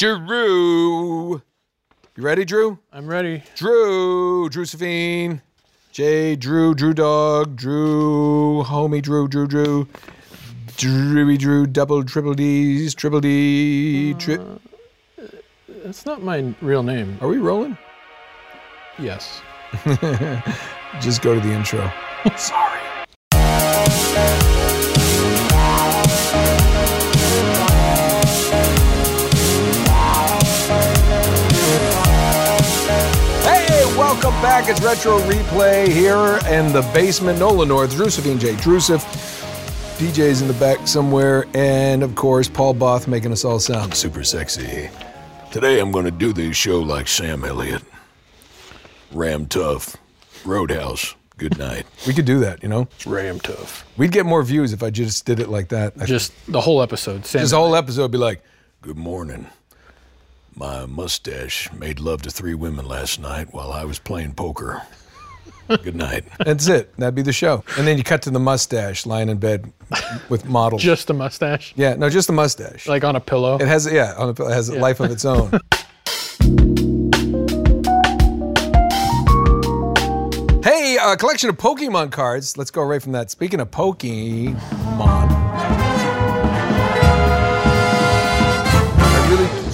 Drew. 0.00 1.32
You 1.32 1.42
ready, 2.16 2.46
Drew? 2.46 2.78
I'm 2.90 3.06
ready. 3.06 3.42
Drew, 3.54 4.48
Drewsephine, 4.48 5.42
Jay, 5.92 6.36
Drew, 6.36 6.74
Drew 6.74 6.94
Dog, 6.94 7.54
Drew, 7.54 8.62
homie, 8.64 9.02
Drew, 9.02 9.28
Drew, 9.28 9.46
Drew, 9.46 9.86
Drewy, 10.68 11.38
Drew, 11.38 11.66
double, 11.66 12.02
triple 12.02 12.32
D's, 12.32 12.94
triple 12.94 13.20
D. 13.20 14.14
Tri- 14.14 14.36
uh, 14.36 15.26
That's 15.84 16.06
not 16.06 16.22
my 16.22 16.54
real 16.62 16.82
name. 16.82 17.18
Are 17.20 17.28
we 17.28 17.36
rolling? 17.36 17.76
Yes. 18.98 19.42
Just 21.02 21.20
go 21.20 21.34
to 21.34 21.40
the 21.40 21.52
intro. 21.52 21.92
Sorry. 22.38 22.69
Back. 34.42 34.70
It's 34.70 34.80
Retro 34.80 35.18
Replay 35.20 35.86
here 35.88 36.38
in 36.50 36.72
the 36.72 36.80
basement. 36.94 37.38
Nolan 37.38 37.68
North, 37.68 37.94
Drusevine 37.94 38.38
J. 38.40 38.54
Drusif. 38.54 39.00
DJ's 39.98 40.40
in 40.40 40.48
the 40.48 40.54
back 40.54 40.88
somewhere, 40.88 41.44
and 41.52 42.02
of 42.02 42.14
course, 42.14 42.48
Paul 42.48 42.72
Both 42.72 43.06
making 43.06 43.32
us 43.32 43.44
all 43.44 43.60
sound 43.60 43.94
super 43.94 44.24
sexy. 44.24 44.88
Today 45.52 45.78
I'm 45.78 45.92
going 45.92 46.06
to 46.06 46.10
do 46.10 46.32
this 46.32 46.56
show 46.56 46.80
like 46.80 47.06
Sam 47.06 47.44
Elliott. 47.44 47.82
Ram 49.12 49.44
tough. 49.44 49.96
Roadhouse. 50.46 51.14
Good 51.36 51.58
night. 51.58 51.84
We 52.06 52.14
could 52.14 52.24
do 52.24 52.38
that, 52.40 52.62
you 52.62 52.70
know? 52.70 52.88
It's 52.96 53.06
Ram 53.06 53.40
tough. 53.40 53.84
We'd 53.98 54.10
get 54.12 54.24
more 54.24 54.42
views 54.42 54.72
if 54.72 54.82
I 54.82 54.88
just 54.88 55.26
did 55.26 55.38
it 55.40 55.50
like 55.50 55.68
that. 55.68 55.98
Just 56.06 56.32
the 56.50 56.62
whole 56.62 56.80
episode. 56.80 57.26
Sam 57.26 57.42
This 57.42 57.52
whole 57.52 57.76
episode 57.76 58.02
would 58.02 58.10
be 58.12 58.18
like, 58.18 58.42
Good 58.80 58.96
morning. 58.96 59.48
My 60.54 60.84
mustache 60.86 61.72
made 61.72 62.00
love 62.00 62.22
to 62.22 62.30
three 62.30 62.54
women 62.54 62.86
last 62.86 63.20
night 63.20 63.52
while 63.52 63.72
I 63.72 63.84
was 63.84 63.98
playing 63.98 64.34
poker. 64.34 64.82
Good 65.68 65.94
night. 65.94 66.24
that's 66.38 66.66
it. 66.66 66.94
That'd 66.96 67.14
be 67.14 67.22
the 67.22 67.32
show. 67.32 67.62
And 67.78 67.86
then 67.86 67.96
you 67.96 68.02
cut 68.04 68.22
to 68.22 68.30
the 68.30 68.40
mustache 68.40 69.06
lying 69.06 69.28
in 69.28 69.38
bed 69.38 69.72
with 70.28 70.44
models. 70.44 70.82
just 70.82 71.08
a 71.10 71.14
mustache, 71.14 71.72
yeah, 71.76 71.94
no, 71.94 72.10
just 72.10 72.26
the 72.26 72.32
mustache. 72.32 72.88
like 72.88 73.04
on 73.04 73.14
a 73.16 73.20
pillow. 73.20 73.56
it 73.56 73.68
has, 73.68 73.90
yeah, 73.90 74.14
on 74.18 74.30
a, 74.30 74.32
it 74.32 74.52
has 74.52 74.68
a 74.68 74.78
life 74.78 74.98
of 75.00 75.10
its 75.12 75.24
own. 75.24 75.50
hey, 80.64 80.98
a 81.00 81.16
collection 81.16 81.48
of 81.48 81.56
Pokemon 81.56 82.10
cards. 82.10 82.56
Let's 82.56 82.72
go 82.72 82.82
right 82.82 83.00
from 83.00 83.12
that. 83.12 83.30
Speaking 83.30 83.60
of 83.60 83.70
Pokemon, 83.70 85.49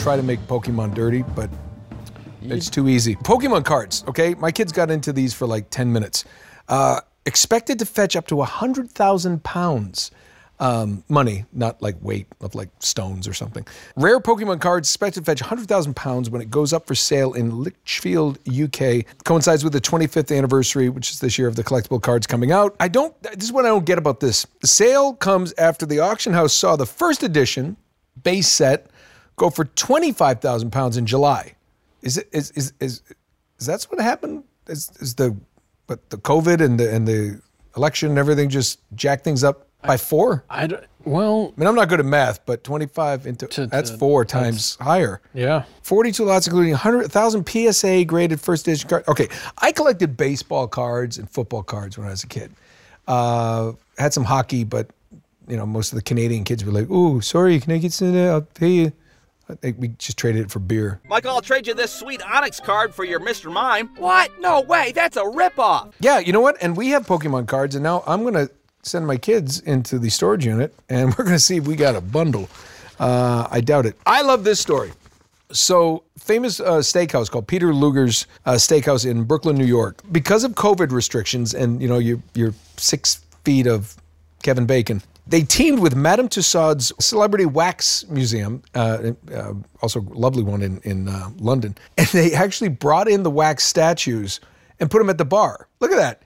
try 0.06 0.14
to 0.14 0.22
make 0.22 0.38
Pokemon 0.46 0.94
dirty, 0.94 1.22
but 1.34 1.50
it's 2.42 2.70
too 2.70 2.88
easy. 2.88 3.16
Pokemon 3.16 3.64
cards, 3.64 4.04
okay? 4.06 4.36
My 4.36 4.52
kids 4.52 4.70
got 4.70 4.88
into 4.88 5.12
these 5.12 5.34
for 5.34 5.48
like 5.48 5.68
10 5.70 5.92
minutes. 5.92 6.24
Uh, 6.68 7.00
expected 7.24 7.80
to 7.80 7.86
fetch 7.86 8.14
up 8.14 8.28
to 8.28 8.36
100,000 8.36 9.42
pounds. 9.42 10.12
Um, 10.60 11.02
money, 11.08 11.44
not 11.52 11.82
like 11.82 11.96
weight 12.00 12.28
of 12.40 12.54
like 12.54 12.68
stones 12.78 13.26
or 13.26 13.34
something. 13.34 13.66
Rare 13.96 14.20
Pokemon 14.20 14.60
cards 14.60 14.88
expected 14.88 15.24
to 15.24 15.26
fetch 15.26 15.42
100,000 15.42 15.96
pounds 15.96 16.30
when 16.30 16.40
it 16.40 16.52
goes 16.52 16.72
up 16.72 16.86
for 16.86 16.94
sale 16.94 17.32
in 17.32 17.64
Lichfield, 17.64 18.38
UK. 18.48 19.04
Coincides 19.24 19.64
with 19.64 19.72
the 19.72 19.80
25th 19.80 20.34
anniversary, 20.34 20.88
which 20.88 21.10
is 21.10 21.18
this 21.18 21.36
year 21.36 21.48
of 21.48 21.56
the 21.56 21.64
collectible 21.64 22.00
cards 22.00 22.28
coming 22.28 22.52
out. 22.52 22.76
I 22.78 22.86
don't, 22.86 23.20
this 23.22 23.42
is 23.42 23.52
what 23.52 23.64
I 23.64 23.70
don't 23.70 23.84
get 23.84 23.98
about 23.98 24.20
this. 24.20 24.46
The 24.60 24.68
sale 24.68 25.14
comes 25.14 25.52
after 25.58 25.84
the 25.84 25.98
auction 25.98 26.32
house 26.32 26.54
saw 26.54 26.76
the 26.76 26.86
first 26.86 27.24
edition 27.24 27.76
base 28.22 28.46
set 28.48 28.86
go 29.36 29.50
for 29.50 29.64
25,000 29.64 30.70
pounds 30.70 30.96
in 30.96 31.06
July. 31.06 31.54
Is 32.02 32.18
it 32.18 32.28
is 32.32 32.50
is 32.52 32.72
is, 32.80 33.02
is 33.58 33.66
that's 33.66 33.90
what 33.90 34.00
happened? 34.00 34.44
Is 34.68 34.90
is 35.00 35.14
the 35.14 35.36
but 35.86 36.08
the 36.10 36.16
COVID 36.18 36.60
and 36.60 36.78
the 36.78 36.92
and 36.94 37.06
the 37.08 37.40
election 37.76 38.10
and 38.10 38.18
everything 38.18 38.48
just 38.48 38.80
jack 38.94 39.22
things 39.24 39.42
up 39.44 39.66
by 39.82 39.96
four? 39.96 40.44
I 40.50 40.64
I 40.64 40.66
don't, 40.66 40.84
well, 41.04 41.52
I 41.56 41.60
mean, 41.60 41.68
I'm 41.68 41.74
not 41.74 41.88
good 41.88 42.00
at 42.00 42.06
math, 42.06 42.44
but 42.46 42.64
25 42.64 43.26
into 43.26 43.46
To- 43.46 43.66
that's 43.68 43.90
to- 43.90 43.98
four 43.98 44.24
times 44.24 44.76
higher. 44.80 45.20
yeah. 45.34 45.62
42 45.82 46.24
lots, 46.24 46.48
including 46.48 46.72
100,000 46.72 47.44
PSA 47.48 48.04
graded 48.04 48.40
first 48.40 48.66
edition 48.66 48.88
cards. 48.88 49.06
Okay, 49.08 49.28
I 49.58 49.70
collected 49.70 50.16
baseball 50.16 50.66
cards 50.66 51.16
and 51.18 51.30
football 51.30 51.62
cards 51.62 51.96
when 51.96 52.08
I 52.08 52.10
was 52.10 52.24
a 52.24 52.26
kid. 52.26 52.50
Uh, 53.06 53.72
had 53.98 54.12
some 54.12 54.24
hockey, 54.24 54.64
but 54.64 54.88
you 55.46 55.56
know, 55.56 55.64
most 55.66 55.92
of 55.92 55.96
the 55.96 56.02
Canadian 56.02 56.42
kids 56.42 56.64
were 56.64 56.72
like, 56.72 56.90
"Ooh, 56.90 57.20
sorry, 57.20 57.60
can 57.60 57.72
I 57.72 57.78
get 57.78 57.92
some? 57.92 58.12
that? 58.12 58.28
I'll 58.30 58.40
pay 58.42 58.70
you." 58.70 58.92
I 59.48 59.54
think 59.54 59.76
we 59.78 59.88
just 59.88 60.18
traded 60.18 60.42
it 60.46 60.50
for 60.50 60.58
beer. 60.58 61.00
Michael, 61.08 61.30
I'll 61.30 61.40
trade 61.40 61.66
you 61.66 61.74
this 61.74 61.92
sweet 61.92 62.20
Onix 62.20 62.62
card 62.62 62.92
for 62.94 63.04
your 63.04 63.20
Mr. 63.20 63.52
Mime. 63.52 63.88
What? 63.96 64.32
No 64.40 64.60
way. 64.60 64.92
That's 64.92 65.16
a 65.16 65.22
ripoff. 65.22 65.92
Yeah, 66.00 66.18
you 66.18 66.32
know 66.32 66.40
what? 66.40 66.56
And 66.60 66.76
we 66.76 66.88
have 66.88 67.06
Pokemon 67.06 67.46
cards, 67.46 67.76
and 67.76 67.82
now 67.82 68.02
I'm 68.06 68.24
gonna 68.24 68.48
send 68.82 69.06
my 69.06 69.16
kids 69.16 69.60
into 69.60 69.98
the 69.98 70.10
storage 70.10 70.44
unit, 70.46 70.74
and 70.88 71.14
we're 71.16 71.24
gonna 71.24 71.38
see 71.38 71.56
if 71.56 71.66
we 71.66 71.76
got 71.76 71.94
a 71.94 72.00
bundle. 72.00 72.48
Uh, 72.98 73.46
I 73.50 73.60
doubt 73.60 73.86
it. 73.86 73.96
I 74.04 74.22
love 74.22 74.42
this 74.42 74.58
story. 74.58 74.92
So, 75.52 76.02
famous 76.18 76.58
uh, 76.58 76.78
steakhouse 76.78 77.30
called 77.30 77.46
Peter 77.46 77.72
Luger's 77.72 78.26
uh, 78.46 78.52
Steakhouse 78.54 79.08
in 79.08 79.22
Brooklyn, 79.22 79.56
New 79.56 79.64
York. 79.64 80.00
Because 80.10 80.42
of 80.42 80.52
COVID 80.52 80.90
restrictions, 80.90 81.54
and 81.54 81.80
you 81.80 81.86
know, 81.86 81.98
you, 81.98 82.20
you're 82.34 82.54
six 82.76 83.20
feet 83.44 83.68
of 83.68 83.96
Kevin 84.42 84.66
Bacon. 84.66 85.02
They 85.28 85.42
teamed 85.42 85.80
with 85.80 85.96
Madame 85.96 86.28
Tussauds 86.28 86.92
Celebrity 87.02 87.46
Wax 87.46 88.06
Museum, 88.08 88.62
uh, 88.74 89.12
uh, 89.34 89.54
also 89.82 90.00
a 90.00 90.14
lovely 90.14 90.44
one 90.44 90.62
in, 90.62 90.80
in 90.84 91.08
uh, 91.08 91.30
London, 91.38 91.76
and 91.98 92.06
they 92.08 92.32
actually 92.32 92.68
brought 92.68 93.08
in 93.08 93.22
the 93.22 93.30
wax 93.30 93.64
statues 93.64 94.40
and 94.78 94.90
put 94.90 94.98
them 94.98 95.10
at 95.10 95.18
the 95.18 95.24
bar. 95.24 95.68
Look 95.80 95.90
at 95.90 95.96
that. 95.96 96.22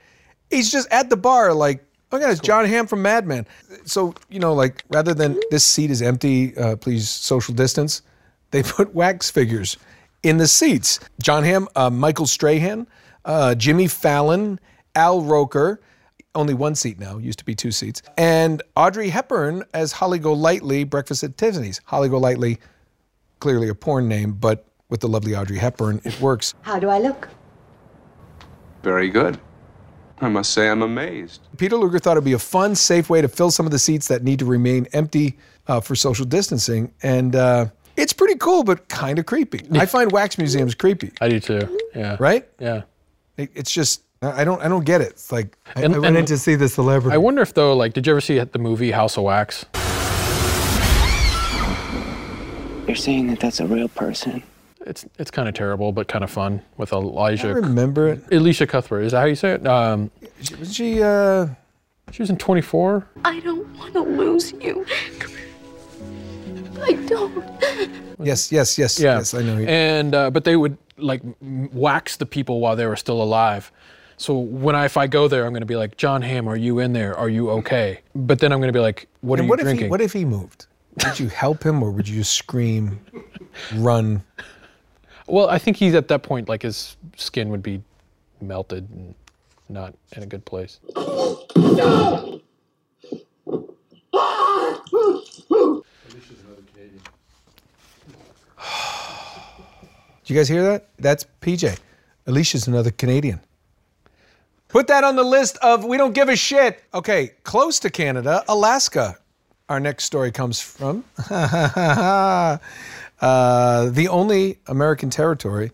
He's 0.51 0.71
just 0.71 0.89
at 0.91 1.09
the 1.09 1.17
bar, 1.17 1.55
like, 1.55 1.85
look 2.13 2.21
at 2.21 2.31
it's 2.31 2.41
Jon 2.41 2.67
Hamm 2.67 2.87
from 2.87 3.03
Mad 3.03 3.27
Men. 3.27 3.47
So, 3.85 4.15
you 4.29 4.41
know, 4.41 4.53
like, 4.53 4.85
rather 4.91 5.15
than 5.15 5.39
this 5.51 5.65
seat 5.65 5.91
is 5.91 6.03
empty, 6.03 6.57
uh, 6.57 6.77
please 6.77 7.09
social 7.09 7.55
distance, 7.55 8.03
they 8.51 8.63
put 8.65 8.95
wax 8.95 9.31
figures 9.31 9.77
in 10.23 10.37
the 10.37 10.49
seats. 10.49 11.01
Jon 11.23 11.45
Hamm, 11.45 11.69
uh, 11.75 11.89
Michael 11.89 12.27
Strahan, 12.27 12.87
uh, 13.25 13.55
Jimmy 13.55 13.87
Fallon, 13.87 14.61
Al 14.95 15.23
Roker, 15.23 15.81
only 16.35 16.55
one 16.55 16.75
seat 16.75 16.99
now, 16.99 17.19
used 17.19 17.39
to 17.41 17.45
be 17.45 17.55
two 17.55 17.73
seats, 17.73 18.03
and 18.17 18.63
Audrey 18.77 19.09
Hepburn 19.09 19.65
as 19.75 19.93
Holly 19.93 20.19
Golightly, 20.19 20.85
Breakfast 20.85 21.25
at 21.25 21.37
Tiffany's. 21.37 21.81
Holly 21.85 22.09
Golightly, 22.09 22.59
clearly 23.41 23.69
a 23.69 23.75
porn 23.75 24.09
name, 24.09 24.33
but 24.33 24.65
with 24.89 25.01
the 25.01 25.09
lovely 25.09 25.35
Audrey 25.35 25.59
Hepburn, 25.59 26.01
it 26.05 26.21
works. 26.21 26.55
How 26.63 26.79
do 26.79 26.89
I 26.89 26.99
look? 26.99 27.29
Very 28.83 29.09
good. 29.09 29.39
I 30.21 30.29
must 30.29 30.53
say 30.53 30.69
I'm 30.69 30.83
amazed. 30.83 31.41
Peter 31.57 31.77
Luger 31.77 31.99
thought 31.99 32.13
it'd 32.13 32.25
be 32.25 32.35
a 32.35 32.39
fun, 32.39 32.75
safe 32.75 33.09
way 33.09 33.21
to 33.23 33.29
fill 33.29 33.51
some 33.51 33.65
of 33.67 33.73
the 33.73 33.79
seats 33.79 34.09
that 34.09 34.23
need 34.23 34.39
to 34.41 34.45
remain 34.45 34.87
empty 34.93 35.39
uh, 35.67 35.81
for 35.81 35.95
social 35.95 36.27
distancing, 36.27 36.93
and 37.03 37.35
uh, 37.35 37.67
it's 37.97 38.13
pretty 38.13 38.35
cool, 38.37 38.63
but 38.63 38.89
kind 38.89 39.19
of 39.19 39.27
creepy. 39.27 39.67
I 39.73 39.87
find 39.87 40.13
wax 40.13 40.39
museums 40.39 40.75
creepy, 40.75 41.11
I 41.21 41.29
do 41.29 41.41
too. 41.41 41.79
Yeah. 41.95 42.17
right? 42.21 42.47
Yeah. 42.59 42.83
It- 43.37 43.51
It's 43.55 43.71
just 43.73 44.03
I 44.23 44.43
I 44.43 44.45
don't 44.45 44.61
I 44.63 44.69
don't 44.69 44.85
get 44.85 45.01
it. 45.01 45.09
It's 45.13 45.33
like 45.33 45.57
I, 45.75 45.83
And- 45.83 45.95
I 45.95 45.99
went 45.99 46.17
in 46.17 46.27
to 46.27 46.37
see 46.39 46.55
the 46.55 46.69
celebrity. 46.69 47.15
I 47.15 47.19
wonder 47.19 47.41
if 47.43 47.55
though, 47.55 47.75
like, 47.75 47.93
did 47.95 48.07
you 48.07 48.13
ever 48.13 48.21
see 48.21 48.39
the 48.39 48.59
movie 48.59 48.91
House 48.91 49.17
of 49.17 49.25
Wax? 49.25 49.65
You're 52.87 52.97
saying 52.97 53.29
that 53.29 53.41
that's 53.41 53.61
a 53.61 53.67
real 53.67 53.89
person? 53.89 54.43
It's 54.87 55.07
it's 55.19 55.31
kind 55.31 55.49
of 55.49 55.55
terrible, 55.55 55.93
but 55.93 56.09
kind 56.09 56.25
of 56.25 56.31
fun 56.31 56.61
with 56.77 56.93
Elijah. 56.93 57.49
I 57.49 57.51
Elijah. 57.53 57.67
remember 57.69 58.09
it. 58.09 58.25
Elisha 58.33 58.67
Cuthbert. 58.67 59.05
Is 59.05 59.13
that 59.13 59.21
how 59.21 59.27
you 59.27 59.35
say 59.37 59.53
it? 59.53 59.67
Um, 59.67 60.11
Was 60.59 60.75
she? 60.75 61.03
Uh, 61.03 61.47
she 62.11 62.23
was 62.23 62.29
in 62.31 62.37
24. 62.39 63.07
I 63.25 63.39
don't 63.41 63.69
want 63.79 63.93
to 63.93 64.01
lose 64.01 64.53
you. 64.61 64.85
I 66.83 66.93
don't. 67.07 67.45
yes, 68.19 68.51
yes, 68.51 68.77
yes, 68.79 68.99
Yeah. 68.99 69.19
yes. 69.19 69.33
I 69.35 69.43
know. 69.43 69.57
you. 69.59 69.67
And 69.69 70.15
uh, 70.15 70.31
but 70.31 70.45
they 70.45 70.57
would 70.57 70.77
like 70.97 71.23
wax 71.41 72.17
the 72.17 72.27
people 72.27 72.61
while 72.61 72.75
they 72.77 72.87
were 72.87 72.97
still 72.97 73.23
alive. 73.23 73.71
So 74.21 74.37
when 74.37 74.77
I 74.77 74.85
if 74.85 74.99
I 74.99 75.07
go 75.07 75.29
there, 75.29 75.47
I'm 75.47 75.53
going 75.53 75.63
to 75.63 75.67
be 75.67 75.77
like, 75.77 75.97
Jon 75.97 76.21
Hamm, 76.21 76.47
are 76.47 76.57
you 76.57 76.79
in 76.79 76.93
there? 76.93 77.17
Are 77.17 77.31
you 77.31 77.49
okay? 77.53 78.01
But 78.15 78.39
then 78.39 78.53
I'm 78.53 78.59
going 78.59 78.69
to 78.69 78.77
be 78.77 78.83
like, 78.83 79.09
what 79.23 79.39
And 79.39 79.41
are 79.41 79.45
you 79.45 79.49
what 79.49 79.61
if 79.61 79.65
drinking? 79.65 79.87
he? 79.87 79.91
What 79.91 80.03
if 80.03 80.13
he 80.13 80.27
moved? 80.27 80.67
Would 81.03 81.19
you 81.19 81.29
help 81.29 81.65
him 81.65 81.83
or 81.83 81.91
would 81.91 82.07
you 82.07 82.17
just 82.17 82.35
scream, 82.35 83.01
run? 83.77 84.23
Well, 85.27 85.49
I 85.49 85.57
think 85.57 85.79
he's 85.79 85.95
at 85.95 86.09
that 86.09 86.23
point 86.23 86.51
like 86.51 86.61
his 86.61 86.99
skin 87.17 87.49
would 87.49 87.63
be 87.63 87.83
melted 88.43 88.91
and 88.91 89.15
not 89.71 89.95
in 90.15 90.23
a 90.23 90.27
good 90.27 90.45
place. 90.45 90.81
Do 90.95 92.43
you 100.27 100.37
guys 100.37 100.49
hear 100.49 100.63
that? 100.65 100.89
That's 100.99 101.25
PJ. 101.41 101.79
Elisha's 102.27 102.69
another 102.69 102.91
Canadian. 102.91 103.41
Put 104.71 104.87
that 104.87 105.03
on 105.03 105.17
the 105.17 105.25
list 105.25 105.57
of 105.59 105.85
we 105.85 105.97
don't 105.97 106.15
give 106.15 106.29
a 106.29 106.37
shit. 106.37 106.83
Okay, 106.95 107.33
close 107.43 107.81
to 107.81 107.91
Canada, 107.91 108.45
Alaska. 108.49 109.19
Our 109.69 109.81
next 109.81 110.05
story 110.05 110.31
comes 110.33 110.61
from 110.61 111.05
uh, 111.31 112.59
the 113.21 114.09
only 114.09 114.59
American 114.67 115.11
territory 115.11 115.73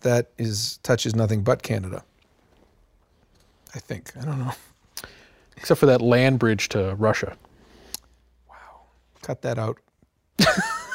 that 0.00 0.30
is 0.38 0.78
touches 0.82 1.14
nothing 1.14 1.42
but 1.42 1.62
Canada. 1.62 2.04
I 3.74 3.78
think. 3.78 4.12
I 4.20 4.24
don't 4.24 4.38
know. 4.38 4.52
Except 5.56 5.78
for 5.78 5.86
that 5.86 6.00
land 6.00 6.38
bridge 6.38 6.68
to 6.70 6.94
Russia. 6.96 7.36
Wow. 8.48 8.82
Cut 9.22 9.42
that 9.42 9.58
out. 9.58 9.78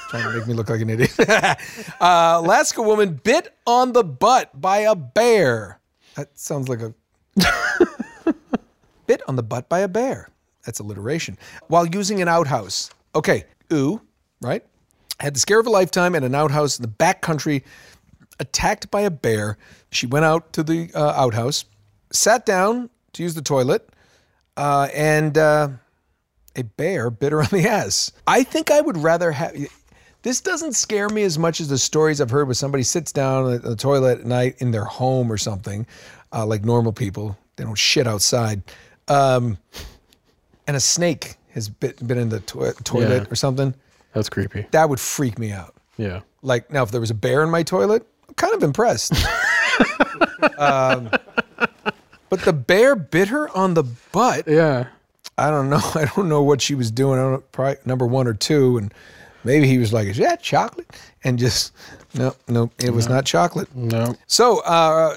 Trying 0.09 0.23
to 0.23 0.37
make 0.39 0.47
me 0.47 0.53
look 0.53 0.69
like 0.69 0.81
an 0.81 0.89
idiot. 0.89 1.13
uh, 1.19 1.55
Alaska 1.99 2.81
woman 2.81 3.19
bit 3.23 3.53
on 3.65 3.93
the 3.93 4.03
butt 4.03 4.59
by 4.59 4.79
a 4.79 4.95
bear. 4.95 5.79
That 6.15 6.37
sounds 6.37 6.69
like 6.69 6.81
a 6.81 6.93
bit 9.07 9.21
on 9.27 9.35
the 9.35 9.43
butt 9.43 9.69
by 9.69 9.79
a 9.79 9.87
bear. 9.87 10.29
That's 10.65 10.79
alliteration. 10.79 11.37
While 11.67 11.87
using 11.87 12.21
an 12.21 12.27
outhouse. 12.27 12.89
Okay, 13.15 13.45
ooh, 13.71 14.01
right? 14.41 14.63
Had 15.19 15.35
the 15.35 15.39
scare 15.39 15.59
of 15.59 15.67
a 15.67 15.69
lifetime 15.69 16.13
at 16.15 16.23
an 16.23 16.35
outhouse 16.35 16.77
in 16.77 16.81
the 16.81 16.89
back 16.89 17.21
country, 17.21 17.63
attacked 18.39 18.91
by 18.91 19.01
a 19.01 19.09
bear. 19.09 19.57
She 19.91 20.05
went 20.05 20.25
out 20.25 20.53
to 20.53 20.63
the 20.63 20.91
uh, 20.93 21.13
outhouse, 21.15 21.65
sat 22.11 22.45
down 22.45 22.89
to 23.13 23.23
use 23.23 23.33
the 23.33 23.41
toilet, 23.41 23.89
uh, 24.57 24.89
and 24.93 25.37
uh, 25.37 25.69
a 26.55 26.63
bear 26.63 27.09
bit 27.09 27.31
her 27.31 27.41
on 27.41 27.49
the 27.51 27.67
ass. 27.67 28.11
I 28.27 28.43
think 28.43 28.71
I 28.71 28.81
would 28.81 28.97
rather 28.97 29.31
have. 29.31 29.55
This 30.23 30.41
doesn't 30.41 30.73
scare 30.73 31.07
me 31.09 31.23
as 31.23 31.39
much 31.39 31.61
as 31.61 31.69
the 31.69 31.77
stories 31.77 32.19
I've 32.19 32.29
heard 32.29 32.47
where 32.47 32.53
somebody 32.53 32.83
sits 32.83 33.11
down 33.11 33.53
at 33.53 33.61
the 33.61 33.75
toilet 33.75 34.19
at 34.19 34.25
night 34.25 34.55
in 34.57 34.71
their 34.71 34.83
home 34.83 35.31
or 35.31 35.37
something, 35.37 35.87
uh, 36.33 36.45
like 36.45 36.63
normal 36.65 36.91
people. 36.93 37.37
They 37.55 37.63
don't 37.63 37.77
shit 37.77 38.07
outside. 38.07 38.61
Um, 39.07 39.57
and 40.67 40.75
a 40.75 40.79
snake 40.79 41.35
has 41.53 41.69
bit, 41.69 42.05
been 42.05 42.17
in 42.17 42.29
the 42.29 42.39
to- 42.41 42.73
toilet 42.83 43.23
Yeah. 43.23 43.31
or 43.31 43.35
something. 43.35 43.73
That's 44.13 44.29
creepy. 44.29 44.65
That 44.71 44.89
would 44.89 44.99
freak 44.99 45.39
me 45.39 45.51
out. 45.51 45.75
Yeah. 45.97 46.21
Like 46.41 46.71
now, 46.71 46.83
if 46.83 46.91
there 46.91 47.01
was 47.01 47.09
a 47.09 47.15
bear 47.15 47.43
in 47.43 47.49
my 47.49 47.63
toilet, 47.63 48.05
I'm 48.27 48.35
kind 48.35 48.53
of 48.53 48.63
impressed. 48.63 49.13
um, 50.57 51.09
but 52.29 52.41
the 52.43 52.53
bear 52.53 52.95
bit 52.95 53.27
her 53.29 53.49
on 53.57 53.73
the 53.73 53.83
butt. 54.11 54.47
Yeah. 54.47 54.87
I 55.37 55.49
don't 55.49 55.69
know. 55.69 55.81
I 55.95 56.05
don't 56.15 56.29
know 56.29 56.41
what 56.43 56.61
she 56.61 56.75
was 56.75 56.91
doing. 56.91 57.19
I 57.19 57.23
don't 57.23 57.31
know, 57.33 57.43
probably 57.51 57.77
number 57.85 58.05
one 58.05 58.27
or 58.27 58.33
two, 58.33 58.77
and 58.77 58.93
maybe 59.43 59.67
he 59.67 59.77
was 59.77 59.93
like, 59.93 60.07
"Is 60.07 60.17
that 60.17 60.41
chocolate?" 60.41 60.87
And 61.23 61.37
just 61.37 61.73
no, 62.13 62.35
no, 62.47 62.71
it 62.79 62.91
was 62.91 63.07
not 63.07 63.25
chocolate. 63.25 63.73
No. 63.75 64.15
So, 64.27 64.61
uh, 64.61 65.15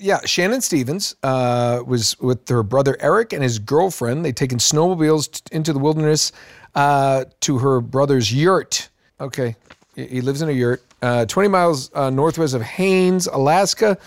yeah, 0.00 0.20
Shannon 0.24 0.60
Stevens 0.62 1.14
uh, 1.22 1.82
was 1.86 2.18
with 2.20 2.48
her 2.48 2.62
brother 2.62 2.96
Eric 3.00 3.32
and 3.32 3.42
his 3.42 3.58
girlfriend. 3.58 4.24
They'd 4.24 4.36
taken 4.36 4.58
snowmobiles 4.58 5.30
t- 5.30 5.42
into 5.54 5.72
the 5.72 5.78
wilderness 5.78 6.32
uh, 6.74 7.26
to 7.40 7.58
her 7.58 7.80
brother's 7.80 8.32
yurt. 8.32 8.88
Okay, 9.20 9.54
he 9.94 10.20
lives 10.22 10.40
in 10.42 10.48
a 10.48 10.52
yurt, 10.52 10.82
uh, 11.02 11.26
20 11.26 11.48
miles 11.48 11.90
uh, 11.94 12.08
northwest 12.10 12.54
of 12.54 12.62
Haines, 12.62 13.26
Alaska. 13.26 13.98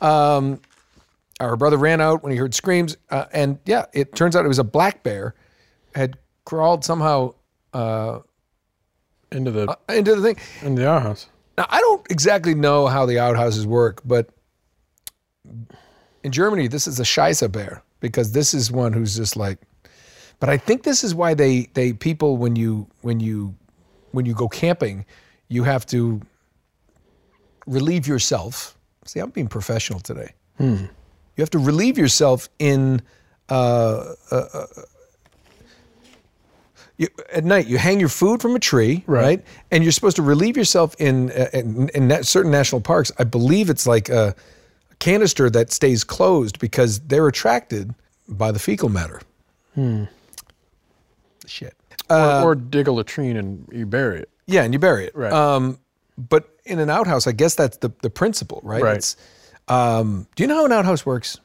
Um, 0.00 0.60
her 1.40 1.56
brother 1.56 1.76
ran 1.78 2.00
out 2.00 2.22
when 2.22 2.32
he 2.32 2.38
heard 2.38 2.54
screams, 2.54 2.96
uh, 3.10 3.24
and 3.32 3.58
yeah, 3.64 3.86
it 3.94 4.14
turns 4.14 4.36
out 4.36 4.44
it 4.44 4.48
was 4.48 4.58
a 4.58 4.64
black 4.64 5.02
bear 5.02 5.34
had 5.94 6.18
crawled 6.44 6.84
somehow 6.84 7.32
uh, 7.72 8.18
Into 9.32 9.50
the 9.50 9.78
into 9.88 10.14
the 10.16 10.22
thing. 10.22 10.36
into 10.66 10.82
the 10.82 10.88
outhouse. 10.90 11.26
Now, 11.56 11.66
I 11.70 11.80
don't 11.80 12.06
exactly 12.10 12.54
know 12.54 12.86
how 12.88 13.06
the 13.06 13.18
outhouses 13.18 13.66
work, 13.66 14.00
but 14.04 14.28
in 16.22 16.32
Germany, 16.32 16.68
this 16.68 16.86
is 16.86 17.00
a 17.00 17.04
Scheisse 17.04 17.50
bear 17.50 17.82
because 18.00 18.32
this 18.32 18.54
is 18.54 18.70
one 18.70 18.92
who's 18.92 19.16
just 19.16 19.36
like. 19.36 19.58
But 20.40 20.48
I 20.48 20.56
think 20.56 20.82
this 20.84 21.02
is 21.02 21.14
why 21.14 21.34
they 21.34 21.68
they 21.74 21.92
people 21.92 22.36
when 22.36 22.56
you 22.56 22.86
when 23.02 23.20
you 23.20 23.54
when 24.12 24.26
you 24.26 24.34
go 24.34 24.48
camping, 24.48 25.04
you 25.48 25.64
have 25.64 25.84
to 25.86 26.20
relieve 27.66 28.06
yourself. 28.06 28.76
See, 29.04 29.20
I'm 29.20 29.30
being 29.30 29.48
professional 29.48 30.00
today. 30.00 30.34
You 31.36 31.42
have 31.42 31.50
to 31.50 31.58
relieve 31.58 31.96
yourself 31.98 32.48
in 32.58 33.00
uh, 33.48 34.14
uh, 34.30 34.66
you, 36.96 37.08
at 37.32 37.44
night. 37.44 37.66
You 37.66 37.78
hang 37.78 38.00
your 38.00 38.08
food 38.08 38.42
from 38.42 38.56
a 38.56 38.58
tree, 38.58 39.04
right? 39.06 39.22
Right. 39.22 39.44
And 39.70 39.82
you're 39.82 39.92
supposed 39.92 40.16
to 40.16 40.22
relieve 40.22 40.56
yourself 40.56 40.94
in 40.98 41.30
uh, 41.30 41.48
in, 41.52 41.88
in 41.90 42.22
certain 42.24 42.50
national 42.50 42.80
parks. 42.80 43.12
I 43.18 43.24
believe 43.24 43.70
it's 43.70 43.86
like 43.86 44.08
a 44.08 44.34
canister 44.98 45.50
that 45.50 45.72
stays 45.72 46.04
closed 46.04 46.58
because 46.58 47.00
they're 47.00 47.28
attracted 47.28 47.94
by 48.28 48.52
the 48.52 48.58
fecal 48.58 48.88
matter. 48.88 49.20
Hmm. 49.74 50.04
Shit. 51.46 51.74
or, 52.10 52.42
or 52.42 52.54
dig 52.54 52.88
a 52.88 52.92
latrine 52.92 53.36
and 53.36 53.68
you 53.72 53.86
bury 53.86 54.20
it. 54.20 54.30
Yeah, 54.46 54.62
and 54.62 54.72
you 54.72 54.78
bury 54.78 55.06
it. 55.06 55.14
Right. 55.14 55.32
Um, 55.32 55.78
but 56.16 56.48
in 56.64 56.78
an 56.78 56.90
outhouse, 56.90 57.26
I 57.26 57.32
guess 57.32 57.54
that's 57.54 57.76
the, 57.78 57.92
the 58.02 58.10
principle, 58.10 58.60
right? 58.64 58.82
Right. 58.82 58.96
It's, 58.96 59.16
um, 59.68 60.26
do 60.34 60.42
you 60.42 60.46
know 60.48 60.56
how 60.56 60.64
an 60.64 60.72
outhouse 60.72 61.06
works? 61.06 61.38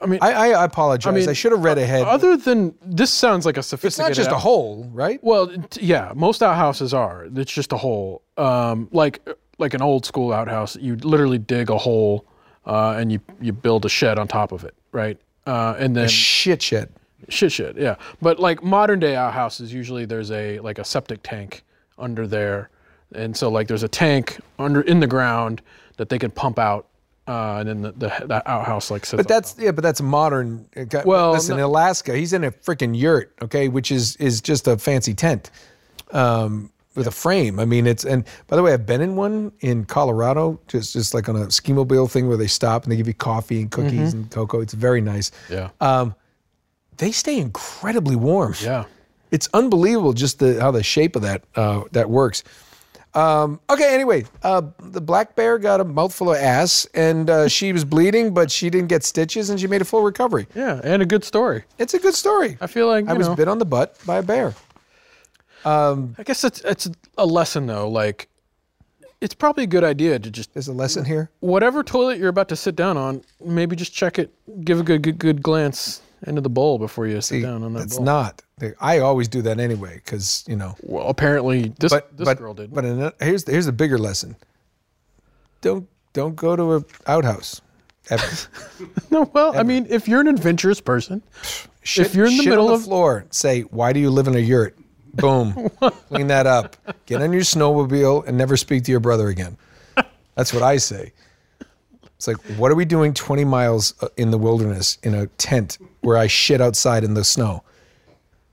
I 0.00 0.06
mean, 0.06 0.18
I, 0.20 0.32
I, 0.32 0.48
I 0.48 0.64
apologize. 0.64 1.06
I, 1.06 1.14
mean, 1.14 1.28
uh, 1.28 1.32
should 1.32 1.52
have 1.52 1.62
read 1.62 1.78
ahead. 1.78 2.02
other 2.02 2.36
than 2.36 2.74
this 2.84 3.10
sounds 3.10 3.46
like 3.46 3.56
a 3.56 3.62
sophisticated. 3.62 4.10
it's 4.10 4.18
not 4.18 4.24
just 4.24 4.34
a 4.34 4.38
hole, 4.38 4.88
right? 4.92 5.22
Well, 5.22 5.52
yeah, 5.80 6.12
most 6.14 6.42
outhouses 6.42 6.92
are. 6.92 7.28
It's 7.36 7.52
just 7.52 7.72
a 7.72 7.76
hole. 7.76 8.22
Um, 8.36 8.88
like 8.90 9.26
like 9.58 9.74
an 9.74 9.82
old 9.82 10.04
school 10.04 10.32
outhouse, 10.32 10.76
you 10.76 10.96
literally 10.96 11.38
dig 11.38 11.70
a 11.70 11.78
hole 11.78 12.26
uh, 12.66 12.94
and 12.98 13.10
you 13.12 13.20
you 13.40 13.52
build 13.52 13.84
a 13.84 13.88
shed 13.88 14.18
on 14.18 14.28
top 14.28 14.52
of 14.52 14.64
it, 14.64 14.74
right? 14.92 15.18
Uh, 15.46 15.74
and 15.78 15.96
then 15.96 16.08
Shit, 16.08 16.62
shit. 16.62 16.90
shit, 17.28 17.50
shit, 17.52 17.76
yeah. 17.76 17.96
But 18.20 18.38
like 18.38 18.62
modern 18.62 19.00
day 19.00 19.16
outhouses, 19.16 19.72
usually 19.72 20.04
there's 20.04 20.30
a 20.30 20.58
like 20.60 20.78
a 20.78 20.84
septic 20.84 21.20
tank 21.22 21.64
under 21.98 22.26
there, 22.26 22.70
and 23.14 23.36
so 23.36 23.50
like 23.50 23.68
there's 23.68 23.82
a 23.82 23.88
tank 23.88 24.38
under 24.58 24.82
in 24.82 25.00
the 25.00 25.06
ground 25.06 25.62
that 25.96 26.08
they 26.08 26.18
can 26.18 26.30
pump 26.30 26.58
out, 26.58 26.86
uh, 27.26 27.56
and 27.58 27.68
then 27.68 27.82
the, 27.82 27.92
the 27.92 28.26
the 28.26 28.50
outhouse 28.50 28.90
like 28.90 29.04
sits. 29.04 29.18
But 29.18 29.28
that's 29.28 29.56
yeah, 29.58 29.72
but 29.72 29.82
that's 29.82 30.00
modern. 30.00 30.66
Well, 31.04 31.32
listen, 31.32 31.58
in 31.58 31.64
Alaska, 31.64 32.14
he's 32.16 32.32
in 32.32 32.44
a 32.44 32.52
freaking 32.52 32.96
yurt, 32.98 33.34
okay, 33.42 33.68
which 33.68 33.90
is 33.90 34.16
is 34.16 34.40
just 34.40 34.68
a 34.68 34.78
fancy 34.78 35.14
tent 35.14 35.50
um, 36.12 36.70
with 36.94 37.06
a 37.06 37.10
frame. 37.10 37.58
I 37.60 37.64
mean, 37.64 37.86
it's 37.86 38.04
and 38.04 38.24
by 38.48 38.56
the 38.56 38.62
way, 38.62 38.72
I've 38.72 38.86
been 38.86 39.00
in 39.00 39.16
one 39.16 39.52
in 39.60 39.84
Colorado, 39.84 40.60
just 40.68 40.92
just 40.92 41.14
like 41.14 41.28
on 41.28 41.36
a 41.36 41.50
ski 41.50 41.72
mobile 41.72 42.08
thing 42.08 42.28
where 42.28 42.36
they 42.36 42.46
stop 42.46 42.82
and 42.84 42.92
they 42.92 42.96
give 42.96 43.06
you 43.08 43.14
coffee 43.14 43.60
and 43.62 43.70
cookies 43.70 44.12
and 44.12 44.30
cocoa. 44.30 44.60
It's 44.60 44.74
very 44.74 45.00
nice. 45.00 45.30
yeah, 45.50 45.70
Um, 45.80 46.14
they 46.98 47.12
stay 47.12 47.38
incredibly 47.38 48.16
warm. 48.16 48.54
yeah. 48.62 48.84
It's 49.30 49.48
unbelievable 49.54 50.12
just 50.12 50.38
the 50.40 50.60
how 50.60 50.70
the 50.72 50.82
shape 50.82 51.16
of 51.16 51.22
that 51.22 51.44
uh, 51.56 51.84
that 51.92 52.10
works. 52.10 52.44
Um, 53.14 53.60
okay, 53.68 53.94
anyway, 53.94 54.24
uh, 54.42 54.62
the 54.78 55.00
black 55.00 55.36
bear 55.36 55.58
got 55.58 55.80
a 55.80 55.84
mouthful 55.84 56.30
of 56.32 56.38
ass, 56.38 56.86
and 56.94 57.28
uh, 57.28 57.46
she 57.48 57.72
was 57.72 57.84
bleeding, 57.84 58.32
but 58.32 58.50
she 58.50 58.70
didn't 58.70 58.88
get 58.88 59.04
stitches, 59.04 59.50
and 59.50 59.60
she 59.60 59.66
made 59.66 59.82
a 59.82 59.84
full 59.84 60.02
recovery. 60.02 60.46
Yeah, 60.54 60.80
and 60.82 61.02
a 61.02 61.06
good 61.06 61.22
story. 61.24 61.64
It's 61.78 61.92
a 61.92 61.98
good 61.98 62.14
story. 62.14 62.56
I 62.60 62.66
feel 62.66 62.86
like 62.86 63.08
I 63.08 63.12
was 63.12 63.28
know, 63.28 63.36
bit 63.36 63.48
on 63.48 63.58
the 63.58 63.66
butt 63.66 63.98
by 64.06 64.16
a 64.18 64.22
bear. 64.22 64.54
Um, 65.64 66.14
I 66.18 66.22
guess 66.22 66.44
it's 66.44 66.60
it's 66.62 66.90
a 67.18 67.26
lesson 67.26 67.66
though. 67.66 67.88
Like, 67.88 68.28
it's 69.20 69.34
probably 69.34 69.64
a 69.64 69.68
good 69.68 69.84
idea 69.84 70.18
to 70.18 70.30
just 70.30 70.52
There's 70.54 70.68
a 70.68 70.72
lesson 70.72 71.04
here. 71.04 71.30
whatever 71.40 71.82
toilet 71.84 72.18
you're 72.18 72.28
about 72.28 72.48
to 72.48 72.56
sit 72.56 72.74
down 72.76 72.96
on, 72.96 73.22
maybe 73.44 73.76
just 73.76 73.92
check 73.94 74.18
it, 74.18 74.32
give 74.64 74.80
a 74.80 74.82
good 74.82 75.02
good, 75.02 75.18
good 75.18 75.42
glance 75.42 76.02
into 76.26 76.40
the 76.40 76.50
bowl 76.50 76.78
before 76.78 77.06
you 77.06 77.20
sit 77.20 77.42
down 77.42 77.62
on 77.62 77.72
that 77.74 77.90
bowl. 77.90 78.04
not. 78.04 78.42
I 78.80 78.98
always 79.00 79.26
do 79.26 79.42
that 79.42 79.58
anyway, 79.58 79.96
because 80.04 80.44
you 80.46 80.54
know. 80.54 80.76
well, 80.82 81.08
apparently 81.08 81.72
this 81.80 81.90
But 81.92 82.16
this 82.16 82.24
but 82.26 82.38
girl 82.38 82.54
did. 82.54 82.72
but 82.72 82.84
in, 82.84 83.10
here's 83.20 83.44
here's 83.48 83.66
a 83.66 83.72
bigger 83.72 83.98
lesson. 83.98 84.36
Don't 85.60 85.88
don't 86.12 86.36
go 86.36 86.56
to 86.56 86.76
a 86.76 86.84
outhouse. 87.06 87.60
Ever. 88.10 88.26
no, 89.10 89.30
well, 89.32 89.56
I 89.56 89.62
mean, 89.62 89.86
if 89.88 90.08
you're 90.08 90.20
an 90.20 90.26
adventurous 90.28 90.80
person, 90.80 91.22
Shit, 91.84 92.06
if 92.06 92.14
you're 92.16 92.26
in 92.26 92.36
the 92.36 92.46
middle 92.46 92.66
the 92.68 92.74
of 92.74 92.82
floor, 92.84 93.26
say, 93.30 93.62
"Why 93.62 93.92
do 93.92 94.00
you 94.00 94.10
live 94.10 94.26
in 94.28 94.34
a 94.34 94.40
yurt?" 94.40 94.76
Boom, 95.14 95.68
clean 96.08 96.26
that 96.28 96.46
up. 96.46 96.76
Get 97.06 97.20
on 97.22 97.32
your 97.32 97.42
snowmobile 97.42 98.26
and 98.26 98.36
never 98.38 98.56
speak 98.56 98.84
to 98.84 98.90
your 98.90 99.00
brother 99.00 99.28
again. 99.28 99.56
That's 100.34 100.52
what 100.52 100.62
I 100.62 100.78
say. 100.78 101.12
It's 102.16 102.28
like, 102.28 102.38
what 102.56 102.70
are 102.70 102.76
we 102.76 102.84
doing 102.84 103.12
20 103.14 103.44
miles 103.44 103.94
uh, 104.00 104.08
in 104.16 104.30
the 104.30 104.38
wilderness 104.38 104.96
in 105.02 105.12
a 105.14 105.26
tent 105.26 105.78
where 106.02 106.16
I 106.16 106.28
shit 106.28 106.60
outside 106.60 107.02
in 107.04 107.14
the 107.14 107.24
snow, 107.24 107.64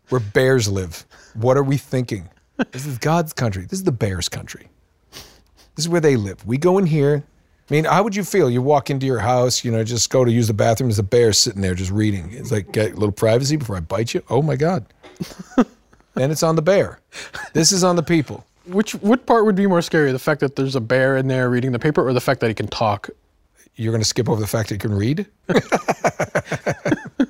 where 0.10 0.20
bears 0.20 0.68
live? 0.68 1.06
What 1.36 1.56
are 1.56 1.64
we 1.64 1.78
thinking? 1.78 2.30
This 2.72 2.86
is 2.86 2.98
God's 2.98 3.32
country. 3.32 3.64
This 3.64 3.80
is 3.80 3.84
the 3.84 3.92
bears' 3.92 4.28
country. 4.28 4.68
This 5.12 5.86
is 5.86 5.90
where 5.90 6.02
they 6.02 6.16
live. 6.16 6.46
We 6.46 6.58
go 6.58 6.78
in 6.78 6.86
here. 6.86 7.24
I 7.70 7.74
mean, 7.74 7.86
how 7.86 8.04
would 8.04 8.16
you 8.16 8.24
feel? 8.24 8.50
You 8.50 8.62
walk 8.62 8.90
into 8.90 9.06
your 9.06 9.20
house, 9.20 9.64
you 9.64 9.72
know, 9.72 9.84
just 9.84 10.10
go 10.10 10.26
to 10.26 10.32
use 10.32 10.48
the 10.48 10.54
bathroom. 10.54 10.90
There's 10.90 11.00
a 11.00 11.04
bear 11.04 11.32
sitting 11.32 11.62
there 11.62 11.76
just 11.76 11.92
reading. 11.92 12.32
It's 12.34 12.52
like, 12.52 12.72
get 12.72 12.92
a 12.92 12.96
little 12.96 13.12
privacy 13.12 13.56
before 13.56 13.78
I 13.78 13.82
bite 13.82 14.14
you. 14.14 14.24
Oh 14.30 14.42
my 14.42 14.56
God. 14.56 14.86
And 16.20 16.32
it's 16.32 16.44
on 16.44 16.56
the 16.56 16.62
bear. 16.62 17.00
This 17.54 17.72
is 17.72 17.84
on 17.84 17.96
the 17.96 18.04
people. 18.04 18.46
Which 18.66 18.94
what 18.96 19.26
part 19.26 19.46
would 19.46 19.56
be 19.56 19.66
more 19.66 19.82
scary? 19.82 20.12
The 20.12 20.20
fact 20.20 20.42
that 20.42 20.56
there's 20.56 20.76
a 20.76 20.82
bear 20.82 21.18
in 21.18 21.28
there 21.28 21.50
reading 21.50 21.72
the 21.72 21.80
paper, 21.80 22.08
or 22.08 22.14
the 22.14 22.22
fact 22.22 22.42
that 22.42 22.48
he 22.48 22.54
can 22.54 22.68
talk? 22.68 23.10
You're 23.76 23.92
going 23.92 24.02
to 24.02 24.08
skip 24.08 24.30
over 24.30 24.42
the 24.42 24.48
fact 24.48 24.70
that 24.70 24.76
you 24.76 24.80
can 24.80 24.94
read? 24.94 25.26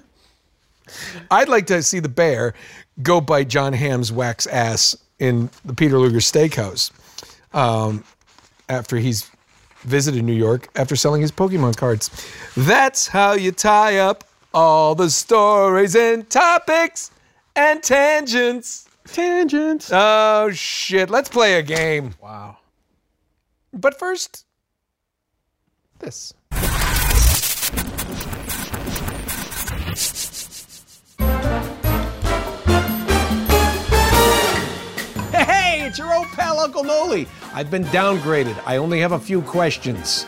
I'd 1.31 1.47
like 1.47 1.67
to 1.67 1.83
see 1.83 1.99
the 1.99 2.09
bear 2.09 2.55
go 3.03 3.21
bite 3.21 3.47
Jon 3.47 3.73
Hamm's 3.73 4.11
wax 4.11 4.47
ass 4.47 4.97
in 5.19 5.49
the 5.63 5.73
Peter 5.73 5.99
Luger 5.99 6.17
Steakhouse 6.17 6.91
um, 7.53 8.03
after 8.67 8.97
he's 8.97 9.29
visited 9.81 10.23
New 10.23 10.33
York 10.33 10.67
after 10.75 10.95
selling 10.95 11.21
his 11.21 11.31
Pokemon 11.31 11.77
cards. 11.77 12.09
That's 12.57 13.07
how 13.07 13.33
you 13.33 13.51
tie 13.51 13.99
up 13.99 14.23
all 14.53 14.95
the 14.95 15.09
stories 15.09 15.95
and 15.95 16.29
topics 16.29 17.11
and 17.55 17.81
tangents. 17.83 18.87
Tangents. 19.07 19.89
Oh, 19.93 20.51
shit. 20.53 21.09
Let's 21.09 21.29
play 21.29 21.55
a 21.55 21.61
game. 21.61 22.13
Wow. 22.21 22.57
But 23.73 23.97
first, 23.97 24.45
this. 25.99 26.33
Hey, 35.31 35.85
it's 35.85 35.97
your 35.97 36.13
old 36.13 36.27
pal 36.27 36.59
Uncle 36.59 36.83
Noli. 36.83 37.27
I've 37.53 37.71
been 37.71 37.83
downgraded. 37.85 38.61
I 38.65 38.77
only 38.77 38.99
have 38.99 39.11
a 39.11 39.19
few 39.19 39.41
questions. 39.41 40.25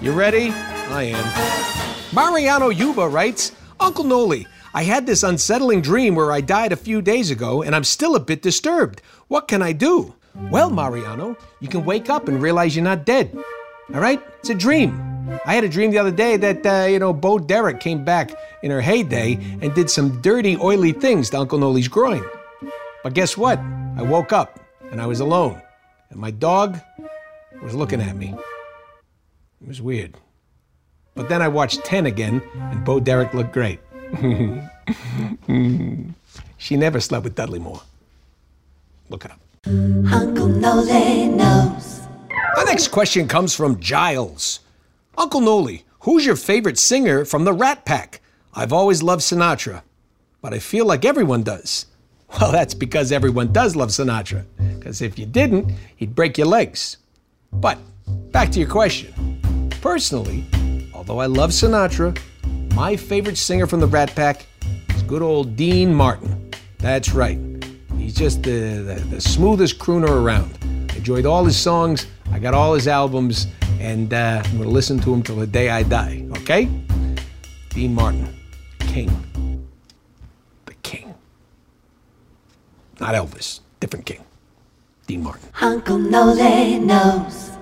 You 0.00 0.12
ready? 0.12 0.50
I 0.50 1.04
am. 1.14 2.14
Mariano 2.14 2.68
Yuba 2.68 3.08
writes 3.08 3.52
Uncle 3.80 4.04
Noli, 4.04 4.46
I 4.76 4.82
had 4.82 5.06
this 5.06 5.22
unsettling 5.22 5.82
dream 5.82 6.16
where 6.16 6.32
I 6.32 6.40
died 6.40 6.72
a 6.72 6.76
few 6.76 7.00
days 7.00 7.30
ago 7.30 7.62
and 7.62 7.76
I'm 7.76 7.84
still 7.84 8.16
a 8.16 8.20
bit 8.20 8.42
disturbed. 8.42 9.02
What 9.28 9.46
can 9.46 9.62
I 9.62 9.70
do? 9.70 10.16
Well, 10.50 10.68
Mariano, 10.68 11.36
you 11.60 11.68
can 11.68 11.84
wake 11.84 12.10
up 12.10 12.26
and 12.26 12.42
realize 12.42 12.74
you're 12.74 12.84
not 12.84 13.06
dead. 13.06 13.30
All 13.94 14.00
right? 14.00 14.20
It's 14.40 14.50
a 14.50 14.54
dream. 14.54 15.30
I 15.46 15.54
had 15.54 15.62
a 15.62 15.68
dream 15.68 15.92
the 15.92 15.98
other 15.98 16.10
day 16.10 16.36
that, 16.38 16.66
uh, 16.66 16.86
you 16.86 16.98
know, 16.98 17.12
Bo 17.12 17.38
Derek 17.38 17.78
came 17.78 18.04
back 18.04 18.32
in 18.64 18.72
her 18.72 18.80
heyday 18.80 19.34
and 19.62 19.72
did 19.74 19.88
some 19.88 20.20
dirty, 20.20 20.56
oily 20.56 20.90
things 20.90 21.30
to 21.30 21.38
Uncle 21.38 21.60
Noli's 21.60 21.86
groin. 21.86 22.24
But 23.04 23.14
guess 23.14 23.36
what? 23.36 23.60
I 23.96 24.02
woke 24.02 24.32
up 24.32 24.58
and 24.90 25.00
I 25.00 25.06
was 25.06 25.20
alone. 25.20 25.62
And 26.10 26.18
my 26.18 26.32
dog 26.32 26.80
was 27.62 27.76
looking 27.76 28.00
at 28.00 28.16
me. 28.16 28.34
It 29.62 29.68
was 29.68 29.80
weird. 29.80 30.16
But 31.14 31.28
then 31.28 31.42
I 31.42 31.46
watched 31.46 31.84
10 31.84 32.06
again, 32.06 32.42
and 32.54 32.84
Bo 32.84 32.98
Derek 32.98 33.34
looked 33.34 33.52
great. 33.52 33.78
She 36.58 36.76
never 36.76 37.00
slept 37.00 37.24
with 37.24 37.34
Dudley 37.34 37.58
Moore. 37.58 37.82
Look 39.08 39.24
it 39.24 39.30
up. 39.30 39.40
Uncle 39.66 40.48
Noli 40.48 41.26
knows. 41.26 42.02
Our 42.56 42.64
next 42.64 42.88
question 42.88 43.26
comes 43.28 43.54
from 43.54 43.80
Giles. 43.80 44.60
Uncle 45.16 45.40
Noli, 45.40 45.84
who's 46.00 46.26
your 46.26 46.36
favorite 46.36 46.78
singer 46.78 47.24
from 47.24 47.44
the 47.44 47.52
Rat 47.52 47.84
Pack? 47.84 48.20
I've 48.54 48.72
always 48.72 49.02
loved 49.02 49.22
Sinatra, 49.22 49.82
but 50.40 50.54
I 50.54 50.58
feel 50.58 50.86
like 50.86 51.04
everyone 51.04 51.42
does. 51.42 51.86
Well, 52.40 52.52
that's 52.52 52.74
because 52.74 53.12
everyone 53.12 53.52
does 53.52 53.76
love 53.76 53.90
Sinatra, 53.90 54.44
because 54.76 55.02
if 55.02 55.18
you 55.18 55.26
didn't, 55.26 55.72
he'd 55.96 56.14
break 56.14 56.36
your 56.36 56.46
legs. 56.48 56.96
But 57.52 57.78
back 58.32 58.50
to 58.52 58.60
your 58.60 58.68
question. 58.68 59.68
Personally, 59.80 60.44
although 60.94 61.20
I 61.20 61.26
love 61.26 61.50
Sinatra, 61.50 62.18
my 62.74 62.96
favorite 62.96 63.38
singer 63.38 63.66
from 63.66 63.78
the 63.78 63.86
Rat 63.86 64.14
Pack 64.16 64.46
is 64.90 65.02
good 65.04 65.22
old 65.22 65.54
Dean 65.54 65.94
Martin. 65.94 66.50
That's 66.78 67.12
right. 67.14 67.38
He's 67.96 68.14
just 68.14 68.42
the, 68.42 68.82
the, 68.82 68.94
the 69.10 69.20
smoothest 69.20 69.78
crooner 69.78 70.08
around. 70.08 70.58
I 70.90 70.96
enjoyed 70.96 71.24
all 71.24 71.44
his 71.44 71.56
songs, 71.56 72.06
I 72.32 72.40
got 72.40 72.52
all 72.52 72.74
his 72.74 72.88
albums, 72.88 73.46
and 73.78 74.12
uh, 74.12 74.42
I'm 74.44 74.50
going 74.52 74.64
to 74.64 74.68
listen 74.68 74.98
to 75.00 75.14
him 75.14 75.22
till 75.22 75.36
the 75.36 75.46
day 75.46 75.70
I 75.70 75.84
die, 75.84 76.26
okay? 76.38 76.68
Dean 77.70 77.94
Martin, 77.94 78.34
king. 78.80 79.68
The 80.66 80.74
king. 80.82 81.14
Not 82.98 83.14
Elvis, 83.14 83.60
different 83.78 84.04
king. 84.04 84.24
Dean 85.06 85.22
Martin. 85.22 85.48
Uncle 85.60 85.98
Noli 85.98 86.78
knows. 86.78 87.52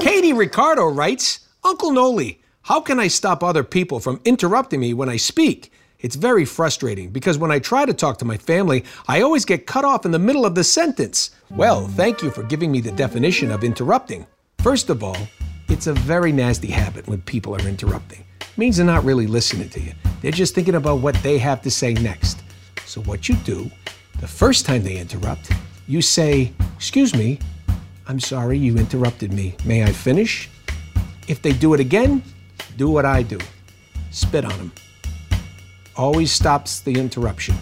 Katie 0.00 0.32
Ricardo 0.32 0.86
writes 0.86 1.40
Uncle 1.64 1.90
Noli, 1.90 2.40
how 2.66 2.80
can 2.80 2.98
I 2.98 3.06
stop 3.06 3.44
other 3.44 3.62
people 3.62 4.00
from 4.00 4.20
interrupting 4.24 4.80
me 4.80 4.92
when 4.92 5.08
I 5.08 5.18
speak? 5.18 5.70
It's 6.00 6.16
very 6.16 6.44
frustrating 6.44 7.10
because 7.10 7.38
when 7.38 7.52
I 7.52 7.60
try 7.60 7.86
to 7.86 7.94
talk 7.94 8.18
to 8.18 8.24
my 8.24 8.36
family, 8.36 8.84
I 9.06 9.20
always 9.20 9.44
get 9.44 9.68
cut 9.68 9.84
off 9.84 10.04
in 10.04 10.10
the 10.10 10.18
middle 10.18 10.44
of 10.44 10.56
the 10.56 10.64
sentence. 10.64 11.30
Well, 11.48 11.86
thank 11.86 12.22
you 12.22 12.30
for 12.32 12.42
giving 12.42 12.72
me 12.72 12.80
the 12.80 12.90
definition 12.90 13.52
of 13.52 13.62
interrupting. 13.62 14.26
First 14.58 14.90
of 14.90 15.04
all, 15.04 15.16
it's 15.68 15.86
a 15.86 15.92
very 15.92 16.32
nasty 16.32 16.66
habit 16.66 17.06
when 17.06 17.22
people 17.22 17.54
are 17.54 17.68
interrupting. 17.68 18.24
It 18.40 18.58
means 18.58 18.78
they're 18.78 18.86
not 18.86 19.04
really 19.04 19.28
listening 19.28 19.68
to 19.68 19.80
you. 19.80 19.92
They're 20.20 20.32
just 20.32 20.56
thinking 20.56 20.74
about 20.74 20.98
what 20.98 21.14
they 21.22 21.38
have 21.38 21.62
to 21.62 21.70
say 21.70 21.94
next. 21.94 22.42
So 22.84 23.00
what 23.02 23.28
you 23.28 23.36
do, 23.44 23.70
the 24.18 24.26
first 24.26 24.66
time 24.66 24.82
they 24.82 24.96
interrupt, 24.96 25.52
you 25.86 26.02
say, 26.02 26.52
"Excuse 26.74 27.14
me, 27.14 27.38
I'm 28.08 28.18
sorry 28.18 28.58
you 28.58 28.76
interrupted 28.76 29.32
me. 29.32 29.54
May 29.64 29.84
I 29.84 29.92
finish?" 29.92 30.50
If 31.28 31.42
they 31.42 31.52
do 31.52 31.72
it 31.72 31.78
again, 31.78 32.24
do 32.76 32.88
what 32.90 33.04
I 33.04 33.22
do. 33.22 33.38
Spit 34.10 34.44
on 34.44 34.56
them. 34.58 34.72
Always 35.96 36.30
stops 36.32 36.80
the 36.80 36.98
interruption. 36.98 37.54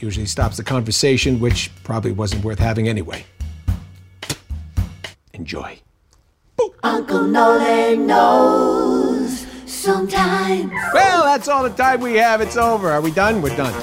Usually 0.00 0.26
stops 0.26 0.56
the 0.56 0.64
conversation, 0.64 1.40
which 1.40 1.70
probably 1.84 2.12
wasn't 2.12 2.44
worth 2.44 2.58
having 2.58 2.88
anyway. 2.88 3.24
Enjoy. 5.32 5.78
Uncle 6.82 7.24
Noli 7.24 7.96
knows 7.96 9.46
sometimes. 9.66 10.72
Well, 10.92 11.24
that's 11.24 11.48
all 11.48 11.62
the 11.62 11.70
time 11.70 12.00
we 12.00 12.14
have. 12.16 12.40
It's 12.40 12.56
over. 12.56 12.90
Are 12.90 13.00
we 13.00 13.10
done? 13.10 13.42
We're 13.42 13.56
done. 13.56 13.74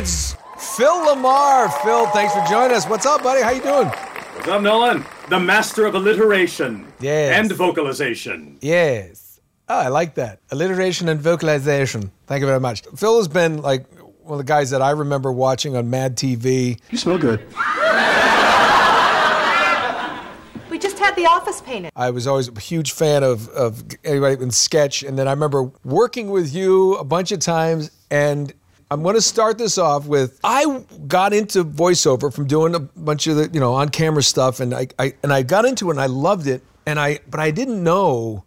It's 0.00 0.36
Phil 0.76 0.92
LaMarr. 1.06 1.72
Phil, 1.82 2.06
thanks 2.10 2.32
for 2.32 2.44
joining 2.48 2.76
us. 2.76 2.86
What's 2.88 3.04
up, 3.04 3.20
buddy? 3.20 3.42
How 3.42 3.50
you 3.50 3.60
doing? 3.60 3.88
What's 3.88 4.46
up, 4.46 4.62
Nolan? 4.62 5.04
The 5.28 5.40
master 5.40 5.86
of 5.86 5.96
alliteration 5.96 6.86
Yes. 7.00 7.36
and 7.36 7.50
vocalization. 7.50 8.58
Yes. 8.60 9.40
Oh, 9.68 9.76
I 9.76 9.88
like 9.88 10.14
that. 10.14 10.38
Alliteration 10.52 11.08
and 11.08 11.20
vocalization. 11.20 12.12
Thank 12.28 12.42
you 12.42 12.46
very 12.46 12.60
much. 12.60 12.82
Phil 12.94 13.16
has 13.18 13.26
been 13.26 13.60
like 13.60 13.86
one 14.22 14.34
of 14.34 14.38
the 14.38 14.44
guys 14.48 14.70
that 14.70 14.82
I 14.82 14.90
remember 14.92 15.32
watching 15.32 15.74
on 15.74 15.90
Mad 15.90 16.16
TV. 16.16 16.78
You 16.92 16.98
smell 16.98 17.18
good. 17.18 17.40
We 20.70 20.78
just 20.78 20.98
had 21.00 21.16
the 21.16 21.26
office 21.26 21.60
painted. 21.60 21.90
I 21.96 22.10
was 22.10 22.28
always 22.28 22.46
a 22.46 22.60
huge 22.60 22.92
fan 22.92 23.24
of, 23.24 23.48
of 23.48 23.82
anybody 24.04 24.40
in 24.40 24.52
sketch. 24.52 25.02
And 25.02 25.18
then 25.18 25.26
I 25.26 25.32
remember 25.32 25.72
working 25.84 26.30
with 26.30 26.54
you 26.54 26.94
a 26.94 27.04
bunch 27.04 27.32
of 27.32 27.40
times. 27.40 27.90
And 28.12 28.52
I'm 28.90 29.02
going 29.02 29.16
to 29.16 29.20
start 29.20 29.58
this 29.58 29.76
off 29.76 30.06
with 30.06 30.40
I 30.42 30.84
got 31.06 31.32
into 31.32 31.64
voiceover 31.64 32.32
from 32.32 32.46
doing 32.46 32.74
a 32.74 32.80
bunch 32.80 33.26
of 33.26 33.36
the, 33.36 33.50
you 33.52 33.60
know, 33.60 33.74
on 33.74 33.90
camera 33.90 34.22
stuff. 34.22 34.60
And 34.60 34.74
I, 34.74 34.88
I, 34.98 35.14
and 35.22 35.32
I 35.32 35.42
got 35.42 35.66
into 35.66 35.88
it 35.88 35.92
and 35.92 36.00
I 36.00 36.06
loved 36.06 36.46
it. 36.46 36.62
And 36.86 36.98
I, 36.98 37.18
but 37.28 37.38
I 37.38 37.50
didn't 37.50 37.82
know. 37.82 38.44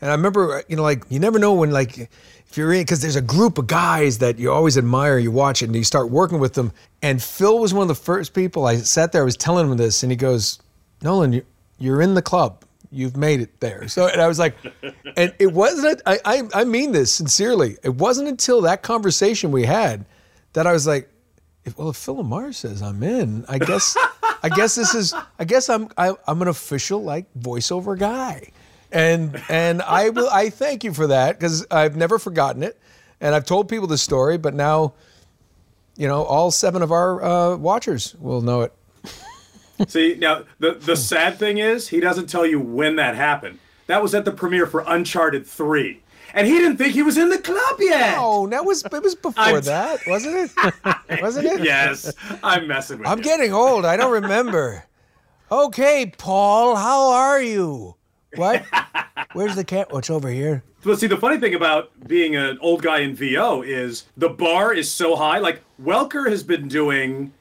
And 0.00 0.10
I 0.10 0.14
remember, 0.14 0.62
you 0.68 0.76
know, 0.76 0.82
like, 0.82 1.04
you 1.10 1.18
never 1.18 1.38
know 1.38 1.52
when, 1.54 1.70
like, 1.70 1.98
if 1.98 2.56
you're 2.56 2.72
in, 2.72 2.80
because 2.80 3.00
there's 3.02 3.16
a 3.16 3.22
group 3.22 3.58
of 3.58 3.66
guys 3.66 4.18
that 4.18 4.38
you 4.38 4.50
always 4.50 4.78
admire, 4.78 5.18
you 5.18 5.30
watch 5.30 5.62
it, 5.62 5.66
and 5.66 5.76
you 5.76 5.84
start 5.84 6.10
working 6.10 6.38
with 6.38 6.54
them. 6.54 6.72
And 7.02 7.22
Phil 7.22 7.58
was 7.58 7.74
one 7.74 7.82
of 7.82 7.88
the 7.88 7.94
first 7.94 8.34
people 8.34 8.66
I 8.66 8.76
sat 8.76 9.12
there, 9.12 9.22
I 9.22 9.24
was 9.24 9.36
telling 9.36 9.70
him 9.70 9.76
this, 9.76 10.02
and 10.02 10.12
he 10.12 10.16
goes, 10.16 10.58
Nolan, 11.02 11.32
you, 11.32 11.46
you're 11.78 12.00
in 12.00 12.14
the 12.14 12.22
club. 12.22 12.64
You've 12.94 13.16
made 13.16 13.40
it 13.40 13.58
there. 13.60 13.88
So, 13.88 14.06
and 14.06 14.20
I 14.20 14.28
was 14.28 14.38
like, 14.38 14.56
and 15.16 15.34
it 15.38 15.52
wasn't, 15.52 16.00
I, 16.06 16.20
I, 16.24 16.42
I 16.54 16.64
mean 16.64 16.92
this 16.92 17.12
sincerely. 17.12 17.76
It 17.82 17.96
wasn't 17.96 18.28
until 18.28 18.60
that 18.62 18.82
conversation 18.82 19.50
we 19.50 19.64
had 19.64 20.06
that 20.52 20.66
I 20.66 20.72
was 20.72 20.86
like, 20.86 21.10
if, 21.64 21.76
well, 21.76 21.90
if 21.90 21.96
Phil 21.96 22.16
LaMarr 22.16 22.54
says 22.54 22.82
I'm 22.82 23.02
in, 23.02 23.44
I 23.48 23.58
guess, 23.58 23.96
I 24.42 24.48
guess 24.48 24.76
this 24.76 24.94
is, 24.94 25.12
I 25.38 25.44
guess 25.44 25.68
I'm, 25.68 25.88
I, 25.98 26.14
I'm 26.28 26.40
an 26.40 26.48
official 26.48 27.02
like 27.02 27.26
voiceover 27.34 27.98
guy. 27.98 28.52
And, 28.92 29.42
and 29.48 29.82
I 29.82 30.10
will, 30.10 30.28
I 30.30 30.50
thank 30.50 30.84
you 30.84 30.94
for 30.94 31.08
that 31.08 31.38
because 31.38 31.66
I've 31.70 31.96
never 31.96 32.18
forgotten 32.18 32.62
it. 32.62 32.78
And 33.20 33.34
I've 33.34 33.44
told 33.44 33.68
people 33.68 33.88
the 33.88 33.98
story, 33.98 34.38
but 34.38 34.54
now, 34.54 34.94
you 35.96 36.06
know, 36.06 36.22
all 36.22 36.50
seven 36.50 36.82
of 36.82 36.92
our 36.92 37.24
uh, 37.24 37.56
watchers 37.56 38.14
will 38.20 38.40
know 38.40 38.62
it. 38.62 38.72
See, 39.88 40.16
now 40.18 40.44
the 40.58 40.72
the 40.72 40.94
hmm. 40.94 41.00
sad 41.00 41.38
thing 41.38 41.58
is 41.58 41.88
he 41.88 42.00
doesn't 42.00 42.26
tell 42.26 42.46
you 42.46 42.60
when 42.60 42.96
that 42.96 43.14
happened. 43.14 43.58
That 43.86 44.02
was 44.02 44.14
at 44.14 44.24
the 44.24 44.32
premiere 44.32 44.66
for 44.66 44.82
Uncharted 44.86 45.46
3. 45.46 46.00
And 46.32 46.46
he 46.46 46.54
didn't 46.54 46.78
think 46.78 46.94
he 46.94 47.02
was 47.02 47.16
in 47.16 47.28
the 47.28 47.38
club 47.38 47.76
yet. 47.78 48.16
Oh, 48.18 48.48
that 48.48 48.64
was 48.64 48.84
it 48.84 49.02
was 49.02 49.14
before 49.14 49.44
I'm- 49.44 49.60
that, 49.62 50.00
wasn't 50.06 50.50
it? 50.50 51.20
wasn't 51.22 51.46
it? 51.46 51.62
yes, 51.62 52.12
I'm 52.42 52.66
messing 52.66 52.98
with 52.98 53.08
I'm 53.08 53.18
you. 53.18 53.24
getting 53.24 53.52
old. 53.52 53.84
I 53.84 53.96
don't 53.96 54.10
remember. 54.10 54.84
Okay, 55.52 56.12
Paul, 56.18 56.74
how 56.74 57.10
are 57.12 57.40
you? 57.40 57.94
What? 58.34 58.64
Where's 59.34 59.54
the 59.54 59.64
cat? 59.64 59.92
What's 59.92 60.10
over 60.10 60.28
here? 60.28 60.64
Well, 60.84 60.96
see, 60.96 61.06
the 61.06 61.16
funny 61.16 61.38
thing 61.38 61.54
about 61.54 61.90
being 62.08 62.34
an 62.34 62.58
old 62.60 62.82
guy 62.82 63.00
in 63.00 63.14
VO 63.14 63.62
is 63.62 64.04
the 64.16 64.28
bar 64.28 64.74
is 64.74 64.90
so 64.90 65.14
high. 65.14 65.38
Like 65.38 65.62
Welker 65.80 66.28
has 66.28 66.42
been 66.42 66.66
doing. 66.68 67.32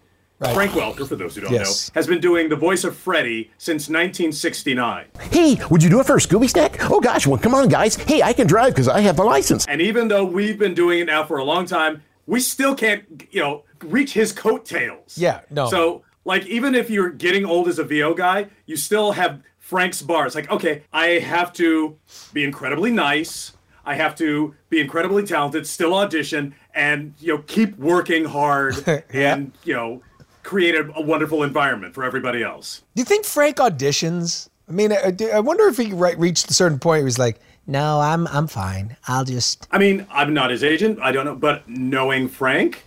Right. 0.44 0.54
Frank 0.54 0.72
Welker, 0.74 1.08
for 1.08 1.16
those 1.16 1.36
who 1.36 1.42
don't 1.42 1.54
Yes. 1.54 1.90
know, 1.90 2.00
has 2.00 2.08
been 2.08 2.20
doing 2.20 2.50
the 2.50 2.56
voice 2.56 2.84
of 2.84 2.96
Freddy 2.98 3.52
since 3.58 3.90
1969. 3.90 5.06
Hey, 5.32 5.60
would 5.70 5.82
you 5.84 5.90
do 5.90 6.00
it 6.00 6.06
for 6.06 6.16
a 6.16 6.20
Scooby 6.20 6.50
snack? 6.50 6.78
Oh 6.92 7.00
gosh, 7.00 7.26
well 7.28 7.38
come 7.38 7.54
on 7.54 7.68
guys. 7.68 7.96
Hey, 7.96 8.22
I 8.22 8.34
can 8.34 8.48
drive 8.48 8.74
because 8.74 8.88
I 8.88 9.00
have 9.02 9.16
the 9.16 9.24
license. 9.24 9.66
And 9.68 9.82
even 9.82 10.08
though 10.08 10.24
we've 10.26 10.58
been 10.60 10.74
doing 10.74 11.00
it 11.00 11.06
now 11.06 11.24
for 11.24 11.38
a 11.38 11.44
long 11.44 11.66
time, 11.66 12.04
we 12.28 12.40
still 12.40 12.76
can't, 12.76 13.04
you 13.32 13.42
know, 13.42 13.64
reach 13.84 14.14
his 14.14 14.32
coattails. 14.32 15.18
Yeah, 15.18 15.42
no. 15.50 15.68
So, 15.70 16.04
like, 16.26 16.46
even 16.46 16.74
if 16.76 16.90
you're 16.90 17.10
getting 17.10 17.46
old 17.46 17.68
as 17.68 17.80
a 17.80 17.84
VO 17.84 18.14
guy, 18.14 18.48
you 18.66 18.78
still 18.78 19.12
have 19.14 19.42
Frank's 19.60 20.02
bars. 20.02 20.36
Like, 20.36 20.50
okay, 20.50 20.84
I 20.94 21.20
have 21.20 21.52
to 21.54 21.98
be 22.34 22.44
incredibly 22.44 22.92
nice. 22.92 23.54
I 23.86 23.96
have 23.96 24.16
to 24.16 24.56
be 24.70 24.80
incredibly 24.80 25.24
talented, 25.24 25.68
still 25.68 25.94
audition, 25.94 26.56
and 26.74 27.14
you 27.20 27.34
know, 27.36 27.44
keep 27.46 27.78
working 27.78 28.24
hard, 28.24 28.76
and 29.14 29.52
you 29.66 29.74
know, 29.74 30.02
create 30.44 30.76
a, 30.76 30.90
a 30.96 31.02
wonderful 31.02 31.44
environment 31.44 31.94
for 31.94 32.04
everybody 32.04 32.44
else. 32.44 32.84
Do 32.96 33.02
you 33.02 33.06
think 33.06 33.26
Frank 33.26 33.58
auditions? 33.58 34.50
I 34.70 34.72
mean, 34.72 34.92
uh, 34.92 35.12
I, 35.20 35.38
I 35.38 35.40
wonder 35.40 35.68
if 35.68 35.78
he 35.78 35.94
right, 35.94 36.18
reached 36.18 36.50
a 36.50 36.54
certain 36.54 36.80
point 36.80 37.02
where 37.02 37.08
he's 37.08 37.20
like, 37.20 37.40
"No, 37.66 38.00
I'm 38.00 38.28
I'm 38.28 38.48
fine. 38.48 38.98
I'll 39.08 39.26
just." 39.26 39.68
I 39.72 39.78
mean, 39.78 40.06
I'm 40.12 40.34
not 40.34 40.52
his 40.52 40.64
agent. 40.64 41.00
I 41.02 41.12
don't 41.12 41.26
know, 41.26 41.36
but 41.36 41.68
knowing 41.68 42.28
Frank, 42.28 42.84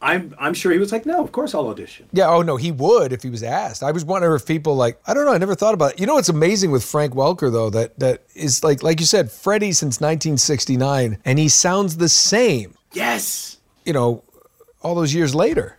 I'm 0.00 0.34
I'm 0.38 0.54
sure 0.54 0.70
he 0.70 0.78
was 0.78 0.92
like, 0.92 1.06
no, 1.06 1.22
of 1.22 1.32
course 1.32 1.54
I'll 1.54 1.66
audition. 1.68 2.06
Yeah. 2.12 2.28
Oh 2.28 2.42
no, 2.42 2.56
he 2.56 2.70
would 2.70 3.12
if 3.12 3.22
he 3.22 3.30
was 3.30 3.42
asked. 3.42 3.82
I 3.82 3.90
was 3.90 4.04
wondering 4.04 4.34
if 4.34 4.46
people 4.46 4.76
like. 4.76 5.00
I 5.06 5.14
don't 5.14 5.24
know. 5.24 5.32
I 5.32 5.38
never 5.38 5.56
thought 5.56 5.74
about 5.74 5.94
it. 5.94 6.00
You 6.00 6.06
know 6.06 6.14
what's 6.14 6.28
amazing 6.28 6.70
with 6.70 6.84
Frank 6.84 7.14
Welker 7.14 7.50
though 7.50 7.70
that 7.70 7.98
that 7.98 8.22
is 8.34 8.62
like 8.62 8.82
like 8.82 9.00
you 9.00 9.06
said, 9.06 9.30
Freddie 9.30 9.72
since 9.72 10.00
1969, 10.00 11.18
and 11.24 11.38
he 11.38 11.48
sounds 11.48 11.96
the 11.96 12.08
same. 12.08 12.74
Yes. 12.92 13.58
You 13.84 13.92
know, 13.92 14.22
all 14.82 14.94
those 14.94 15.14
years 15.14 15.34
later. 15.34 15.77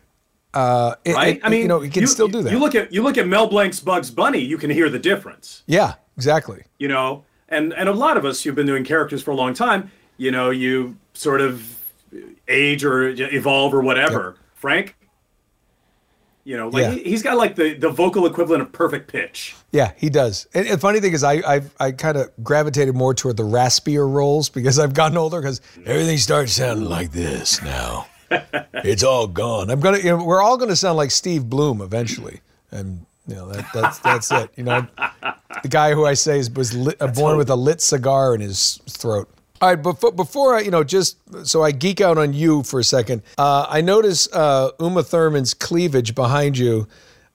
Uh, 0.53 0.95
it- 1.05 1.13
Right? 1.15 1.35
it- 1.37 1.41
I 1.43 1.49
mean, 1.49 1.61
you 1.61 1.67
know, 1.67 1.79
he 1.79 1.89
can 1.89 2.07
still 2.07 2.27
do 2.27 2.41
that. 2.41 2.51
You 2.51 2.59
look 2.59 2.73
at 2.75 2.91
you 2.91 3.03
look 3.03 3.17
at 3.17 3.27
Mel 3.27 3.47
Blanc's 3.47 3.79
Bugs 3.79 4.09
Bunny, 4.11 4.39
you 4.39 4.57
can 4.57 4.69
hear 4.69 4.89
the 4.89 4.99
difference. 4.99 5.63
yeah, 5.67 5.93
exactly. 6.17 6.63
You 6.79 6.87
know, 6.87 7.23
and 7.49 7.73
and 7.73 7.87
a 7.87 7.93
lot 7.93 8.17
of 8.17 8.25
us 8.25 8.41
who've 8.43 8.55
been 8.55 8.65
doing 8.67 8.83
characters 8.83 9.21
for 9.21 9.31
a 9.31 9.35
long 9.35 9.53
time, 9.53 9.91
you 10.17 10.31
know, 10.31 10.49
you 10.49 10.97
sort 11.13 11.41
of 11.41 11.75
age 12.47 12.83
or 12.83 13.09
evolve 13.09 13.73
or 13.73 13.81
whatever. 13.81 14.35
Frank, 14.55 14.95
you 16.43 16.57
know, 16.57 16.69
like 16.69 16.81
Yeah. 16.81 16.91
he, 16.91 17.03
he's 17.03 17.21
got 17.21 17.37
like 17.37 17.55
the 17.55 17.75
the 17.75 17.89
vocal 17.89 18.25
equivalent 18.25 18.63
of 18.63 18.71
perfect 18.71 19.11
pitch. 19.11 19.55
Yeah, 19.71 19.91
he 19.97 20.09
does. 20.09 20.47
And 20.55 20.67
the 20.67 20.77
funny 20.79 20.99
thing 20.99 21.13
is, 21.13 21.23
I 21.23 21.33
I, 21.45 21.61
I 21.79 21.91
kind 21.91 22.17
of 22.17 22.31
gravitated 22.43 22.95
more 22.95 23.13
toward 23.13 23.37
the 23.37 23.43
raspier 23.43 24.11
roles 24.11 24.49
because 24.49 24.79
I've 24.79 24.93
gotten 24.95 25.17
older. 25.17 25.39
Because 25.41 25.61
everything 25.85 26.17
starts 26.17 26.53
sounding 26.53 26.89
like 26.89 27.11
this 27.11 27.61
now. 27.61 28.07
It's 28.73 29.03
all 29.03 29.27
gone. 29.27 29.69
I'm 29.69 29.79
gonna. 29.79 29.97
You 29.97 30.17
know, 30.17 30.23
we're 30.23 30.41
all 30.41 30.57
gonna 30.57 30.75
sound 30.75 30.97
like 30.97 31.11
Steve 31.11 31.49
Blum 31.49 31.81
eventually, 31.81 32.41
and 32.71 33.05
you 33.27 33.35
know 33.35 33.49
that 33.51 33.65
that's 33.73 33.99
that's 33.99 34.31
it. 34.31 34.51
You 34.55 34.63
know, 34.63 34.87
the 35.63 35.69
guy 35.69 35.93
who 35.93 36.05
I 36.05 36.13
say 36.13 36.39
is, 36.39 36.49
was 36.51 36.73
lit, 36.73 36.97
uh, 37.01 37.07
born 37.07 37.37
with 37.37 37.49
a 37.49 37.55
lit 37.55 37.81
cigar 37.81 38.33
in 38.35 38.41
his 38.41 38.79
throat. 38.89 39.29
All 39.61 39.69
right, 39.69 39.75
before 39.81 40.11
before 40.11 40.55
I, 40.55 40.61
you 40.61 40.71
know, 40.71 40.83
just 40.85 41.17
so 41.45 41.61
I 41.63 41.71
geek 41.71 41.99
out 41.99 42.17
on 42.17 42.33
you 42.33 42.63
for 42.63 42.79
a 42.79 42.83
second, 42.83 43.21
uh, 43.37 43.65
I 43.69 43.81
notice 43.81 44.31
uh, 44.31 44.71
Uma 44.79 45.03
Thurman's 45.03 45.53
cleavage 45.53 46.15
behind 46.15 46.57
you, 46.57 46.87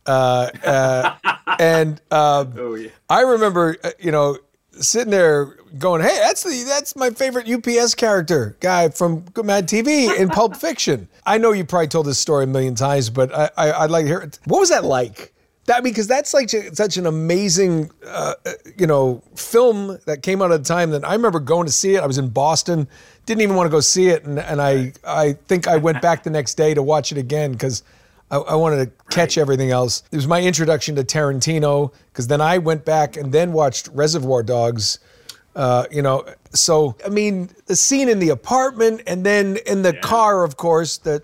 uh, 0.06 0.48
uh, 0.64 1.14
and 1.58 2.00
uh, 2.10 2.46
Oh 2.56 2.74
yeah. 2.76 2.88
I 3.10 3.20
remember, 3.20 3.76
uh, 3.84 3.90
you 3.98 4.10
know, 4.10 4.38
sitting 4.80 5.10
there 5.10 5.46
going, 5.78 6.02
"Hey, 6.02 6.18
that's 6.20 6.42
the 6.42 6.64
that's 6.66 6.96
my 6.96 7.10
favorite 7.10 7.48
UPS 7.48 7.94
character 7.94 8.56
guy 8.60 8.88
from 8.88 9.24
Mad 9.42 9.68
TV 9.68 10.16
in 10.18 10.28
Pulp 10.28 10.56
Fiction." 10.60 11.08
I 11.26 11.38
know 11.38 11.52
you 11.52 11.64
probably 11.64 11.88
told 11.88 12.06
this 12.06 12.18
story 12.18 12.44
a 12.44 12.46
million 12.46 12.74
times, 12.74 13.10
but 13.10 13.34
I, 13.34 13.50
I 13.56 13.72
I'd 13.84 13.90
like 13.90 14.04
to 14.04 14.08
hear 14.08 14.20
it. 14.20 14.38
What 14.46 14.60
was 14.60 14.70
that 14.70 14.84
like? 14.84 15.32
That 15.66 15.82
because 15.82 16.06
that's 16.06 16.34
like 16.34 16.50
such 16.50 16.98
an 16.98 17.06
amazing, 17.06 17.90
uh, 18.06 18.34
uh, 18.44 18.52
you 18.76 18.86
know, 18.86 19.22
film 19.34 19.98
that 20.04 20.22
came 20.22 20.42
out 20.42 20.52
at 20.52 20.60
a 20.60 20.64
time 20.64 20.90
that 20.90 21.08
I 21.08 21.14
remember 21.14 21.40
going 21.40 21.64
to 21.66 21.72
see 21.72 21.94
it. 21.94 22.02
I 22.02 22.06
was 22.06 22.18
in 22.18 22.28
Boston, 22.28 22.86
didn't 23.24 23.40
even 23.40 23.56
want 23.56 23.66
to 23.66 23.70
go 23.70 23.80
see 23.80 24.08
it, 24.08 24.24
and 24.24 24.38
and 24.38 24.60
I 24.60 24.92
I 25.06 25.32
think 25.48 25.66
I 25.66 25.78
went 25.78 26.02
back 26.02 26.22
the 26.22 26.30
next 26.30 26.54
day 26.54 26.74
to 26.74 26.82
watch 26.82 27.12
it 27.12 27.18
again 27.18 27.52
because. 27.52 27.82
I, 28.34 28.38
I 28.38 28.54
wanted 28.56 28.84
to 28.84 29.04
catch 29.14 29.38
everything 29.38 29.70
else. 29.70 30.02
It 30.10 30.16
was 30.16 30.26
my 30.26 30.42
introduction 30.42 30.96
to 30.96 31.04
Tarantino 31.04 31.92
because 32.12 32.26
then 32.26 32.40
I 32.40 32.58
went 32.58 32.84
back 32.84 33.16
and 33.16 33.32
then 33.32 33.52
watched 33.52 33.88
Reservoir 33.88 34.42
Dogs. 34.42 34.98
Uh, 35.54 35.86
you 35.90 36.02
know, 36.02 36.26
so 36.52 36.96
I 37.06 37.10
mean, 37.10 37.50
the 37.66 37.76
scene 37.76 38.08
in 38.08 38.18
the 38.18 38.30
apartment 38.30 39.02
and 39.06 39.24
then 39.24 39.58
in 39.66 39.82
the 39.82 39.92
car, 39.92 40.42
of 40.42 40.56
course, 40.56 40.98
that 40.98 41.22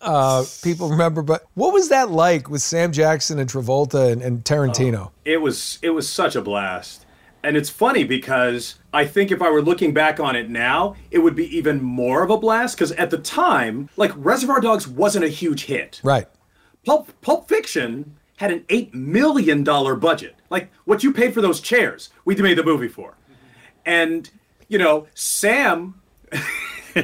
uh, 0.00 0.44
people 0.62 0.88
remember. 0.88 1.22
But 1.22 1.46
what 1.54 1.72
was 1.72 1.88
that 1.88 2.12
like 2.12 2.48
with 2.48 2.62
Sam 2.62 2.92
Jackson 2.92 3.40
and 3.40 3.50
Travolta 3.50 4.12
and, 4.12 4.22
and 4.22 4.44
Tarantino? 4.44 5.10
It 5.24 5.38
was 5.38 5.80
it 5.82 5.90
was 5.90 6.08
such 6.08 6.36
a 6.36 6.40
blast. 6.42 7.06
And 7.42 7.56
it's 7.56 7.70
funny 7.70 8.04
because 8.04 8.74
I 8.92 9.06
think 9.06 9.30
if 9.30 9.40
I 9.40 9.50
were 9.50 9.62
looking 9.62 9.94
back 9.94 10.20
on 10.20 10.36
it 10.36 10.50
now, 10.50 10.94
it 11.10 11.18
would 11.20 11.34
be 11.34 11.46
even 11.56 11.82
more 11.82 12.22
of 12.22 12.30
a 12.30 12.36
blast 12.36 12.76
because 12.76 12.92
at 12.92 13.10
the 13.10 13.16
time, 13.18 13.88
like 13.96 14.12
Reservoir 14.14 14.60
Dogs 14.60 14.86
wasn't 14.86 15.24
a 15.24 15.28
huge 15.28 15.64
hit. 15.64 16.00
Right. 16.04 16.26
Pulp 16.84 17.08
Pulp 17.22 17.48
Fiction 17.48 18.16
had 18.36 18.50
an 18.50 18.64
eight 18.68 18.94
million 18.94 19.64
dollar 19.64 19.96
budget. 19.96 20.34
Like 20.50 20.70
what 20.84 21.02
you 21.02 21.12
paid 21.12 21.32
for 21.32 21.40
those 21.40 21.60
chairs, 21.60 22.10
we 22.24 22.34
made 22.36 22.58
the 22.58 22.64
movie 22.64 22.88
for. 22.88 23.14
And 23.86 24.28
you 24.68 24.78
know, 24.78 25.06
Sam, 25.14 26.00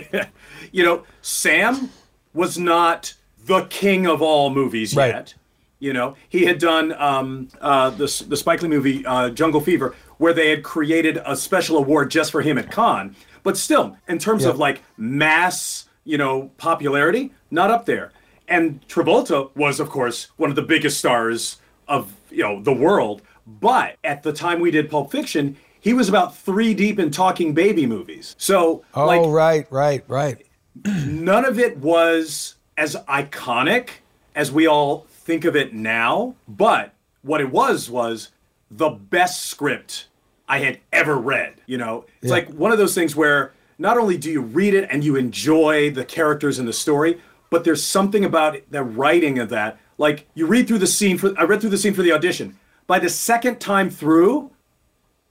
you 0.73 0.83
know, 0.85 1.05
Sam 1.23 1.91
was 2.35 2.59
not 2.59 3.15
the 3.45 3.63
king 3.67 4.07
of 4.07 4.21
all 4.23 4.51
movies 4.51 4.95
Right. 4.95 5.15
yet. 5.15 5.35
You 5.79 5.93
know, 5.93 6.17
he 6.29 6.47
had 6.47 6.59
done 6.59 6.93
um, 6.95 7.49
uh, 7.61 7.91
the 7.91 8.25
the 8.29 8.37
Spike 8.37 8.63
Lee 8.63 8.69
movie 8.69 9.05
uh, 9.05 9.29
Jungle 9.29 9.61
Fever, 9.61 9.95
where 10.19 10.33
they 10.33 10.51
had 10.51 10.63
created 10.63 11.21
a 11.25 11.37
special 11.37 11.77
award 11.77 12.11
just 12.11 12.33
for 12.33 12.43
him 12.43 12.59
at 12.59 12.71
Cannes. 12.71 13.15
But 13.43 13.57
still, 13.57 13.97
in 14.09 14.19
terms 14.19 14.45
of 14.45 14.59
like 14.59 14.83
mass, 14.97 15.89
you 16.05 16.19
know, 16.19 16.51
popularity, 16.59 17.33
not 17.51 17.71
up 17.71 17.87
there. 17.87 18.13
And 18.49 18.87
Travolta 18.89 19.55
was, 19.57 19.81
of 19.81 19.89
course, 19.89 20.29
one 20.37 20.51
of 20.51 20.57
the 20.57 20.63
biggest 20.63 20.99
stars 20.99 21.59
of 21.89 22.15
you 22.31 22.43
know 22.43 22.63
the 22.63 22.73
world. 22.73 23.23
But 23.47 23.97
at 24.03 24.23
the 24.23 24.33
time 24.33 24.61
we 24.61 24.71
did 24.71 24.91
Pulp 24.91 25.13
Fiction, 25.13 25.57
he 25.81 25.93
was 25.93 26.09
about 26.09 26.37
three 26.37 26.75
deep 26.75 26.99
in 26.99 27.11
talking 27.11 27.55
baby 27.55 27.87
movies. 27.87 28.35
So 28.39 28.85
Oh, 28.95 29.07
like 29.07 29.23
right, 29.27 29.67
right, 29.71 30.05
right. 30.09 30.47
none 30.85 31.45
of 31.45 31.59
it 31.59 31.79
was 31.79 32.57
as 32.77 32.97
iconic 33.09 33.91
as 34.35 34.51
we 34.51 34.67
all 34.67 35.07
think 35.09 35.45
of 35.45 35.55
it 35.55 35.73
now. 35.73 36.35
But 36.49 36.93
what 37.23 37.41
it 37.41 37.51
was 37.51 37.89
was 37.89 38.31
the 38.71 38.91
best 38.91 39.47
script 39.47 40.07
I 40.49 40.59
had 40.59 40.81
ever 40.93 41.17
read. 41.17 41.55
You 41.67 41.79
know, 41.79 42.05
it's 42.21 42.29
Yeah. 42.31 42.37
like 42.37 42.49
one 42.51 42.73
of 42.73 42.79
those 42.79 42.95
things 42.95 43.15
where 43.17 43.53
not 43.79 43.99
only 43.99 44.17
do 44.17 44.31
you 44.31 44.41
read 44.41 44.75
it 44.75 44.89
and 44.91 45.05
you 45.05 45.17
enjoy 45.17 45.91
the 45.91 46.05
characters 46.05 46.59
and 46.59 46.67
the 46.67 46.73
story, 46.73 47.21
but 47.51 47.65
there's 47.65 47.83
something 47.83 48.25
about 48.25 48.57
the 48.71 48.83
writing 48.83 49.39
of 49.39 49.49
that. 49.51 49.79
Like 49.99 50.27
you 50.35 50.47
read 50.47 50.67
through 50.69 50.79
the 50.79 50.87
scene 50.87 51.19
for 51.19 51.33
I 51.39 51.45
read 51.45 51.61
through 51.61 51.71
the 51.71 51.79
scene 51.79 51.95
for 51.95 52.03
the 52.03 52.13
audition. 52.13 52.57
By 52.87 52.99
the 52.99 53.09
second 53.09 53.61
time 53.61 53.91
through, 53.91 54.51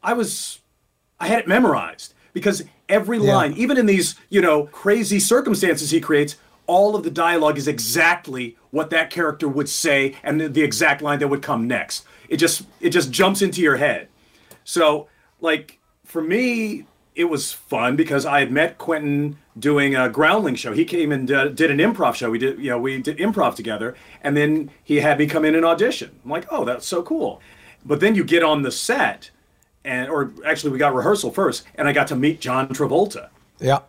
I 0.04 0.14
was 0.14 0.60
I 1.20 1.28
had 1.28 1.40
it 1.40 1.48
memorized 1.48 2.14
because 2.34 2.64
every 2.90 3.18
Yeah. 3.18 3.36
line, 3.36 3.54
even 3.54 3.78
in 3.78 3.86
these, 3.86 4.16
you 4.30 4.42
know, 4.42 4.64
crazy 4.64 5.20
circumstances 5.20 5.92
he 5.92 6.02
creates, 6.02 6.36
all 6.68 6.96
of 6.96 7.04
the 7.04 7.10
dialogue 7.12 7.58
is 7.58 7.68
exactly 7.68 8.58
what 8.72 8.90
that 8.90 9.10
character 9.10 9.48
would 9.48 9.70
say 9.70 10.16
and 10.24 10.42
the 10.42 10.62
exact 10.64 11.02
line 11.02 11.20
that 11.20 11.30
would 11.30 11.42
come 11.42 11.68
next. 11.68 12.04
It 12.30 12.38
just 12.38 12.64
it 12.80 12.90
just 12.90 13.12
jumps 13.12 13.42
into 13.42 13.62
your 13.62 13.78
head. 13.78 14.08
So, 14.64 15.08
like 15.42 15.80
for 16.04 16.22
me, 16.22 16.86
it 17.16 17.26
was 17.26 17.54
fun 17.54 17.96
because 17.96 18.26
I 18.26 18.40
had 18.40 18.52
met 18.52 18.78
Quentin 18.78 19.38
doing 19.58 19.96
a 19.96 20.10
Groundling 20.10 20.56
show. 20.56 20.74
He 20.74 20.86
came 20.86 21.12
and 21.12 21.32
uh, 21.32 21.48
did 21.48 21.72
an 21.72 21.78
improv 21.78 22.16
show. 22.16 22.30
We 22.30 22.40
did, 22.40 22.60
you 22.60 22.70
know, 22.70 22.78
we 22.78 23.02
did 23.02 23.18
improv 23.18 23.56
together, 23.56 23.96
and 24.22 24.36
then 24.36 24.70
he 24.84 24.98
had 24.98 25.18
me 25.18 25.28
come 25.28 25.46
in 25.46 25.56
and 25.56 25.66
audition. 25.66 26.20
I'm 26.24 26.30
like, 26.30 26.46
oh, 26.52 26.66
that's 26.66 26.86
so 26.86 27.02
cool. 27.02 27.42
But 27.86 28.00
then 28.00 28.16
you 28.16 28.24
get 28.24 28.44
on 28.44 28.64
the 28.64 28.72
set, 28.72 29.30
and 29.84 30.10
or 30.10 30.34
actually 30.46 30.72
we 30.72 30.78
got 30.78 30.94
rehearsal 30.94 31.32
first, 31.32 31.64
and 31.76 31.88
I 31.88 31.94
got 31.94 32.08
to 32.08 32.16
meet 32.16 32.42
John 32.42 32.68
Travolta. 32.70 33.30
Yeah. 33.60 33.80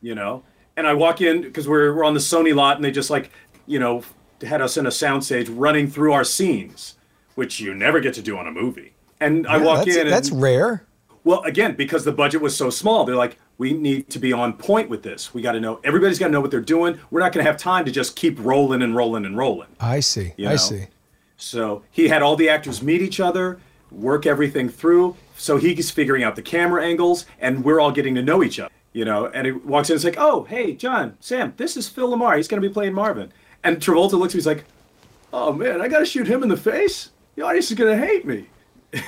You 0.00 0.14
know, 0.14 0.42
and 0.76 0.86
I 0.86 0.94
walk 0.94 1.20
in 1.20 1.42
because 1.42 1.68
we're 1.68 1.94
we're 1.94 2.04
on 2.04 2.14
the 2.14 2.20
Sony 2.20 2.54
lot, 2.54 2.76
and 2.76 2.84
they 2.84 2.90
just 2.90 3.10
like, 3.10 3.30
you 3.66 3.78
know, 3.78 4.02
had 4.42 4.62
us 4.62 4.76
in 4.76 4.86
a 4.86 4.90
soundstage 4.90 5.48
running 5.50 5.88
through 5.88 6.12
our 6.12 6.24
scenes, 6.24 6.94
which 7.34 7.60
you 7.60 7.74
never 7.74 8.00
get 8.00 8.14
to 8.14 8.22
do 8.22 8.36
on 8.38 8.46
a 8.46 8.52
movie. 8.52 8.94
And 9.20 9.46
I 9.46 9.58
walk 9.58 9.86
in. 9.86 10.08
That's 10.08 10.30
rare. 10.30 10.84
Well, 11.24 11.42
again, 11.42 11.74
because 11.74 12.04
the 12.04 12.12
budget 12.12 12.42
was 12.42 12.54
so 12.54 12.68
small, 12.68 13.04
they're 13.04 13.16
like, 13.16 13.38
we 13.56 13.72
need 13.72 14.10
to 14.10 14.18
be 14.18 14.32
on 14.32 14.52
point 14.54 14.90
with 14.90 15.02
this. 15.02 15.32
We 15.32 15.40
got 15.40 15.52
to 15.52 15.60
know. 15.60 15.80
Everybody's 15.84 16.18
got 16.18 16.26
to 16.26 16.32
know 16.32 16.40
what 16.40 16.50
they're 16.50 16.60
doing. 16.60 16.98
We're 17.10 17.20
not 17.20 17.32
going 17.32 17.44
to 17.44 17.50
have 17.50 17.58
time 17.58 17.84
to 17.86 17.90
just 17.90 18.16
keep 18.16 18.38
rolling 18.38 18.82
and 18.82 18.94
rolling 18.94 19.24
and 19.24 19.36
rolling. 19.36 19.68
I 19.80 20.00
see. 20.00 20.34
You 20.36 20.50
I 20.50 20.56
see. 20.56 20.88
So 21.36 21.82
he 21.90 22.08
had 22.08 22.22
all 22.22 22.36
the 22.36 22.48
actors 22.48 22.82
meet 22.82 23.00
each 23.00 23.20
other, 23.20 23.58
work 23.90 24.26
everything 24.26 24.68
through. 24.68 25.16
So 25.36 25.56
he's 25.56 25.90
figuring 25.90 26.22
out 26.22 26.36
the 26.36 26.42
camera 26.42 26.84
angles, 26.84 27.26
and 27.40 27.64
we're 27.64 27.80
all 27.80 27.90
getting 27.90 28.14
to 28.16 28.22
know 28.22 28.42
each 28.42 28.58
other. 28.58 28.72
You 28.92 29.04
know, 29.04 29.26
and 29.26 29.46
he 29.46 29.52
walks 29.52 29.90
in 29.90 29.94
and 29.94 29.98
is 29.98 30.04
like, 30.04 30.18
"Oh, 30.18 30.44
hey, 30.44 30.74
John, 30.74 31.16
Sam, 31.18 31.52
this 31.56 31.76
is 31.76 31.88
Phil 31.88 32.08
LaMarr. 32.08 32.36
He's 32.36 32.46
going 32.46 32.62
to 32.62 32.68
be 32.68 32.72
playing 32.72 32.94
Marvin." 32.94 33.32
And 33.64 33.78
Travolta 33.78 34.12
looks 34.12 34.34
at 34.34 34.36
me, 34.36 34.38
he's 34.38 34.46
like, 34.46 34.64
"Oh 35.32 35.52
man, 35.52 35.80
I 35.80 35.88
got 35.88 35.98
to 35.98 36.06
shoot 36.06 36.28
him 36.28 36.44
in 36.44 36.48
the 36.48 36.56
face. 36.56 37.10
The 37.36 37.42
audience 37.42 37.70
is 37.70 37.76
going 37.76 37.98
to 37.98 38.06
hate 38.06 38.24
me." 38.24 38.46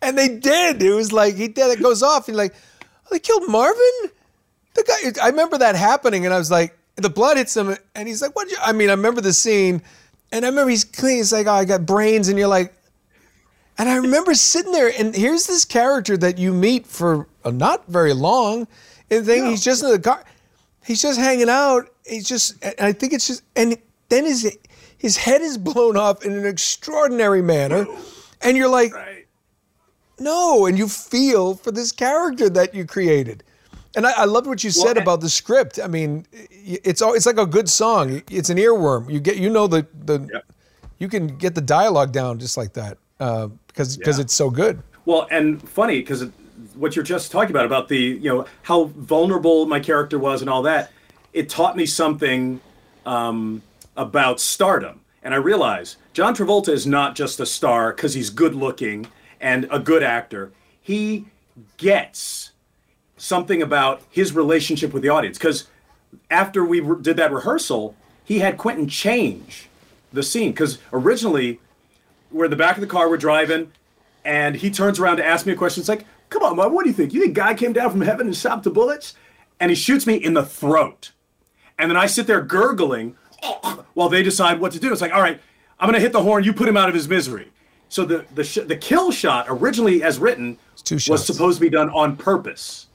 And 0.00 0.16
they 0.16 0.28
did. 0.28 0.82
It 0.82 0.92
was 0.94 1.12
like 1.12 1.34
he 1.34 1.48
did. 1.48 1.70
It 1.70 1.82
goes 1.82 2.02
off. 2.02 2.28
And 2.28 2.36
like, 2.36 2.54
oh, 2.80 3.08
they 3.10 3.18
killed 3.18 3.48
Marvin. 3.48 4.10
The 4.74 4.84
guy. 4.84 5.24
I 5.24 5.28
remember 5.28 5.58
that 5.58 5.74
happening, 5.74 6.24
and 6.24 6.32
I 6.32 6.38
was 6.38 6.50
like, 6.50 6.78
the 6.96 7.10
blood 7.10 7.36
hits 7.36 7.56
him, 7.56 7.76
and 7.94 8.08
he's 8.08 8.22
like, 8.22 8.34
"What?" 8.36 8.48
I 8.62 8.72
mean, 8.72 8.90
I 8.90 8.92
remember 8.92 9.20
the 9.20 9.32
scene, 9.32 9.82
and 10.30 10.44
I 10.44 10.48
remember 10.48 10.70
he's 10.70 10.84
clean. 10.84 11.16
He's 11.16 11.32
like, 11.32 11.46
"Oh, 11.46 11.52
I 11.52 11.64
got 11.64 11.84
brains," 11.84 12.28
and 12.28 12.38
you're 12.38 12.48
like, 12.48 12.74
and 13.76 13.88
I 13.88 13.96
remember 13.96 14.34
sitting 14.34 14.72
there, 14.72 14.92
and 14.96 15.14
here's 15.14 15.46
this 15.46 15.64
character 15.64 16.16
that 16.16 16.38
you 16.38 16.52
meet 16.52 16.86
for 16.86 17.26
uh, 17.44 17.50
not 17.50 17.86
very 17.88 18.12
long, 18.12 18.68
and 19.10 19.26
then 19.26 19.46
he's 19.46 19.64
just 19.64 19.82
in 19.82 19.90
the 19.90 19.98
car. 19.98 20.24
He's 20.84 21.02
just 21.02 21.18
hanging 21.18 21.48
out. 21.50 21.90
He's 22.06 22.26
just, 22.26 22.62
and 22.64 22.74
I 22.78 22.92
think 22.92 23.12
it's 23.12 23.26
just, 23.26 23.42
and 23.56 23.76
then 24.08 24.24
his 24.24 24.56
his 24.98 25.16
head 25.16 25.40
is 25.40 25.56
blown 25.56 25.96
off 25.96 26.24
in 26.24 26.32
an 26.32 26.44
extraordinary 26.44 27.42
manner, 27.42 27.86
and 28.42 28.56
you're 28.56 28.68
like, 28.68 28.92
no, 30.18 30.66
and 30.66 30.76
you 30.76 30.88
feel 30.88 31.54
for 31.54 31.70
this 31.70 31.92
character 31.92 32.50
that 32.50 32.74
you 32.74 32.84
created. 32.84 33.44
And 33.96 34.06
I, 34.06 34.22
I 34.22 34.24
loved 34.26 34.46
what 34.46 34.62
you 34.62 34.70
said 34.70 34.98
about 34.98 35.20
the 35.20 35.28
script. 35.28 35.78
I 35.82 35.86
mean, 35.86 36.26
it's 36.50 37.00
all, 37.00 37.14
it's 37.14 37.26
like 37.26 37.38
a 37.38 37.46
good 37.46 37.68
song. 37.68 38.22
It's 38.30 38.50
an 38.50 38.58
earworm. 38.58 39.10
You 39.10 39.20
get 39.20 39.38
you 39.38 39.48
know 39.48 39.66
the 39.66 39.86
the 40.04 40.42
you 40.98 41.08
can 41.08 41.28
get 41.28 41.54
the 41.54 41.60
dialogue 41.60 42.12
down 42.12 42.38
just 42.38 42.56
like 42.56 42.74
that 42.74 42.98
uh, 43.20 43.48
because 43.68 43.96
because 43.96 44.18
it's 44.18 44.34
so 44.34 44.50
good. 44.50 44.82
Well, 45.04 45.26
and 45.30 45.66
funny 45.68 46.00
because 46.00 46.28
what 46.74 46.96
you're 46.96 47.04
just 47.04 47.32
talking 47.32 47.50
about 47.50 47.64
about 47.64 47.88
the 47.88 47.96
you 47.96 48.30
know 48.30 48.46
how 48.62 48.84
vulnerable 48.84 49.66
my 49.66 49.80
character 49.80 50.18
was 50.18 50.42
and 50.42 50.50
all 50.50 50.62
that, 50.62 50.90
it 51.32 51.48
taught 51.48 51.76
me 51.76 51.86
something 51.86 52.60
um, 53.06 53.62
about 53.98 54.40
stardom, 54.40 55.00
and 55.22 55.34
I 55.34 55.36
realize 55.36 55.96
John 56.14 56.34
Travolta 56.34 56.68
is 56.68 56.86
not 56.86 57.16
just 57.16 57.40
a 57.40 57.44
star 57.44 57.92
because 57.92 58.14
he's 58.14 58.30
good 58.30 58.54
looking 58.54 59.08
and 59.40 59.68
a 59.70 59.80
good 59.80 60.02
actor. 60.02 60.52
He 60.80 61.26
gets 61.76 62.52
something 63.16 63.60
about 63.60 64.00
his 64.08 64.32
relationship 64.32 64.94
with 64.94 65.02
the 65.02 65.08
audience 65.08 65.36
because 65.36 65.66
after 66.30 66.64
we 66.64 66.80
re- 66.80 67.02
did 67.02 67.16
that 67.16 67.32
rehearsal, 67.32 67.96
he 68.24 68.38
had 68.38 68.56
Quentin 68.56 68.88
change 68.88 69.68
the 70.12 70.22
scene 70.22 70.52
because 70.52 70.78
originally 70.92 71.60
we're 72.30 72.44
in 72.44 72.50
the 72.50 72.56
back 72.56 72.76
of 72.76 72.80
the 72.80 72.86
car, 72.86 73.08
we're 73.08 73.16
driving, 73.16 73.72
and 74.24 74.56
he 74.56 74.70
turns 74.70 75.00
around 75.00 75.16
to 75.16 75.26
ask 75.26 75.44
me 75.44 75.52
a 75.52 75.56
question. 75.56 75.80
It's 75.80 75.88
like, 75.88 76.06
come 76.30 76.44
on, 76.44 76.56
man, 76.56 76.72
what 76.72 76.84
do 76.84 76.90
you 76.90 76.94
think? 76.94 77.12
You 77.12 77.20
think 77.20 77.34
God 77.34 77.56
came 77.56 77.72
down 77.72 77.90
from 77.90 78.02
heaven 78.02 78.26
and 78.26 78.36
stopped 78.36 78.62
the 78.62 78.70
bullets? 78.70 79.14
And 79.58 79.70
he 79.70 79.74
shoots 79.74 80.06
me 80.06 80.14
in 80.14 80.34
the 80.34 80.46
throat. 80.46 81.10
And 81.76 81.90
then 81.90 81.96
I 81.96 82.06
sit 82.06 82.26
there 82.26 82.40
gurgling 82.40 83.16
while 83.94 84.08
they 84.08 84.22
decide 84.22 84.60
what 84.60 84.72
to 84.72 84.80
do. 84.80 84.92
It's 84.92 85.00
like, 85.00 85.12
all 85.12 85.20
right, 85.22 85.40
I'm 85.78 85.86
going 85.86 85.94
to 85.94 86.00
hit 86.00 86.12
the 86.12 86.22
horn. 86.22 86.44
You 86.44 86.52
put 86.52 86.68
him 86.68 86.76
out 86.76 86.88
of 86.88 86.94
his 86.94 87.08
misery. 87.08 87.50
So 87.88 88.04
the, 88.04 88.24
the, 88.34 88.44
sh- 88.44 88.66
the 88.66 88.76
kill 88.76 89.10
shot, 89.10 89.46
originally 89.48 90.02
as 90.02 90.18
written, 90.18 90.58
was 91.08 91.24
supposed 91.26 91.58
to 91.58 91.60
be 91.60 91.70
done 91.70 91.90
on 91.90 92.16
purpose. 92.16 92.86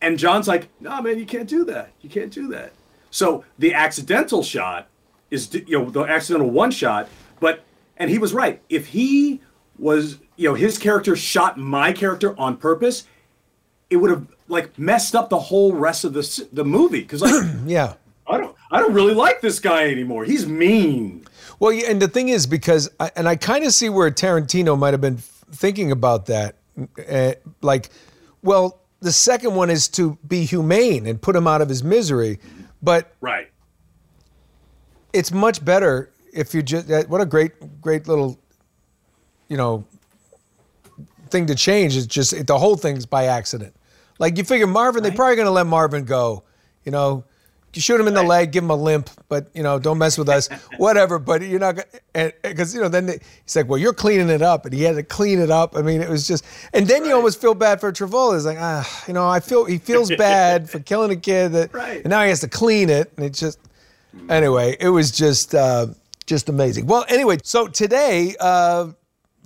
And 0.00 0.18
John's 0.18 0.48
like, 0.48 0.68
no, 0.80 1.02
man, 1.02 1.18
you 1.18 1.26
can't 1.26 1.48
do 1.48 1.64
that. 1.66 1.90
You 2.00 2.08
can't 2.08 2.32
do 2.32 2.48
that. 2.48 2.72
So 3.10 3.44
the 3.58 3.74
accidental 3.74 4.42
shot 4.42 4.86
is, 5.30 5.52
you 5.52 5.78
know, 5.78 5.90
the 5.90 6.02
accidental 6.02 6.50
one 6.50 6.70
shot, 6.70 7.08
but, 7.40 7.64
and 7.96 8.08
he 8.10 8.18
was 8.18 8.32
right. 8.32 8.62
If 8.68 8.86
he 8.86 9.40
was, 9.78 10.18
you 10.36 10.48
know, 10.48 10.54
his 10.54 10.78
character 10.78 11.16
shot 11.16 11.58
my 11.58 11.92
character 11.92 12.38
on 12.38 12.56
purpose, 12.56 13.06
it 13.90 13.96
would 13.96 14.10
have 14.10 14.26
like 14.48 14.78
messed 14.78 15.14
up 15.14 15.28
the 15.28 15.38
whole 15.38 15.72
rest 15.72 16.04
of 16.04 16.12
the 16.12 16.48
the 16.52 16.64
movie. 16.64 17.00
Because 17.00 17.22
like, 17.22 17.44
Yeah. 17.66 17.94
I 18.70 18.78
don't, 18.78 18.92
really 18.92 19.14
like 19.14 19.40
this 19.40 19.58
guy 19.58 19.88
anymore. 19.90 20.24
He's 20.24 20.46
mean. 20.46 21.26
Well, 21.58 21.72
yeah, 21.72 21.90
and 21.90 22.00
the 22.00 22.08
thing 22.08 22.28
is, 22.28 22.46
because, 22.46 22.88
I, 23.00 23.10
and 23.16 23.28
I 23.28 23.36
kind 23.36 23.64
of 23.64 23.72
see 23.72 23.88
where 23.88 24.10
Tarantino 24.10 24.78
might 24.78 24.94
have 24.94 25.00
been 25.00 25.16
thinking 25.16 25.90
about 25.90 26.26
that. 26.26 26.56
Uh, 27.08 27.32
like, 27.62 27.90
well, 28.42 28.80
the 29.00 29.12
second 29.12 29.54
one 29.54 29.70
is 29.70 29.88
to 29.88 30.16
be 30.26 30.44
humane 30.44 31.06
and 31.06 31.20
put 31.20 31.34
him 31.34 31.46
out 31.46 31.60
of 31.60 31.68
his 31.68 31.82
misery. 31.82 32.38
But 32.82 33.12
Right. 33.20 33.50
it's 35.12 35.32
much 35.32 35.64
better 35.64 36.12
if 36.32 36.54
you 36.54 36.62
just, 36.62 36.88
what 37.08 37.20
a 37.20 37.26
great, 37.26 37.80
great 37.80 38.06
little, 38.06 38.38
you 39.48 39.56
know, 39.56 39.84
thing 41.30 41.46
to 41.46 41.54
change 41.54 41.96
is 41.96 42.06
just 42.06 42.46
the 42.46 42.58
whole 42.58 42.76
thing's 42.76 43.04
by 43.04 43.24
accident. 43.26 43.74
Like, 44.18 44.38
you 44.38 44.44
figure 44.44 44.66
Marvin, 44.66 45.02
they're 45.02 45.12
probably 45.12 45.36
going 45.36 45.46
to 45.46 45.52
let 45.52 45.66
Marvin 45.66 46.04
go, 46.04 46.44
you 46.84 46.92
know. 46.92 47.24
You 47.72 47.80
shoot 47.80 48.00
him 48.00 48.08
in 48.08 48.14
the 48.14 48.22
leg, 48.22 48.50
give 48.50 48.64
him 48.64 48.70
a 48.70 48.76
limp, 48.76 49.10
but 49.28 49.48
you 49.54 49.62
know, 49.62 49.78
don't 49.78 49.98
mess 49.98 50.18
with 50.18 50.28
us, 50.28 50.48
whatever. 50.78 51.18
But 51.20 51.42
you're 51.42 51.60
not 51.60 51.76
gonna, 51.76 52.32
because 52.42 52.74
you 52.74 52.80
know, 52.80 52.88
then 52.88 53.06
they, 53.06 53.20
he's 53.44 53.54
like, 53.54 53.68
"Well, 53.68 53.78
you're 53.78 53.92
cleaning 53.92 54.28
it 54.28 54.42
up," 54.42 54.64
and 54.64 54.74
he 54.74 54.82
had 54.82 54.96
to 54.96 55.04
clean 55.04 55.38
it 55.38 55.50
up. 55.50 55.76
I 55.76 55.82
mean, 55.82 56.00
it 56.00 56.08
was 56.08 56.26
just, 56.26 56.44
and 56.72 56.86
then 56.88 57.04
you 57.04 57.14
almost 57.14 57.40
feel 57.40 57.54
bad 57.54 57.80
for 57.80 57.92
Travolta. 57.92 58.36
It's 58.36 58.44
like, 58.44 58.58
ah, 58.60 59.04
you 59.06 59.14
know, 59.14 59.28
I 59.28 59.38
feel 59.38 59.64
he 59.64 59.78
feels 59.78 60.10
bad 60.10 60.68
for 60.68 60.80
killing 60.90 61.12
a 61.12 61.16
kid, 61.16 61.52
that, 61.52 61.74
and 61.74 62.06
now 62.06 62.22
he 62.22 62.28
has 62.30 62.40
to 62.40 62.48
clean 62.48 62.90
it, 62.90 63.12
and 63.16 63.24
it 63.24 63.34
just, 63.34 63.60
anyway, 64.28 64.76
it 64.80 64.88
was 64.88 65.12
just, 65.12 65.54
uh, 65.54 65.86
just 66.26 66.48
amazing. 66.48 66.86
Well, 66.86 67.04
anyway, 67.08 67.38
so 67.44 67.68
today, 67.68 68.34
uh, 68.40 68.88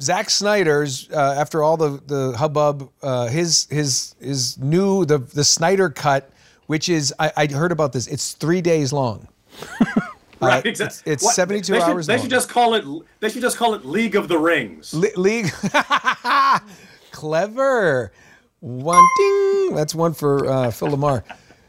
Zack 0.01 0.31
Snyder's 0.31 1.09
uh, 1.11 1.35
after 1.39 1.63
all 1.63 1.77
the 1.77 2.01
the 2.07 2.37
hubbub, 2.37 2.91
uh, 3.03 3.29
his 3.29 3.67
his 3.71 4.15
his 4.21 4.59
new 4.59 5.05
the 5.05 5.19
the 5.19 5.45
Snyder 5.45 5.89
cut, 5.89 6.31
which 6.67 6.89
is 6.89 7.13
I, 7.19 7.33
I 7.37 7.47
heard 7.47 7.73
about 7.73 7.93
this. 7.93 8.07
It's 8.07 8.33
three 8.33 8.61
days 8.61 8.93
long. 8.93 9.29
Right. 10.41 10.67
Uh, 10.67 10.69
exactly. 10.69 11.13
it's- 11.13 11.25
it's 11.25 11.35
72 11.35 11.73
they 11.73 11.79
should, 11.79 11.89
hours 11.89 12.07
They 12.07 12.15
long. 12.17 12.23
should 12.23 12.31
just 12.31 12.49
call 12.51 12.75
it. 12.75 12.85
They 13.21 13.31
should 13.31 13.41
just 13.41 13.57
call 13.57 13.73
it 13.75 13.87
League 13.87 14.15
of 14.15 14.29
the 14.29 14.37
Rings. 14.37 14.93
Le- 14.93 15.07
League. 15.17 15.51
Clever. 17.13 18.13
One 18.61 19.07
ding. 19.17 19.75
That's 19.75 19.95
one 19.95 20.13
for 20.13 20.47
uh, 20.47 20.71
Phil 20.71 20.89
LaMarr. 20.89 21.23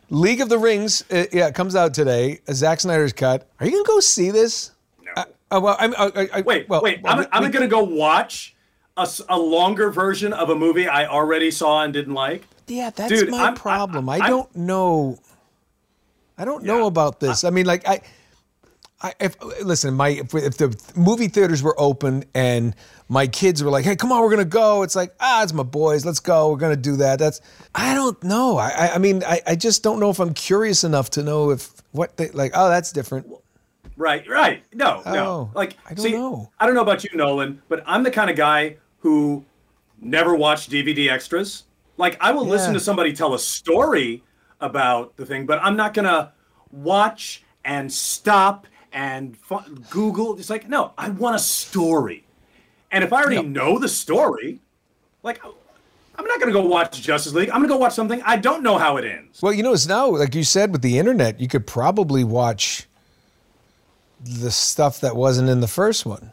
League 0.10 0.41
of 0.41 0.49
the 0.49 0.58
Rings. 0.58 1.03
Uh, 1.12 1.25
yeah, 1.31 1.47
it 1.47 1.55
comes 1.55 1.75
out 1.75 1.93
today. 1.93 2.39
Uh, 2.47 2.53
Zack 2.53 2.79
Snyder's 2.81 3.13
cut. 3.13 3.47
Are 3.60 3.65
you 3.65 3.71
gonna 3.71 3.84
go 3.86 3.99
see 3.99 4.31
this? 4.31 4.71
No. 5.15 5.23
Uh, 5.51 5.60
well, 5.62 5.75
I'm. 5.79 5.93
I, 5.97 6.27
I, 6.34 6.41
Wait, 6.41 6.67
well, 6.67 6.81
wait. 6.81 7.01
well, 7.01 7.13
I'm, 7.13 7.19
we- 7.19 7.25
I'm 7.31 7.43
we- 7.43 7.49
going 7.49 7.63
to 7.63 7.73
go 7.73 7.84
watch 7.84 8.55
a 8.97 9.38
longer 9.38 9.89
version 9.89 10.34
of 10.34 10.49
a 10.49 10.55
movie 10.55 10.88
I 10.88 11.05
already 11.05 11.51
saw 11.51 11.84
and 11.84 11.93
didn't 11.93 12.13
like. 12.13 12.43
Yeah, 12.67 12.89
that's 12.89 13.12
Dude, 13.12 13.30
my 13.30 13.43
I'm- 13.45 13.56
problem. 13.56 14.10
I, 14.10 14.17
I'm- 14.17 14.30
don't 14.30 14.56
know. 14.56 15.19
I 16.38 16.43
don't 16.45 16.63
know 16.65 16.86
about 16.88 17.19
this. 17.21 17.43
I 17.45 17.49
mean, 17.49 17.65
like 17.65 17.88
I, 17.88 18.01
I 19.01 19.13
if 19.21 19.41
listen, 19.63 19.93
my 19.93 20.10
if, 20.10 20.34
if 20.36 20.58
the 20.58 20.75
movie 20.95 21.30
theaters 21.30 21.63
were 21.63 21.75
open 21.80 22.25
and 22.34 22.75
my 23.08 23.25
kids 23.28 23.63
were 23.63 23.69
like, 23.71 23.86
"Hey, 23.86 23.95
come 23.95 24.12
on, 24.12 24.21
we're 24.21 24.32
gonna 24.32 24.43
go," 24.43 24.84
it's 24.84 24.97
like, 24.97 25.15
ah, 25.21 25.43
it's 25.43 25.54
my 25.54 25.63
boys. 25.63 26.06
Let's 26.06 26.19
go. 26.19 26.49
We're 26.51 26.58
gonna 26.58 26.75
do 26.75 26.97
that. 26.97 27.19
That's 27.19 27.39
I 27.73 27.93
don't 27.93 28.21
know. 28.21 28.58
I 28.58 28.69
I, 28.69 28.95
I 28.95 28.97
mean, 28.97 29.23
I, 29.23 29.41
I 29.47 29.56
just 29.56 29.82
don't 29.82 29.99
know 30.01 30.10
if 30.10 30.19
I'm 30.19 30.34
curious 30.34 30.84
enough 30.84 31.10
to 31.12 31.23
know 31.23 31.51
if 31.51 31.71
what 31.93 32.17
they 32.17 32.30
like. 32.32 32.51
Oh, 32.54 32.67
that's 32.67 32.91
different. 32.91 33.28
Right, 33.95 34.28
right. 34.28 34.62
No, 34.73 35.01
Oh, 35.06 35.13
no. 35.13 35.51
Like, 35.54 35.78
I 35.89 35.93
don't 35.93 36.04
see, 36.04 36.12
know. 36.12 36.51
I 36.60 36.65
don't 36.65 36.75
know 36.75 36.82
about 36.82 37.06
you, 37.06 37.12
Nolan, 37.15 37.62
but 37.69 37.82
I'm 37.88 38.04
the 38.04 38.12
kind 38.12 38.30
of 38.30 38.36
guy 38.36 38.75
who 38.99 39.45
never 40.01 40.36
watched 40.36 40.69
DVD 40.69 41.10
extras. 41.10 41.63
Like, 41.97 42.17
I 42.19 42.31
will 42.31 42.45
listen 42.45 42.73
to 42.73 42.79
somebody 42.79 43.13
tell 43.13 43.34
a 43.34 43.39
story 43.39 44.23
about 44.60 45.15
the 45.17 45.25
thing, 45.25 45.45
but 45.45 45.60
I'm 45.62 45.75
not 45.77 45.93
gonna 45.93 46.34
watch 46.71 47.43
and 47.63 47.91
stop 47.91 48.67
and 48.91 49.38
fu- 49.38 49.60
Google. 49.89 50.38
It's 50.38 50.49
like, 50.49 50.67
no, 50.67 50.93
I 50.97 51.10
want 51.10 51.36
a 51.36 51.39
story. 51.39 52.25
And 52.91 53.03
if 53.03 53.12
I 53.12 53.21
already 53.23 53.43
know 53.43 53.77
the 53.79 53.89
story, 53.89 54.60
like, 55.23 55.41
I'm 56.17 56.25
not 56.25 56.39
gonna 56.39 56.51
go 56.53 56.65
watch 56.65 57.01
Justice 57.01 57.34
League. 57.34 57.49
I'm 57.49 57.58
gonna 57.58 57.67
go 57.67 57.77
watch 57.77 57.93
something 57.93 58.21
I 58.25 58.38
don't 58.38 58.63
know 58.63 58.77
how 58.77 58.97
it 58.97 59.05
ends. 59.05 59.41
Well, 59.41 59.53
you 59.53 59.63
know, 59.63 59.73
it's 59.73 59.88
now 59.88 60.08
like 60.10 60.36
you 60.36 60.43
said 60.43 60.71
with 60.71 60.81
the 60.81 60.97
internet, 60.97 61.39
you 61.39 61.47
could 61.47 61.67
probably 61.67 62.23
watch 62.23 62.88
the 64.23 64.51
stuff 64.51 65.01
that 65.01 65.15
wasn't 65.15 65.49
in 65.49 65.60
the 65.60 65.67
first 65.67 66.05
one. 66.05 66.31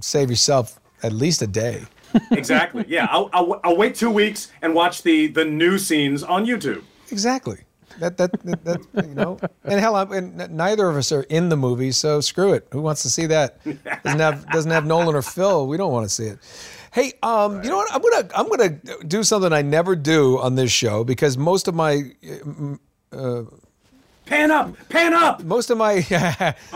Save 0.00 0.30
yourself 0.30 0.78
at 1.02 1.12
least 1.12 1.42
a 1.42 1.46
day. 1.46 1.84
exactly. 2.30 2.84
Yeah, 2.88 3.06
I'll, 3.10 3.30
I'll, 3.32 3.60
I'll 3.64 3.76
wait 3.76 3.94
two 3.94 4.10
weeks 4.10 4.50
and 4.62 4.74
watch 4.74 5.02
the 5.02 5.28
the 5.28 5.44
new 5.44 5.78
scenes 5.78 6.22
on 6.22 6.46
YouTube. 6.46 6.82
Exactly. 7.10 7.58
That 7.98 8.16
that 8.18 8.32
that, 8.44 8.64
that 8.64 9.06
you 9.06 9.14
know. 9.14 9.38
And 9.64 9.80
hell, 9.80 9.96
I'm, 9.96 10.12
and 10.12 10.50
neither 10.50 10.88
of 10.88 10.96
us 10.96 11.12
are 11.12 11.22
in 11.22 11.48
the 11.48 11.56
movie, 11.56 11.92
so 11.92 12.20
screw 12.20 12.52
it. 12.52 12.66
Who 12.72 12.82
wants 12.82 13.02
to 13.02 13.10
see 13.10 13.26
that? 13.26 13.62
Doesn't 13.64 14.20
have 14.20 14.46
doesn't 14.50 14.70
have 14.70 14.84
Nolan 14.84 15.14
or 15.14 15.22
Phil. 15.22 15.66
We 15.66 15.76
don't 15.76 15.92
want 15.92 16.04
to 16.04 16.10
see 16.14 16.26
it. 16.26 16.38
Hey, 16.92 17.12
um, 17.22 17.62
you 17.62 17.70
know 17.70 17.76
what? 17.76 17.92
I'm 17.92 18.02
gonna 18.02 18.28
I'm 18.34 18.48
gonna 18.48 19.04
do 19.04 19.22
something 19.22 19.52
I 19.52 19.62
never 19.62 19.96
do 19.96 20.38
on 20.38 20.54
this 20.54 20.70
show 20.70 21.04
because 21.04 21.38
most 21.38 21.68
of 21.68 21.74
my 21.74 22.12
uh, 23.12 23.44
Pan 24.26 24.50
up, 24.50 24.76
pan 24.88 25.14
up. 25.14 25.44
most 25.44 25.70
of 25.70 25.78
my 25.78 26.04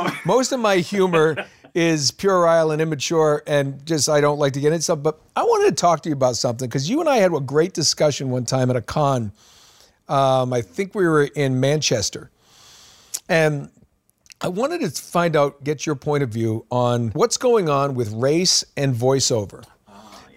most 0.25 0.53
of 0.53 0.61
my 0.61 0.77
humor 0.77 1.45
is 1.75 2.11
puerile 2.11 2.71
and 2.71 2.81
immature 2.83 3.43
and 3.47 3.85
just 3.87 4.09
I 4.09 4.21
don't 4.21 4.39
like 4.39 4.53
to 4.55 4.61
get 4.61 4.73
into 4.73 4.83
stuff. 4.83 5.03
But 5.03 5.21
I 5.37 5.43
wanted 5.43 5.77
to 5.77 5.81
talk 5.81 6.03
to 6.03 6.09
you 6.09 6.15
about 6.15 6.37
something 6.37 6.69
because 6.69 6.89
you 6.89 7.01
and 7.01 7.09
I 7.09 7.17
had 7.17 7.33
a 7.33 7.41
great 7.41 7.73
discussion 7.73 8.31
one 8.31 8.45
time 8.45 8.71
at 8.71 8.77
a 8.77 8.83
con. 8.83 9.33
Um, 10.09 10.53
I 10.53 10.63
think 10.63 10.95
we 10.95 11.07
were 11.07 11.25
in 11.25 11.61
Manchester, 11.61 12.31
and 13.29 13.71
I 14.41 14.49
wanted 14.49 14.81
to 14.81 15.03
find 15.03 15.37
out, 15.37 15.63
get 15.63 15.87
your 15.87 15.95
point 15.95 16.23
of 16.23 16.31
view 16.31 16.65
on 16.71 17.11
what's 17.11 17.37
going 17.37 17.69
on 17.69 17.95
with 17.95 18.11
race 18.13 18.65
and 18.77 18.95
voiceover. 18.95 19.65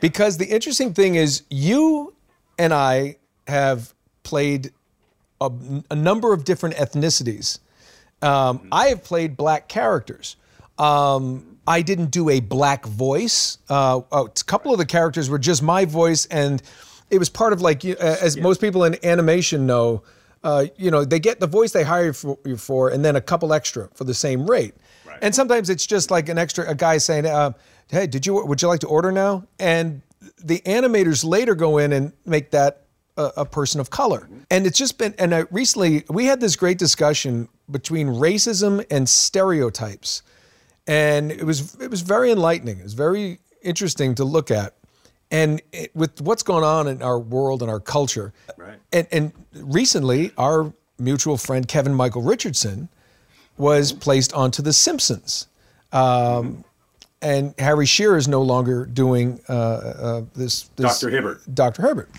Because 0.01 0.37
the 0.37 0.45
interesting 0.45 0.93
thing 0.93 1.15
is, 1.15 1.43
you 1.49 2.13
and 2.59 2.73
I 2.73 3.15
have 3.47 3.93
played 4.23 4.71
a, 5.39 5.49
a 5.89 5.95
number 5.95 6.33
of 6.33 6.43
different 6.43 6.75
ethnicities. 6.75 7.59
Um, 8.21 8.67
I 8.71 8.87
have 8.87 9.03
played 9.03 9.37
black 9.37 9.69
characters. 9.69 10.35
Um, 10.77 11.57
I 11.67 11.81
didn't 11.81 12.11
do 12.11 12.29
a 12.29 12.39
black 12.39 12.85
voice. 12.85 13.57
Uh, 13.69 14.01
a 14.11 14.27
couple 14.45 14.71
of 14.71 14.77
the 14.77 14.85
characters 14.85 15.29
were 15.29 15.39
just 15.39 15.61
my 15.63 15.85
voice, 15.85 16.25
and 16.25 16.61
it 17.09 17.19
was 17.19 17.29
part 17.29 17.53
of 17.53 17.61
like, 17.61 17.85
uh, 17.85 17.95
as 17.99 18.37
most 18.37 18.59
people 18.59 18.83
in 18.83 18.97
animation 19.05 19.65
know, 19.65 20.03
uh, 20.43 20.65
you 20.75 20.91
know, 20.91 21.05
they 21.05 21.19
get 21.19 21.39
the 21.39 21.47
voice 21.47 21.71
they 21.71 21.83
hire 21.83 22.11
for, 22.11 22.37
you 22.43 22.57
for, 22.57 22.89
and 22.89 23.05
then 23.05 23.15
a 23.15 23.21
couple 23.21 23.53
extra 23.53 23.87
for 23.93 24.03
the 24.03 24.13
same 24.13 24.49
rate. 24.49 24.75
And 25.21 25.33
sometimes 25.33 25.69
it's 25.69 25.85
just 25.85 26.11
like 26.11 26.27
an 26.27 26.37
extra, 26.37 26.69
a 26.69 26.75
guy 26.75 26.97
saying, 26.97 27.25
uh, 27.25 27.51
"Hey, 27.87 28.07
did 28.07 28.25
you? 28.25 28.45
Would 28.45 28.61
you 28.61 28.67
like 28.67 28.81
to 28.81 28.87
order 28.87 29.11
now?" 29.11 29.45
And 29.59 30.01
the 30.43 30.59
animators 30.65 31.23
later 31.23 31.55
go 31.55 31.77
in 31.77 31.93
and 31.93 32.11
make 32.25 32.51
that 32.51 32.83
a, 33.17 33.31
a 33.37 33.45
person 33.45 33.79
of 33.79 33.89
color. 33.89 34.27
And 34.49 34.65
it's 34.65 34.77
just 34.77 34.97
been, 34.97 35.13
and 35.17 35.33
I, 35.33 35.45
recently 35.51 36.03
we 36.09 36.25
had 36.25 36.39
this 36.39 36.55
great 36.55 36.77
discussion 36.77 37.47
between 37.69 38.07
racism 38.07 38.85
and 38.89 39.07
stereotypes, 39.07 40.23
and 40.87 41.31
it 41.31 41.43
was 41.43 41.75
it 41.75 41.89
was 41.89 42.01
very 42.01 42.31
enlightening. 42.31 42.79
It 42.79 42.83
was 42.83 42.93
very 42.93 43.39
interesting 43.61 44.15
to 44.15 44.23
look 44.25 44.51
at, 44.51 44.73
and 45.31 45.61
it, 45.71 45.95
with 45.95 46.21
what's 46.21 46.43
going 46.43 46.63
on 46.63 46.87
in 46.87 47.01
our 47.01 47.19
world 47.19 47.61
and 47.61 47.71
our 47.71 47.79
culture, 47.79 48.33
Right. 48.57 48.79
and 48.91 49.07
and 49.11 49.31
recently 49.53 50.31
our 50.37 50.73
mutual 50.99 51.37
friend 51.37 51.67
Kevin 51.67 51.93
Michael 51.93 52.21
Richardson 52.21 52.89
was 53.57 53.91
placed 53.93 54.33
onto 54.33 54.61
The 54.61 54.73
Simpsons. 54.73 55.47
Um, 55.91 56.63
and 57.21 57.53
Harry 57.57 57.85
Shearer 57.85 58.17
is 58.17 58.27
no 58.27 58.41
longer 58.41 58.85
doing 58.85 59.39
uh, 59.47 59.53
uh, 59.53 60.21
this, 60.35 60.63
this. 60.75 60.99
Dr. 60.99 61.09
Hibbert. 61.09 61.41
Dr. 61.55 61.81
Herbert. 61.81 62.09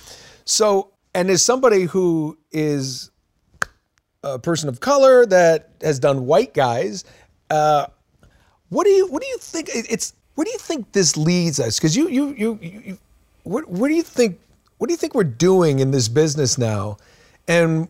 So, 0.44 0.92
and 1.14 1.28
as 1.28 1.42
somebody 1.42 1.82
who 1.84 2.38
is 2.52 3.10
a 4.22 4.38
person 4.38 4.68
of 4.68 4.80
color 4.80 5.26
that 5.26 5.70
has 5.82 5.98
done 5.98 6.24
white 6.26 6.54
guys, 6.54 7.04
uh, 7.50 7.86
what 8.74 8.84
do 8.84 8.90
you 8.90 9.06
what 9.06 9.22
do 9.22 9.28
you 9.28 9.38
think? 9.38 9.70
It's 9.72 10.14
where 10.34 10.44
do 10.44 10.50
you 10.50 10.58
think 10.58 10.90
this 10.92 11.16
leads 11.16 11.60
us? 11.60 11.78
Because 11.78 11.96
you 11.96 12.08
you 12.08 12.34
you, 12.36 12.58
you, 12.60 12.98
what, 13.44 13.68
what 13.68 13.88
do 13.88 13.94
you 13.94 14.02
think? 14.02 14.40
What 14.78 14.88
do 14.88 14.92
you 14.92 14.98
think 14.98 15.14
we're 15.14 15.24
doing 15.24 15.78
in 15.78 15.92
this 15.92 16.08
business 16.08 16.58
now? 16.58 16.96
And 17.46 17.88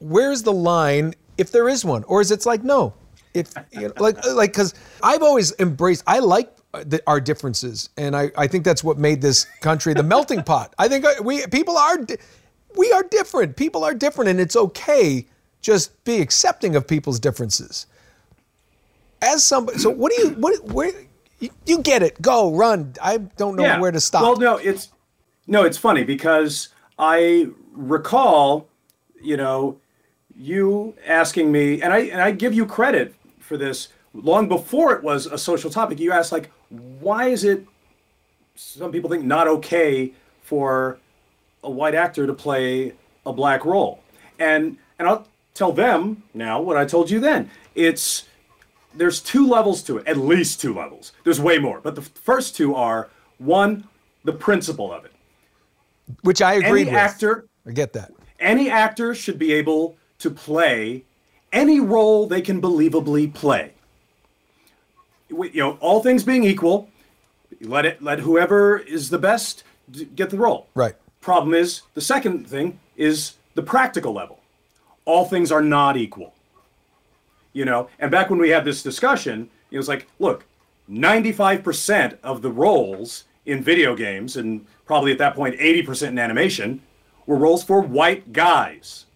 where's 0.00 0.42
the 0.42 0.52
line 0.52 1.14
if 1.38 1.52
there 1.52 1.68
is 1.68 1.84
one, 1.84 2.02
or 2.04 2.20
is 2.20 2.32
it 2.32 2.44
like 2.44 2.64
no? 2.64 2.92
If 3.34 3.54
you 3.70 3.82
know, 3.82 3.92
like 3.98 4.24
like 4.26 4.50
because 4.50 4.74
I've 5.02 5.22
always 5.22 5.54
embraced. 5.60 6.02
I 6.08 6.18
like 6.18 6.52
the, 6.72 7.00
our 7.06 7.20
differences, 7.20 7.90
and 7.96 8.16
I 8.16 8.32
I 8.36 8.48
think 8.48 8.64
that's 8.64 8.82
what 8.82 8.98
made 8.98 9.22
this 9.22 9.44
country 9.60 9.94
the 9.94 10.02
melting 10.02 10.42
pot. 10.50 10.74
I 10.76 10.88
think 10.88 11.04
uh, 11.04 11.14
we 11.22 11.46
people 11.46 11.76
are 11.76 11.98
we 12.76 12.90
are 12.90 13.04
different. 13.04 13.56
People 13.56 13.84
are 13.84 13.94
different, 13.94 14.28
and 14.28 14.40
it's 14.40 14.56
okay. 14.56 15.24
Just 15.62 16.02
be 16.04 16.20
accepting 16.20 16.74
of 16.74 16.86
people's 16.88 17.20
differences. 17.20 17.86
As 19.24 19.44
somebody, 19.44 19.78
so 19.78 19.90
what 19.90 20.12
do 20.12 20.22
you 20.22 20.30
what 20.30 20.64
where 20.66 20.92
you, 21.40 21.50
you 21.66 21.82
get 21.82 22.02
it? 22.02 22.20
Go 22.20 22.54
run. 22.54 22.94
I 23.02 23.18
don't 23.18 23.56
know 23.56 23.80
where 23.80 23.90
to 23.90 24.00
stop. 24.00 24.22
Well, 24.22 24.36
no, 24.36 24.56
it's 24.56 24.90
no, 25.46 25.64
it's 25.64 25.78
funny 25.78 26.04
because 26.04 26.68
I 26.98 27.48
recall, 27.72 28.68
you 29.20 29.36
know, 29.36 29.78
you 30.36 30.94
asking 31.06 31.52
me, 31.52 31.80
and 31.82 31.92
I 31.92 31.98
and 32.00 32.20
I 32.20 32.30
give 32.32 32.54
you 32.54 32.66
credit 32.66 33.14
for 33.40 33.56
this. 33.56 33.88
Long 34.12 34.46
before 34.46 34.94
it 34.94 35.02
was 35.02 35.26
a 35.26 35.38
social 35.38 35.70
topic, 35.70 35.98
you 35.98 36.12
asked 36.12 36.30
like, 36.30 36.50
why 36.68 37.28
is 37.28 37.44
it? 37.44 37.66
Some 38.54 38.92
people 38.92 39.10
think 39.10 39.24
not 39.24 39.48
okay 39.48 40.12
for 40.42 40.98
a 41.62 41.70
white 41.70 41.94
actor 41.94 42.26
to 42.26 42.34
play 42.34 42.92
a 43.26 43.32
black 43.32 43.64
role, 43.64 44.00
and 44.38 44.76
and 44.98 45.08
I'll 45.08 45.26
tell 45.54 45.72
them 45.72 46.22
now 46.32 46.60
what 46.60 46.76
I 46.76 46.84
told 46.84 47.10
you 47.10 47.20
then. 47.20 47.50
It's 47.74 48.26
there's 48.96 49.20
two 49.20 49.46
levels 49.48 49.82
to 49.84 49.98
it, 49.98 50.06
at 50.06 50.16
least 50.16 50.60
two 50.60 50.74
levels. 50.74 51.12
There's 51.24 51.40
way 51.40 51.58
more, 51.58 51.80
but 51.80 51.94
the 51.94 52.02
first 52.02 52.56
two 52.56 52.74
are 52.74 53.08
one, 53.38 53.88
the 54.24 54.32
principle 54.32 54.92
of 54.92 55.04
it. 55.04 55.12
Which 56.22 56.42
I 56.42 56.54
agree 56.54 56.82
Any 56.82 56.90
with. 56.90 56.94
actor, 56.94 57.46
I 57.66 57.72
get 57.72 57.92
that. 57.94 58.12
any 58.38 58.70
actor 58.70 59.14
should 59.14 59.38
be 59.38 59.52
able 59.52 59.96
to 60.18 60.30
play 60.30 61.04
any 61.52 61.80
role 61.80 62.26
they 62.26 62.40
can 62.42 62.60
believably 62.60 63.32
play. 63.32 63.72
You 65.28 65.50
know, 65.54 65.78
all 65.80 66.02
things 66.02 66.22
being 66.24 66.44
equal, 66.44 66.88
let 67.60 67.86
it 67.86 68.02
let 68.02 68.20
whoever 68.20 68.76
is 68.76 69.10
the 69.10 69.18
best 69.18 69.64
get 70.14 70.30
the 70.30 70.36
role. 70.36 70.68
Right. 70.74 70.94
Problem 71.20 71.54
is, 71.54 71.82
the 71.94 72.00
second 72.00 72.46
thing 72.48 72.78
is 72.96 73.34
the 73.54 73.62
practical 73.62 74.12
level. 74.12 74.40
All 75.06 75.24
things 75.24 75.50
are 75.50 75.62
not 75.62 75.96
equal. 75.96 76.34
You 77.54 77.64
know, 77.64 77.88
and 77.98 78.10
back 78.10 78.28
when 78.28 78.38
we 78.38 78.50
had 78.50 78.66
this 78.66 78.82
discussion, 78.82 79.48
it 79.70 79.78
was 79.78 79.88
like, 79.88 80.06
look, 80.18 80.44
95% 80.90 82.18
of 82.22 82.42
the 82.42 82.50
roles 82.50 83.24
in 83.46 83.62
video 83.62 83.96
games, 83.96 84.36
and 84.36 84.66
probably 84.84 85.12
at 85.12 85.18
that 85.18 85.34
point 85.34 85.58
80% 85.58 86.08
in 86.08 86.18
animation, 86.18 86.82
were 87.26 87.36
roles 87.36 87.64
for 87.64 87.80
white 87.80 88.32
guys. 88.32 89.06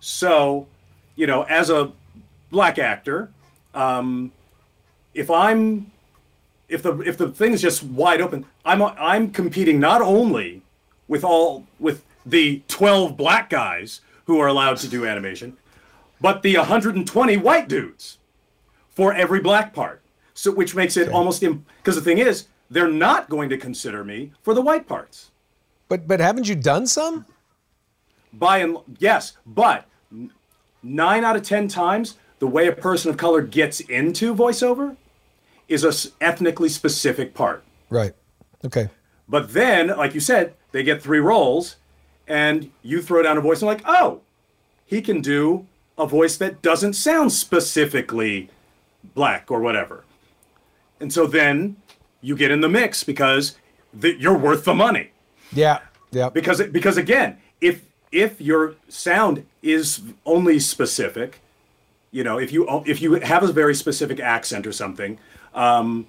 So, 0.00 0.66
you 1.16 1.26
know, 1.26 1.44
as 1.44 1.70
a 1.70 1.92
black 2.50 2.78
actor, 2.78 3.30
um, 3.74 4.32
if 5.14 5.30
I'm 5.30 5.90
if 6.68 6.82
the 6.82 6.98
if 7.00 7.16
the 7.16 7.30
thing 7.30 7.52
is 7.52 7.62
just 7.62 7.82
wide 7.82 8.20
open, 8.20 8.44
I'm 8.64 8.82
I'm 8.82 9.30
competing 9.30 9.80
not 9.80 10.02
only 10.02 10.62
with 11.08 11.24
all 11.24 11.66
with 11.78 12.04
the 12.26 12.62
12 12.68 13.16
black 13.16 13.50
guys 13.50 14.00
who 14.26 14.40
are 14.40 14.46
allowed 14.46 14.78
to 14.78 14.88
do 14.88 15.06
animation, 15.06 15.56
but 16.24 16.40
the 16.40 16.56
120 16.56 17.36
white 17.36 17.68
dudes 17.68 18.16
for 18.88 19.12
every 19.12 19.40
black 19.40 19.74
part. 19.74 20.00
So 20.32 20.50
which 20.50 20.74
makes 20.74 20.96
it 20.96 21.10
almost 21.10 21.42
because 21.42 21.96
the 21.96 22.00
thing 22.00 22.16
is 22.16 22.48
they're 22.70 22.88
not 22.90 23.28
going 23.28 23.50
to 23.50 23.58
consider 23.58 24.02
me 24.04 24.32
for 24.40 24.54
the 24.54 24.62
white 24.62 24.88
parts. 24.88 25.32
But 25.86 26.08
but 26.08 26.20
haven't 26.20 26.48
you 26.48 26.54
done 26.54 26.86
some? 26.86 27.26
By 28.32 28.58
and 28.60 28.78
yes, 28.98 29.36
but 29.44 29.86
nine 30.82 31.24
out 31.24 31.36
of 31.36 31.42
ten 31.42 31.68
times 31.68 32.16
the 32.38 32.46
way 32.46 32.68
a 32.68 32.72
person 32.72 33.10
of 33.10 33.18
color 33.18 33.42
gets 33.42 33.80
into 33.80 34.34
voiceover 34.34 34.96
is 35.68 35.84
a 35.84 35.88
s- 35.88 36.12
ethnically 36.22 36.70
specific 36.70 37.34
part. 37.34 37.62
Right. 37.90 38.14
Okay. 38.64 38.88
But 39.28 39.52
then, 39.52 39.88
like 39.88 40.14
you 40.14 40.20
said, 40.20 40.54
they 40.72 40.82
get 40.82 41.02
three 41.02 41.20
roles, 41.20 41.76
and 42.26 42.70
you 42.82 43.02
throw 43.02 43.22
down 43.22 43.36
a 43.36 43.42
voice 43.42 43.60
and 43.60 43.66
like, 43.66 43.82
oh, 43.84 44.22
he 44.86 45.02
can 45.02 45.20
do 45.20 45.66
a 45.96 46.06
voice 46.06 46.36
that 46.38 46.62
doesn't 46.62 46.94
sound 46.94 47.32
specifically 47.32 48.50
black 49.14 49.50
or 49.50 49.60
whatever. 49.60 50.04
And 51.00 51.12
so 51.12 51.26
then 51.26 51.76
you 52.20 52.36
get 52.36 52.50
in 52.50 52.60
the 52.60 52.68
mix 52.68 53.04
because 53.04 53.56
the, 53.92 54.14
you're 54.18 54.36
worth 54.36 54.64
the 54.64 54.74
money. 54.74 55.10
Yeah. 55.52 55.80
Yeah. 56.10 56.30
Because 56.30 56.62
because 56.62 56.96
again, 56.96 57.38
if 57.60 57.82
if 58.12 58.40
your 58.40 58.76
sound 58.88 59.44
is 59.62 60.00
only 60.24 60.58
specific, 60.60 61.40
you 62.12 62.22
know, 62.22 62.38
if 62.38 62.52
you 62.52 62.82
if 62.86 63.02
you 63.02 63.14
have 63.14 63.42
a 63.42 63.52
very 63.52 63.74
specific 63.74 64.20
accent 64.20 64.66
or 64.66 64.72
something, 64.72 65.18
um, 65.54 66.06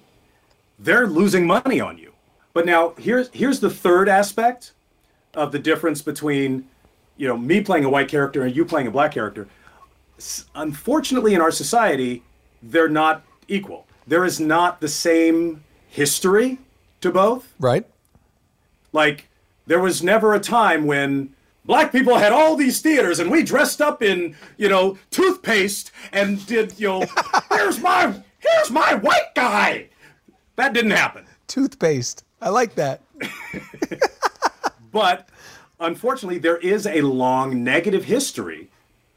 they're 0.78 1.06
losing 1.06 1.46
money 1.46 1.80
on 1.80 1.98
you. 1.98 2.12
But 2.52 2.64
now 2.66 2.94
here's 2.96 3.28
here's 3.30 3.60
the 3.60 3.70
third 3.70 4.08
aspect 4.08 4.72
of 5.34 5.52
the 5.52 5.58
difference 5.58 6.00
between 6.00 6.68
you 7.16 7.26
know 7.26 7.36
me 7.36 7.60
playing 7.60 7.84
a 7.84 7.90
white 7.90 8.08
character 8.08 8.42
and 8.42 8.54
you 8.54 8.64
playing 8.64 8.86
a 8.86 8.90
black 8.90 9.12
character. 9.12 9.48
Unfortunately, 10.54 11.34
in 11.34 11.40
our 11.40 11.50
society, 11.50 12.22
they're 12.62 12.88
not 12.88 13.22
equal. 13.48 13.86
There 14.06 14.24
is 14.24 14.40
not 14.40 14.80
the 14.80 14.88
same 14.88 15.64
history 15.88 16.58
to 17.00 17.10
both. 17.10 17.52
Right. 17.58 17.86
Like 18.92 19.28
there 19.66 19.80
was 19.80 20.02
never 20.02 20.34
a 20.34 20.40
time 20.40 20.86
when 20.86 21.34
black 21.64 21.92
people 21.92 22.16
had 22.16 22.32
all 22.32 22.56
these 22.56 22.80
theaters 22.80 23.18
and 23.18 23.30
we 23.30 23.42
dressed 23.42 23.80
up 23.80 24.02
in, 24.02 24.36
you 24.56 24.68
know, 24.68 24.96
toothpaste 25.10 25.90
and 26.12 26.44
did, 26.46 26.78
you 26.78 26.88
know, 26.88 27.04
here's 27.50 27.80
my 27.80 28.22
here's 28.38 28.70
my 28.70 28.94
white 28.94 29.34
guy. 29.34 29.88
That 30.56 30.72
didn't 30.72 30.92
happen. 30.92 31.26
Toothpaste. 31.46 32.24
I 32.40 32.48
like 32.48 32.74
that. 32.76 33.02
But 34.96 35.28
unfortunately, 35.78 36.38
there 36.38 36.56
is 36.56 36.86
a 36.86 37.02
long 37.02 37.62
negative 37.62 38.04
history 38.04 38.70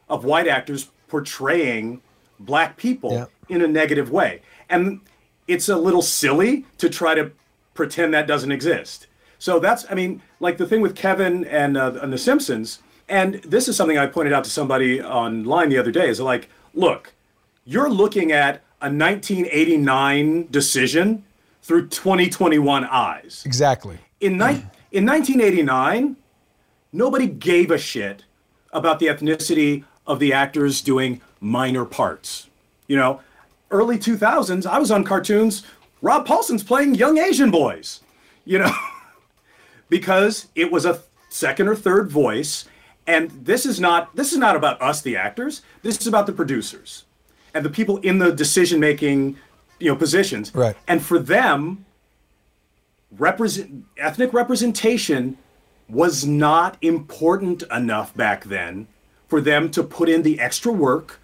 of 0.10 0.26
white 0.26 0.48
actors 0.48 0.90
portraying 1.08 2.02
black 2.40 2.78
people 2.78 3.12
Yeah. 3.14 3.26
in 3.56 3.62
a 3.62 3.68
negative 3.68 4.12
way. 4.12 4.42
And 4.70 5.02
it's 5.48 5.70
a 5.70 5.78
little 5.78 6.02
silly 6.02 6.66
to 6.78 6.90
try 6.90 7.16
to 7.16 7.32
pretend 7.74 8.14
that 8.14 8.28
doesn't 8.28 8.52
exist. 8.52 9.08
So 9.40 9.60
that's, 9.60 9.86
I 9.90 9.96
mean, 9.96 10.22
like 10.40 10.58
the 10.58 10.68
thing 10.68 10.82
with 10.82 10.96
Kevin 10.96 11.46
and, 11.46 11.78
uh, 11.78 11.94
and 12.02 12.12
The 12.12 12.18
Simpsons, 12.18 12.80
and 13.08 13.36
this 13.36 13.68
is 13.68 13.76
something 13.76 13.98
I 13.98 14.06
pointed 14.06 14.34
out 14.34 14.44
to 14.44 14.50
somebody 14.50 15.02
online 15.02 15.70
the 15.70 15.78
other 15.78 15.92
day 15.92 16.10
is 16.10 16.20
like, 16.20 16.50
look, 16.74 17.14
you're 17.66 17.90
looking 17.90 18.32
at 18.32 18.62
a 18.82 18.90
1989 18.90 20.48
decision 20.52 21.24
through 21.62 21.88
2021 21.88 22.86
eyes. 22.86 23.44
Exactly. 23.46 23.98
In, 24.20 24.34
ni- 24.34 24.66
in 24.92 25.06
1989, 25.06 26.16
nobody 26.92 27.28
gave 27.28 27.72
a 27.72 27.78
shit 27.78 28.24
about 28.72 29.00
the 29.00 29.08
ethnicity 29.08 29.84
of 30.10 30.20
the 30.20 30.34
actors 30.34 30.82
doing 30.82 31.22
minor 31.40 31.86
parts. 31.86 32.50
You 32.88 32.98
know, 32.98 33.22
early 33.72 33.98
2000s, 33.98 34.66
I 34.66 34.80
was 34.80 34.92
on 34.92 35.06
cartoons. 35.06 35.64
Rob 36.02 36.26
Paulsen's 36.26 36.64
playing 36.64 36.96
young 36.96 37.18
Asian 37.18 37.52
boys, 37.52 38.02
you 38.44 38.58
know, 38.58 38.74
because 39.90 40.48
it 40.56 40.72
was 40.72 40.86
a 40.86 41.02
second 41.30 41.68
or 41.68 41.76
third 41.76 42.10
voice. 42.10 42.66
And 43.06 43.30
this 43.32 43.66
is 43.66 43.80
not 43.80 44.16
this 44.16 44.34
is 44.34 44.38
not 44.38 44.56
about 44.56 44.82
us, 44.82 45.02
the 45.02 45.16
actors. 45.16 45.62
This 45.84 46.00
is 46.02 46.08
about 46.08 46.26
the 46.26 46.34
producers 46.34 47.06
and 47.54 47.64
the 47.64 47.70
people 47.70 47.98
in 47.98 48.18
the 48.20 48.32
decision 48.32 48.80
making, 48.80 49.38
you 49.80 49.90
know, 49.90 49.96
positions. 49.96 50.54
Right. 50.54 50.76
And 50.88 51.04
for 51.04 51.20
them, 51.20 51.86
represent 53.12 53.86
ethnic 53.98 54.34
representation 54.34 55.38
was 55.88 56.26
not 56.26 56.78
important 56.82 57.64
enough 57.72 58.16
back 58.16 58.44
then 58.44 58.88
for 59.30 59.40
them 59.40 59.72
to 59.72 59.84
put 59.84 60.10
in 60.10 60.24
the 60.24 60.40
extra 60.40 60.72
work 60.72 61.20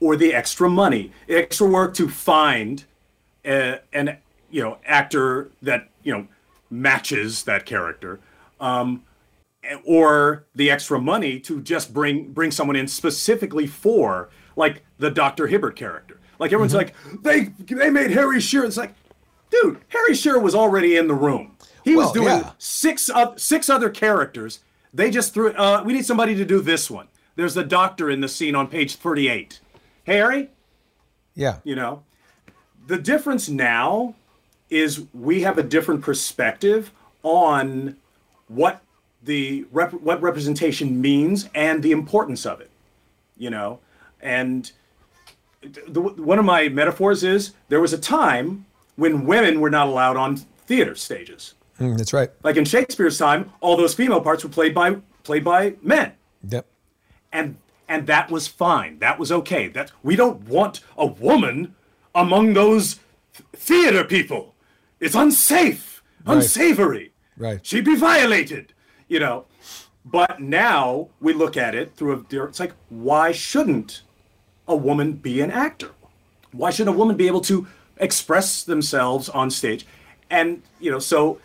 or 0.00 0.16
the 0.16 0.32
extra 0.32 0.70
money, 0.70 1.12
extra 1.28 1.66
work 1.66 1.92
to 1.94 2.08
find 2.08 2.84
a, 3.44 3.80
an 3.92 4.16
you 4.50 4.62
know 4.62 4.78
actor 4.86 5.50
that 5.60 5.90
you 6.02 6.12
know 6.12 6.26
matches 6.70 7.42
that 7.44 7.66
character, 7.66 8.20
um, 8.60 9.02
or 9.84 10.46
the 10.54 10.70
extra 10.70 10.98
money 10.98 11.38
to 11.40 11.60
just 11.60 11.92
bring 11.92 12.32
bring 12.32 12.50
someone 12.50 12.76
in 12.76 12.88
specifically 12.88 13.66
for 13.66 14.30
like 14.56 14.82
the 14.98 15.10
Doctor 15.10 15.46
Hibbert 15.46 15.76
character. 15.76 16.18
Like 16.38 16.52
everyone's 16.52 16.74
like 16.74 16.94
they 17.22 17.52
they 17.66 17.90
made 17.90 18.10
Harry 18.12 18.40
Shearer. 18.40 18.64
It's 18.64 18.76
like, 18.76 18.94
dude, 19.50 19.80
Harry 19.88 20.14
Shearer 20.14 20.40
was 20.40 20.54
already 20.54 20.96
in 20.96 21.08
the 21.08 21.14
room. 21.14 21.56
He 21.84 21.96
was 21.96 22.12
doing 22.12 22.28
yeah. 22.28 22.52
six 22.58 23.10
uh, 23.10 23.36
six 23.36 23.68
other 23.68 23.90
characters. 23.90 24.60
They 24.92 25.10
just 25.10 25.34
threw. 25.34 25.52
Uh, 25.52 25.82
we 25.84 25.92
need 25.92 26.06
somebody 26.06 26.34
to 26.34 26.44
do 26.44 26.60
this 26.60 26.90
one. 26.90 27.08
There's 27.40 27.54
the 27.54 27.64
doctor 27.64 28.10
in 28.10 28.20
the 28.20 28.28
scene 28.28 28.54
on 28.54 28.66
page 28.68 28.96
38. 28.96 29.60
Harry, 30.06 30.50
Yeah. 31.34 31.56
you 31.64 31.74
know, 31.74 32.02
the 32.86 32.98
difference 32.98 33.48
now 33.48 34.14
is 34.68 35.06
we 35.14 35.40
have 35.40 35.56
a 35.56 35.62
different 35.62 36.02
perspective 36.02 36.90
on 37.22 37.96
what 38.48 38.82
the 39.22 39.64
rep- 39.72 39.94
what 39.94 40.20
representation 40.20 41.00
means 41.00 41.48
and 41.54 41.82
the 41.82 41.92
importance 41.92 42.44
of 42.44 42.60
it. 42.60 42.70
You 43.38 43.48
know, 43.48 43.78
and 44.20 44.70
the, 45.62 46.02
one 46.02 46.38
of 46.38 46.44
my 46.44 46.68
metaphors 46.68 47.24
is 47.24 47.52
there 47.70 47.80
was 47.80 47.94
a 47.94 47.98
time 47.98 48.66
when 48.96 49.24
women 49.24 49.60
were 49.60 49.70
not 49.70 49.88
allowed 49.88 50.18
on 50.18 50.36
theater 50.66 50.94
stages. 50.94 51.54
Mm, 51.78 51.96
that's 51.96 52.12
right. 52.12 52.28
Like 52.42 52.56
in 52.58 52.66
Shakespeare's 52.66 53.16
time, 53.16 53.50
all 53.60 53.78
those 53.78 53.94
female 53.94 54.20
parts 54.20 54.44
were 54.44 54.50
played 54.50 54.74
by 54.74 54.96
played 55.22 55.42
by 55.42 55.76
men, 55.80 56.12
Yep. 56.46 56.66
And 57.32 57.56
and 57.88 58.06
that 58.06 58.30
was 58.30 58.46
fine. 58.46 58.98
That 59.00 59.18
was 59.18 59.32
okay. 59.32 59.68
That 59.68 59.90
we 60.02 60.16
don't 60.16 60.46
want 60.48 60.80
a 60.96 61.06
woman 61.06 61.74
among 62.14 62.54
those 62.54 63.00
th- 63.34 63.46
theater 63.52 64.04
people. 64.04 64.54
It's 65.00 65.14
unsafe, 65.14 66.02
Right. 66.24 66.36
unsavory. 66.36 67.12
Right. 67.36 67.64
She'd 67.66 67.84
be 67.84 67.96
violated, 67.96 68.72
you 69.08 69.18
know. 69.18 69.46
But 70.04 70.40
now 70.40 71.08
we 71.20 71.32
look 71.32 71.56
at 71.56 71.74
it 71.74 71.94
through 71.96 72.26
a. 72.30 72.44
It's 72.44 72.60
like, 72.60 72.74
why 72.88 73.32
shouldn't 73.32 74.02
a 74.68 74.76
woman 74.76 75.12
be 75.14 75.40
an 75.40 75.50
actor? 75.50 75.90
Why 76.52 76.70
shouldn't 76.70 76.94
a 76.94 76.98
woman 76.98 77.16
be 77.16 77.26
able 77.26 77.40
to 77.42 77.66
express 77.98 78.62
themselves 78.62 79.28
on 79.28 79.50
stage? 79.50 79.86
And 80.30 80.62
you 80.80 80.90
know, 80.90 80.98
so 80.98 81.38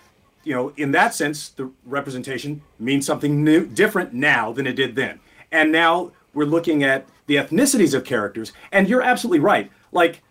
you 0.43 0.53
know, 0.53 0.71
in 0.77 0.91
that 0.91 1.15
sense, 1.15 1.49
the 1.49 1.71
representation 1.85 2.61
means 2.79 3.05
something 3.05 3.43
new, 3.43 3.65
different 3.65 4.13
now 4.13 4.51
than 4.53 4.67
it 4.67 4.73
did 4.75 4.95
then. 4.95 5.19
And 5.55 5.71
now 5.71 6.11
we're 6.33 6.43
looking 6.43 6.83
at 6.83 7.07
the 7.27 7.37
ethnicities 7.37 7.93
of 7.93 8.03
characters. 8.03 8.51
And 8.73 8.89
you're 8.89 9.01
absolutely 9.01 9.39
right. 9.39 9.71
Like, 9.93 10.21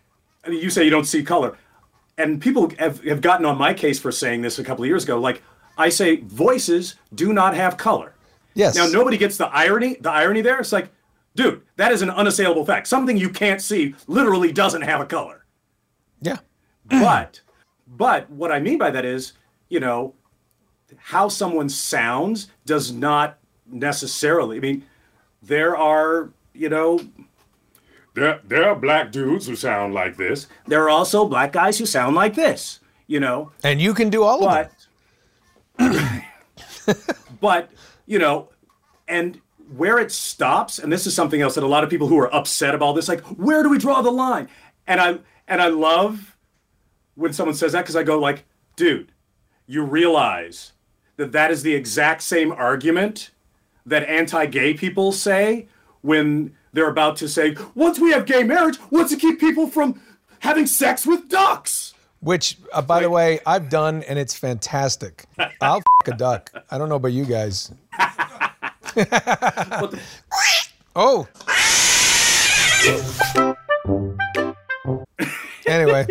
I 0.45 0.51
mean, 0.51 0.63
you 0.63 0.69
say 0.69 0.85
you 0.85 0.91
don't 0.91 1.07
see 1.07 1.23
color, 1.23 1.57
and 2.19 2.43
people 2.43 2.71
have, 2.79 3.03
have 3.05 3.23
gotten 3.23 3.47
on 3.47 3.57
my 3.57 3.73
case 3.73 3.99
for 3.99 4.13
saying 4.13 4.43
this 4.43 4.59
a 4.59 4.65
couple 4.65 4.85
of 4.85 4.89
years 4.89 5.05
ago. 5.05 5.19
Like, 5.19 5.43
I 5.79 5.89
say 5.89 6.17
voices 6.17 6.97
do 7.15 7.33
not 7.33 7.55
have 7.55 7.79
color. 7.79 8.15
Yes. 8.53 8.77
Now 8.77 8.87
nobody 8.87 9.17
gets 9.17 9.39
the 9.39 9.49
irony. 9.49 9.97
The 9.99 10.11
irony 10.11 10.43
there. 10.43 10.61
It's 10.61 10.73
like, 10.73 10.91
dude, 11.35 11.63
that 11.77 11.91
is 11.91 12.03
an 12.03 12.11
unassailable 12.11 12.67
fact. 12.67 12.87
Something 12.87 13.17
you 13.17 13.31
can't 13.31 13.63
see 13.63 13.95
literally 14.07 14.53
doesn't 14.53 14.83
have 14.83 15.01
a 15.01 15.07
color. 15.07 15.47
Yeah. 16.21 16.39
But, 16.85 17.41
but 17.89 18.31
what 18.31 18.53
I 18.53 18.61
mean 18.61 18.77
by 18.77 18.91
that 18.91 19.07
is, 19.07 19.33
you 19.71 19.81
know, 19.81 20.15
how 20.99 21.29
someone 21.29 21.71
sounds 21.71 22.49
does 22.67 22.93
not 22.93 23.39
necessarily. 23.67 24.59
I 24.59 24.61
mean, 24.61 24.85
there 25.47 25.77
are, 25.77 26.31
you 26.53 26.69
know, 26.69 27.01
there 28.15 28.41
there 28.45 28.69
are 28.69 28.75
black 28.75 29.13
dudes 29.13 29.47
who 29.47 29.57
sound 29.57 29.95
like 29.95 30.17
this. 30.17 30.47
There 30.67 30.83
are 30.83 30.91
also 30.91 31.27
black 31.27 31.53
guys 31.53 31.79
who 31.79 31.87
sound 31.87 32.15
like 32.15 32.35
this. 32.35 32.81
You 33.07 33.21
know, 33.21 33.53
And 33.63 33.83
you 33.83 33.93
can 33.93 34.09
do 34.09 34.23
all 34.23 34.49
of 34.49 34.71
but 35.79 35.87
it. 36.89 36.97
but 37.41 37.71
you 38.07 38.19
know, 38.19 38.49
and 39.07 39.41
where 39.77 39.99
it 39.99 40.11
stops, 40.11 40.79
and 40.79 40.91
this 40.91 41.07
is 41.07 41.15
something 41.15 41.41
else 41.43 41.55
that 41.57 41.65
a 41.65 41.67
lot 41.67 41.85
of 41.85 41.91
people 41.91 42.07
who 42.07 42.19
are 42.19 42.35
upset 42.35 42.75
about 42.75 42.95
this, 42.95 43.09
like, 43.09 43.21
where 43.23 43.63
do 43.63 43.69
we 43.69 43.79
draw 43.79 44.01
the 44.01 44.11
line? 44.11 44.49
And 44.87 45.01
I 45.01 45.19
and 45.47 45.61
I 45.61 45.69
love 45.69 46.37
when 47.15 47.33
someone 47.33 47.55
says 47.55 47.73
that 47.73 47.83
because 47.83 47.97
I 47.97 48.03
go 48.03 48.19
like, 48.19 48.45
dude, 48.77 49.13
you 49.67 49.83
realize 49.83 50.73
that 51.17 51.33
that 51.33 51.51
is 51.51 51.63
the 51.63 51.75
exact 51.75 52.23
same 52.23 52.53
argument 52.53 53.31
that 53.87 54.09
anti-gay 54.09 54.75
people 54.75 55.13
say 55.13 55.69
when 56.03 56.55
they're 56.73 56.89
about 56.91 57.17
to 57.19 57.29
say, 57.29 57.57
once 57.75 57.99
we 57.99 58.11
have 58.13 58.27
gay 58.27 58.43
marriage, 58.43 58.77
what's 58.91 59.11
to 59.11 59.17
keep 59.17 59.41
people 59.41 59.67
from 59.69 60.01
having 60.41 60.67
sex 60.67 61.07
with 61.07 61.29
ducks? 61.29 61.95
Which, 62.21 62.59
uh, 62.73 62.83
by 62.83 63.01
the 63.01 63.11
way, 63.11 63.41
I've 63.47 63.69
done, 63.69 64.03
and 64.05 64.19
it's 64.19 64.35
fantastic. 64.35 65.27
I'll 65.61 65.77
f- 66.07 66.09
a 66.09 66.17
duck. 66.17 66.51
I 66.71 66.79
don't 66.79 66.89
know 66.89 66.95
about 66.97 67.13
you 67.13 67.27
guys. 67.27 67.71
oh. 70.97 71.29
anyway, 75.67 76.07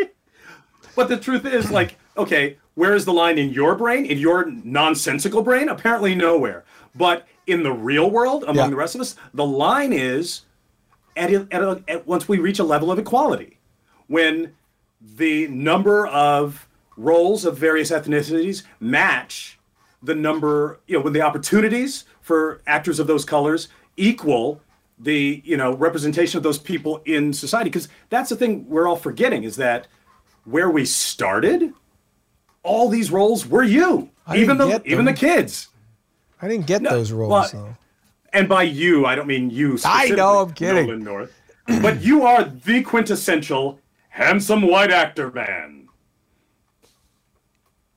But 0.95 1.09
the 1.09 1.17
truth 1.17 1.45
is, 1.45 1.71
like, 1.71 1.97
okay, 2.17 2.57
where 2.75 2.95
is 2.95 3.05
the 3.05 3.13
line 3.13 3.37
in 3.37 3.51
your 3.51 3.75
brain, 3.75 4.05
in 4.05 4.17
your 4.17 4.45
nonsensical 4.45 5.41
brain? 5.41 5.69
Apparently 5.69 6.15
nowhere. 6.15 6.63
But 6.95 7.27
in 7.47 7.63
the 7.63 7.71
real 7.71 8.09
world, 8.09 8.43
among 8.43 8.55
Yeah. 8.55 8.67
the 8.69 8.75
rest 8.75 8.95
of 8.95 9.01
us, 9.01 9.15
the 9.33 9.45
line 9.45 9.93
is 9.93 10.41
at, 11.15 11.31
at, 11.31 11.61
a, 11.61 11.83
at 11.87 12.07
once 12.07 12.27
we 12.27 12.39
reach 12.39 12.59
a 12.59 12.63
level 12.63 12.91
of 12.91 12.97
equality, 12.99 13.59
when 14.07 14.53
the 15.15 15.47
number 15.47 16.07
of 16.07 16.67
roles 16.97 17.45
of 17.45 17.57
various 17.57 17.91
ethnicities 17.91 18.63
match 18.79 19.59
the 20.01 20.15
number, 20.15 20.79
you 20.87 20.97
know, 20.97 21.03
when 21.03 21.13
the 21.13 21.21
opportunities 21.21 22.05
for 22.21 22.61
actors 22.67 22.99
of 22.99 23.07
those 23.07 23.25
colors 23.25 23.67
equal 23.97 24.61
the, 24.99 25.41
you 25.43 25.57
know, 25.57 25.73
representation 25.73 26.37
of 26.37 26.43
those 26.43 26.57
people 26.57 27.01
in 27.05 27.33
society. 27.33 27.69
Because 27.69 27.89
that's 28.09 28.29
the 28.29 28.35
thing 28.35 28.67
we're 28.69 28.87
all 28.87 28.95
forgetting 28.95 29.43
is 29.43 29.55
that 29.57 29.87
where 30.45 30.69
we 30.69 30.85
started, 30.85 31.73
all 32.63 32.89
these 32.89 33.11
roles 33.11 33.45
were 33.45 33.63
you, 33.63 34.09
I 34.25 34.37
even 34.37 34.57
the 34.57 34.81
even 34.85 35.05
the 35.05 35.13
kids. 35.13 35.69
I 36.43 36.47
didn't 36.49 36.67
get 36.67 36.83
those 36.83 37.11
roles. 37.11 37.31
well, 37.31 37.49
though. 37.51 37.77
And 38.33 38.49
by 38.49 38.63
you, 38.63 39.05
I 39.05 39.15
don't 39.15 39.27
mean 39.27 39.49
you. 39.49 39.77
I 39.85 40.09
know, 40.09 40.39
I'm 40.39 40.53
kidding. 40.53 40.87
Nolan 40.87 41.03
North, 41.03 41.41
but 41.81 42.01
you 42.01 42.23
are 42.23 42.43
the 42.43 42.81
quintessential 42.81 43.79
handsome 44.09 44.63
white 44.63 44.91
actor 44.91 45.31
man. 45.31 45.87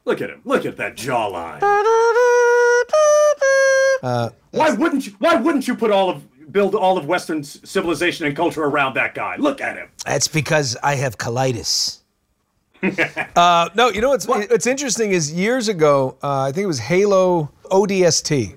Look 0.05 0.21
at 0.21 0.31
him. 0.31 0.43
Look 0.45 0.65
at 0.65 0.77
that 0.77 0.95
jawline. 0.97 1.59
Uh, 4.03 4.31
Why 4.53 4.71
wouldn't 4.71 5.07
you? 5.07 5.15
Why 5.19 5.35
wouldn't 5.35 5.67
you 5.67 5.75
put 5.75 5.91
all 5.91 6.11
of 6.11 6.53
build 6.53 6.75
all 6.75 6.97
of 6.97 7.07
Western 7.07 7.43
civilization 7.43 8.27
and 8.27 8.37
culture 8.37 8.63
around 8.63 8.95
that 8.95 9.15
guy? 9.15 9.37
Look 9.37 9.61
at 9.61 9.77
him. 9.77 9.89
That's 10.05 10.29
because 10.29 10.77
I 10.83 10.95
have 10.95 11.19
colitis. 11.19 12.01
uh, 13.37 13.71
no, 13.75 13.89
you 13.89 14.01
know 14.01 14.11
what's 14.11 14.29
what's 14.29 14.67
interesting 14.67 15.11
is 15.11 15.33
years 15.33 15.69
ago, 15.69 16.17
uh, 16.23 16.43
I 16.43 16.53
think 16.53 16.65
it 16.65 16.69
was 16.69 16.79
Halo 16.79 17.51
ODST. 17.71 18.57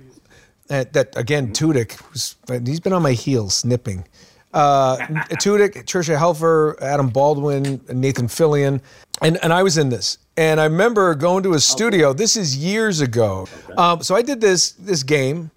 That, 0.68 0.94
that 0.94 1.18
again, 1.18 1.52
Tudyk, 1.52 2.00
was, 2.12 2.36
he's 2.66 2.80
been 2.80 2.94
on 2.94 3.02
my 3.02 3.14
heels, 3.14 3.66
nipping. 3.66 4.06
Uh, 4.54 4.98
Tudyk, 5.42 5.86
Tricia 5.86 6.18
Helfer, 6.18 6.80
Adam 6.82 7.10
Baldwin, 7.10 7.82
Nathan 7.92 8.28
Fillion, 8.28 8.82
and 9.22 9.38
and 9.44 9.54
I 9.54 9.64
was 9.64 9.78
in 9.78 9.90
this. 9.90 10.18
And 10.38 10.60
I 10.60 10.64
remember 10.66 11.14
going 11.16 11.44
to 11.44 11.54
a 11.54 11.60
studio. 11.60 12.14
This 12.14 12.36
is 12.36 12.58
years 12.58 13.02
ago. 13.02 13.48
Um, 13.78 14.02
so 14.02 14.16
I 14.16 14.22
did 14.22 14.42
this 14.42 14.72
this 14.72 15.04
game. 15.04 15.52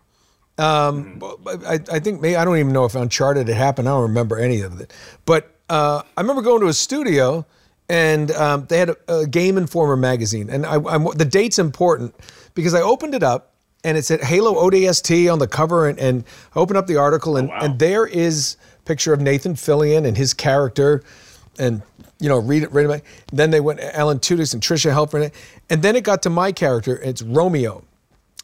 Um, 0.59 1.23
I, 1.67 1.81
I 1.91 1.99
think 2.01 2.21
maybe 2.21 2.37
I 2.37 2.45
don't 2.45 2.59
even 2.59 2.73
know 2.73 2.85
if 2.85 2.95
Uncharted 2.95 3.49
had 3.49 3.57
happened. 3.57 3.89
I 3.89 3.93
don't 3.93 4.03
remember 4.03 4.39
any 4.39 4.61
of 4.61 4.81
it. 4.81 4.93
But 5.25 5.55
uh, 5.71 6.03
I 6.17 6.21
remember 6.21 6.43
going 6.43 6.61
to 6.61 6.69
a 6.69 6.75
studio 6.75 7.47
and 7.93 8.31
um, 8.31 8.65
they 8.71 8.79
had 8.79 8.89
a, 8.89 8.97
a 9.09 9.27
Game 9.27 9.59
Informer 9.59 9.97
magazine, 9.97 10.49
and 10.49 10.65
I, 10.65 10.77
I'm, 10.77 11.05
the 11.15 11.27
date's 11.27 11.59
important 11.59 12.15
because 12.55 12.73
I 12.73 12.81
opened 12.81 13.15
it 13.15 13.23
up 13.23 13.53
and 13.85 13.99
it 13.99 14.07
said 14.07 14.23
Halo 14.23 14.55
ODST 14.55 15.31
on 15.31 15.39
the 15.39 15.47
cover, 15.47 15.87
and, 15.87 15.99
and 15.99 16.25
I 16.57 16.61
opened 16.61 16.79
up 16.79 16.87
the 16.87 16.97
article, 16.97 17.37
and, 17.37 17.51
and 17.51 17.79
there 17.79 18.07
is 18.07 18.57
a 18.79 18.83
picture 18.85 19.13
of 19.13 19.21
Nathan 19.21 19.55
Fillion 19.55 20.07
and 20.07 20.17
his 20.17 20.33
character, 20.33 21.03
and 21.59 21.83
you 22.19 22.31
know 22.31 22.39
read 22.39 22.63
it, 22.63 22.73
read 22.73 22.89
it. 22.89 23.05
Then 23.31 23.51
they 23.51 23.61
went 23.61 23.81
Alan 23.81 24.21
Tudyk 24.21 24.55
and 24.55 24.63
Tricia 24.63 24.91
Helfer, 24.91 25.31
and 25.69 25.83
then 25.83 25.95
it 25.95 26.03
got 26.03 26.23
to 26.23 26.31
my 26.31 26.51
character. 26.51 26.99
It's 27.03 27.21
Romeo, 27.21 27.85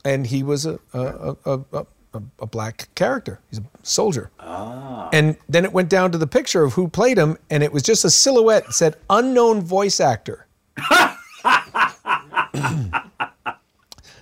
and 0.05 0.27
he 0.27 0.43
was 0.43 0.67
a 0.67 0.79
a, 0.93 1.37
a, 1.47 1.87
a, 2.19 2.45
a, 2.45 2.47
black 2.47 2.89
character. 2.95 3.41
He's 3.51 3.59
a 3.59 3.65
soldier. 3.83 4.31
Ah. 4.41 5.09
And 5.13 5.37
then 5.49 5.65
it 5.65 5.73
went 5.73 5.89
down 5.89 6.13
to 6.13 6.19
the 6.19 6.27
picture 6.27 6.65
of 6.65 6.75
who 6.75 6.89
played 6.89 7.19
him, 7.19 7.39
and 7.51 7.63
it 7.63 7.73
was 7.73 7.83
just 7.83 8.05
a 8.05 8.11
silhouette. 8.11 8.65
It 8.67 8.73
said 8.73 8.97
unknown 9.09 9.63
voice 9.63 10.01
actor. 10.01 10.47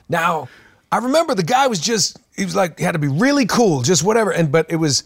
now, 0.09 0.49
I 0.93 0.99
remember 0.99 1.35
the 1.35 1.43
guy 1.43 1.67
was 1.67 1.81
just 1.81 2.19
he 2.37 2.45
was 2.45 2.55
like 2.55 2.79
had 2.79 2.93
to 2.93 2.99
be 2.99 3.09
really 3.09 3.47
cool, 3.47 3.83
just 3.83 4.05
whatever. 4.05 4.31
And 4.31 4.53
but 4.53 4.67
it 4.71 4.77
was 4.77 5.05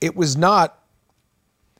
it 0.00 0.16
was 0.16 0.36
not 0.36 0.78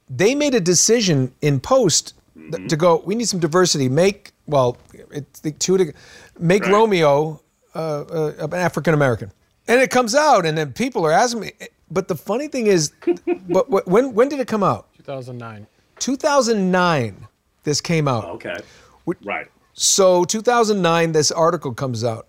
they 0.09 0.35
made 0.35 0.55
a 0.55 0.61
decision 0.61 1.33
in 1.41 1.61
post 1.61 2.15
th- 2.37 2.69
to 2.69 2.77
go, 2.77 3.03
we 3.07 3.15
need 3.15 3.29
some 3.29 3.41
diversity. 3.41 3.89
Make 3.89 4.33
well, 4.47 4.77
it's 5.11 5.41
the 5.41 5.53
two 5.53 5.79
to 5.79 5.93
make 6.39 6.65
Right. 6.65 6.73
Romeo 6.73 7.41
uh, 7.75 8.03
uh, 8.03 8.33
an 8.39 8.55
African 8.55 8.95
American. 8.95 9.33
And 9.67 9.81
it 9.81 9.91
comes 9.91 10.15
out, 10.15 10.45
and 10.45 10.57
then 10.57 10.73
people 10.73 11.07
are 11.07 11.13
asking 11.13 11.41
me. 11.41 11.53
But 11.91 12.09
the 12.09 12.17
funny 12.17 12.49
thing 12.49 12.67
is, 12.67 12.93
but 13.49 13.89
when 13.89 14.15
when 14.15 14.29
did 14.29 14.41
it 14.41 14.49
come 14.49 14.63
out? 14.63 14.89
2009. 14.97 15.67
2009. 15.99 17.27
This 17.63 17.81
came 17.81 18.07
out. 18.09 18.25
Okay. 18.25 18.57
Right. 19.25 19.47
So 19.73 20.25
2009, 20.25 21.13
this 21.13 21.31
article 21.31 21.73
comes 21.73 22.05
out, 22.05 22.27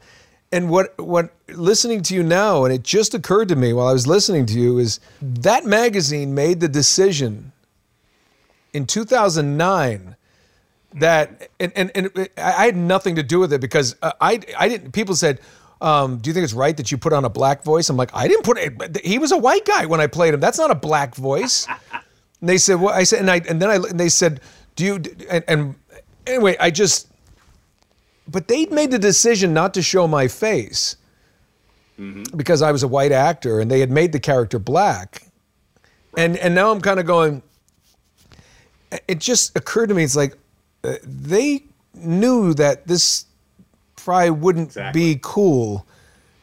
and 0.52 0.70
what 0.70 0.98
what 0.98 1.32
listening 1.50 2.02
to 2.04 2.16
you 2.16 2.24
now, 2.24 2.64
and 2.64 2.74
it 2.74 2.84
just 2.84 3.14
occurred 3.14 3.50
to 3.50 3.56
me 3.56 3.74
while 3.74 3.88
I 3.88 3.94
was 3.94 4.08
listening 4.08 4.46
to 4.48 4.60
you 4.60 4.78
is 4.80 5.00
that 5.22 5.66
magazine 5.66 6.34
made 6.34 6.60
the 6.60 6.68
decision 6.68 7.52
in 8.74 8.86
2009 8.86 10.16
that 10.96 11.50
and 11.60 11.72
and, 11.76 11.92
and 11.96 12.12
I 12.38 12.54
I 12.54 12.66
had 12.66 12.76
nothing 12.76 13.16
to 13.16 13.24
do 13.24 13.40
with 13.40 13.54
it 13.54 13.62
because 13.62 13.96
uh, 14.02 14.14
I 14.22 14.40
I 14.58 14.70
didn't. 14.70 14.92
People 14.92 15.16
said. 15.16 15.40
Um, 15.82 16.18
do 16.18 16.30
you 16.30 16.34
think 16.34 16.44
it's 16.44 16.54
right 16.54 16.76
that 16.78 16.92
you 16.92 16.98
put 16.98 17.14
on 17.14 17.26
a 17.26 17.30
black 17.30 17.64
voice? 17.64 17.90
I'm 17.90 17.98
like, 17.98 18.12
I 18.14 18.28
didn't 18.28 18.44
put 18.44 18.58
it. 18.58 19.06
He 19.06 19.20
was 19.20 19.32
a 19.32 19.38
white 19.38 19.66
guy 19.66 19.86
when 19.86 20.00
I 20.00 20.08
played 20.08 20.34
him. 20.34 20.40
That's 20.40 20.58
not 20.58 20.72
a 20.72 20.76
black 20.76 21.16
voice. 21.16 21.68
And 22.42 22.50
they 22.50 22.58
said, 22.58 22.80
well, 22.80 22.94
I 22.94 23.04
said, 23.04 23.22
and 23.22 23.32
I, 23.32 23.38
and 23.50 23.62
then 23.62 23.70
I, 23.70 23.76
and 23.76 24.00
they 24.00 24.10
said, 24.10 24.42
do 24.76 24.86
you, 24.86 24.96
and, 25.32 25.44
and 25.48 25.76
anyway, 26.28 26.56
I 26.60 26.70
just, 26.70 27.08
but 28.28 28.48
they 28.48 28.66
made 28.68 28.92
the 28.92 29.00
decision 29.00 29.54
not 29.54 29.74
to 29.76 29.82
show 29.82 30.08
my 30.08 30.28
face 30.28 30.98
because 32.36 32.62
I 32.62 32.72
was 32.72 32.84
a 32.84 32.88
white 32.88 33.12
actor 33.12 33.60
and 33.62 33.72
they 33.72 33.80
had 33.80 33.90
made 33.90 34.12
the 34.12 34.20
character 34.20 34.60
black. 34.60 35.24
And, 36.18 36.38
and 36.38 36.54
now 36.54 36.72
I'm 36.72 36.82
kind 36.82 37.00
of 37.00 37.06
going, 37.06 37.42
it 39.08 39.20
just 39.20 39.56
occurred 39.58 39.88
to 39.88 39.96
me, 39.96 40.04
it's 40.04 40.16
like, 40.16 40.38
uh, 40.84 40.96
they 41.04 41.64
knew 41.94 42.54
that 42.54 42.86
this 42.86 43.26
probably 43.96 44.30
wouldn't 44.32 44.78
be 44.94 45.20
cool 45.22 45.86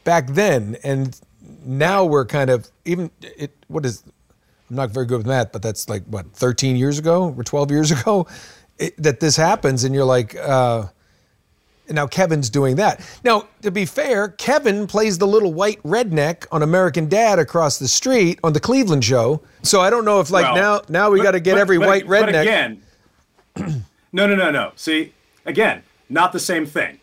back 0.03 0.27
then. 0.27 0.77
And 0.83 1.19
now 1.65 2.05
we're 2.05 2.25
kind 2.25 2.49
of, 2.49 2.69
even, 2.85 3.11
it, 3.21 3.51
what 3.67 3.85
is, 3.85 4.03
I'm 4.69 4.75
not 4.77 4.91
very 4.91 5.05
good 5.05 5.17
with 5.17 5.27
math, 5.27 5.51
but 5.51 5.61
that's 5.61 5.87
like 5.89 6.03
what 6.05 6.25
13 6.33 6.75
years 6.75 6.97
ago 6.99 7.33
or 7.37 7.43
12 7.43 7.71
years 7.71 7.91
ago 8.01 8.27
it, 8.79 8.95
that 9.01 9.19
this 9.19 9.35
happens, 9.37 9.83
and 9.83 9.93
you're 9.93 10.03
like, 10.05 10.35
uh, 10.35 10.87
now 11.89 12.07
Kevin's 12.07 12.49
doing 12.49 12.77
that. 12.77 13.05
Now, 13.23 13.47
to 13.61 13.69
be 13.69 13.85
fair, 13.85 14.29
Kevin 14.29 14.87
plays 14.87 15.17
the 15.19 15.27
little 15.27 15.53
white 15.53 15.81
redneck 15.83 16.45
on 16.51 16.63
American 16.63 17.07
Dad 17.07 17.39
across 17.39 17.77
the 17.77 17.87
street 17.87 18.39
on 18.43 18.53
the 18.53 18.59
Cleveland 18.59 19.03
show. 19.05 19.41
So 19.63 19.81
I 19.81 19.89
don't 19.89 20.05
know 20.05 20.19
if 20.21 20.31
like 20.31 20.45
Well, 20.45 20.55
now 20.55 20.81
now 20.89 21.11
we 21.11 21.21
got 21.21 21.31
to 21.31 21.39
get 21.39 21.53
but- 21.53 21.59
every 21.61 21.77
but- 21.77 21.87
white 21.87 22.07
but 22.07 22.29
redneck. 22.29 22.41
again, 22.41 22.81
no, 24.11 24.25
no, 24.27 24.35
no, 24.35 24.49
no. 24.49 24.71
See, 24.75 25.13
again, 25.45 25.83
not 26.09 26.31
the 26.31 26.39
same 26.39 26.65
thing. 26.65 26.99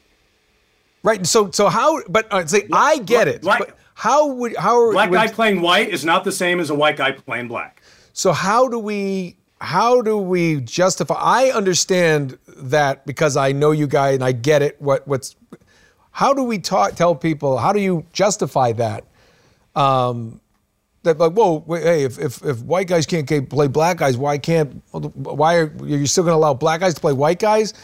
Right. 1.03 1.26
So 1.26 1.51
so 1.51 1.68
how? 1.68 2.03
But 2.09 2.32
uh, 2.32 2.46
see, 2.46 2.64
I 2.72 2.98
get 2.98 3.28
it. 3.28 3.42
black- 3.42 3.59
but 3.61 3.78
how 3.94 4.28
would 4.28 4.57
how 4.57 4.92
Black 4.92 5.11
would, 5.11 5.16
guy 5.16 5.28
playing 5.28 5.61
white 5.61 5.90
is 5.90 6.07
not 6.07 6.24
the 6.24 6.32
same 6.32 6.59
as 6.59 6.70
a 6.70 6.74
white 6.74 6.96
guy 6.96 7.12
playing 7.12 7.48
black. 7.48 7.82
So 8.14 8.32
how 8.32 8.66
do 8.66 8.78
we 8.78 9.36
how 9.61 10.01
do 10.01 10.16
we 10.16 10.62
justify 10.62 11.16
I 11.18 11.51
understand 11.51 12.38
that 12.46 13.05
because 13.05 13.36
I 13.36 13.53
know 13.53 13.72
you 13.72 13.86
guys 13.86 14.14
and 14.14 14.24
I 14.24 14.32
get 14.32 14.62
it 14.62 14.80
what 14.80 15.07
what's 15.07 15.36
how 16.12 16.32
do 16.32 16.42
we 16.42 16.59
talk 16.59 16.94
tell 16.94 17.14
people 17.14 17.59
how 17.59 17.74
do 17.74 17.80
you 17.80 18.07
justify 18.12 18.72
that 18.72 19.05
um 19.76 20.40
that 21.03 21.18
like 21.18 21.32
whoa 21.32 21.62
wait, 21.66 21.82
hey 21.82 22.05
if, 22.05 22.18
if 22.18 22.42
if 22.42 22.62
white 22.62 22.88
guys 22.88 23.05
can't 23.05 23.28
play 23.51 23.68
black 23.68 23.98
guys 23.98 24.16
why 24.16 24.38
can't 24.38 24.82
why 24.92 25.57
are 25.57 25.72
you 25.84 26.07
still 26.07 26.24
going 26.24 26.32
to 26.32 26.38
allow 26.38 26.55
black 26.55 26.80
guys 26.80 26.94
to 26.94 27.01
play 27.03 27.12
white 27.12 27.38
guys 27.38 27.74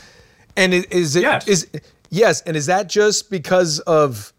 and 0.56 0.72
is 0.72 1.14
it 1.14 1.46
is 1.46 1.68
Yes. 2.10 2.42
and 2.42 2.56
is 2.56 2.66
that 2.66 2.88
just 2.88 3.30
because 3.30 3.80
of 3.80 4.32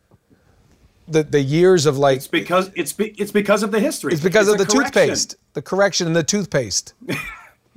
the 1.07 1.24
the 1.24 1.41
years 1.41 1.86
of 1.86 1.97
like 1.97 2.18
It's 2.18 2.28
because 2.28 2.70
it's 2.76 2.93
be, 2.93 3.09
it's 3.18 3.32
because 3.32 3.63
of 3.63 3.72
the 3.72 3.80
history. 3.80 4.13
it's 4.13 4.22
because 4.22 4.47
of 4.47 4.57
the 4.57 4.65
correction. 4.65 4.91
toothpaste 4.93 5.36
the 5.53 5.61
correction 5.61 6.07
and 6.07 6.15
the 6.15 6.24
toothpaste 6.24 6.93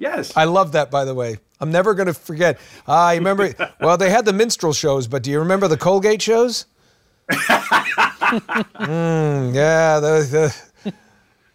Yes. 0.00 0.34
I 0.34 0.44
love 0.44 0.72
that, 0.72 0.90
by 0.90 1.04
the 1.04 1.14
way. 1.14 1.36
I'm 1.60 1.70
never 1.70 1.92
going 1.92 2.06
to 2.06 2.14
forget. 2.14 2.58
I 2.88 3.16
remember, 3.16 3.52
well, 3.82 3.98
they 3.98 4.08
had 4.08 4.24
the 4.24 4.32
minstrel 4.32 4.72
shows, 4.72 5.06
but 5.06 5.22
do 5.22 5.30
you 5.30 5.38
remember 5.38 5.68
the 5.68 5.76
Colgate 5.76 6.22
shows? 6.22 6.64
Mm, 8.30 9.54
yeah. 9.54 9.98
The, 10.00 10.52
the, 10.84 10.92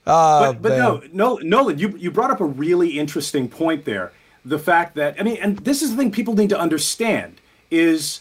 oh, 0.05 0.53
but 0.53 0.61
but 0.61 0.77
no, 0.77 1.01
no, 1.13 1.36
Nolan, 1.38 1.79
you 1.79 1.95
you 1.97 2.11
brought 2.11 2.31
up 2.31 2.41
a 2.41 2.45
really 2.45 2.99
interesting 2.99 3.47
point 3.47 3.86
there. 3.86 4.11
The 4.43 4.59
fact 4.59 4.95
that 4.95 5.15
I 5.19 5.23
mean, 5.23 5.38
and 5.41 5.57
this 5.59 5.81
is 5.81 5.91
the 5.91 5.97
thing 5.97 6.11
people 6.11 6.33
need 6.33 6.49
to 6.49 6.59
understand 6.59 7.39
is 7.71 8.19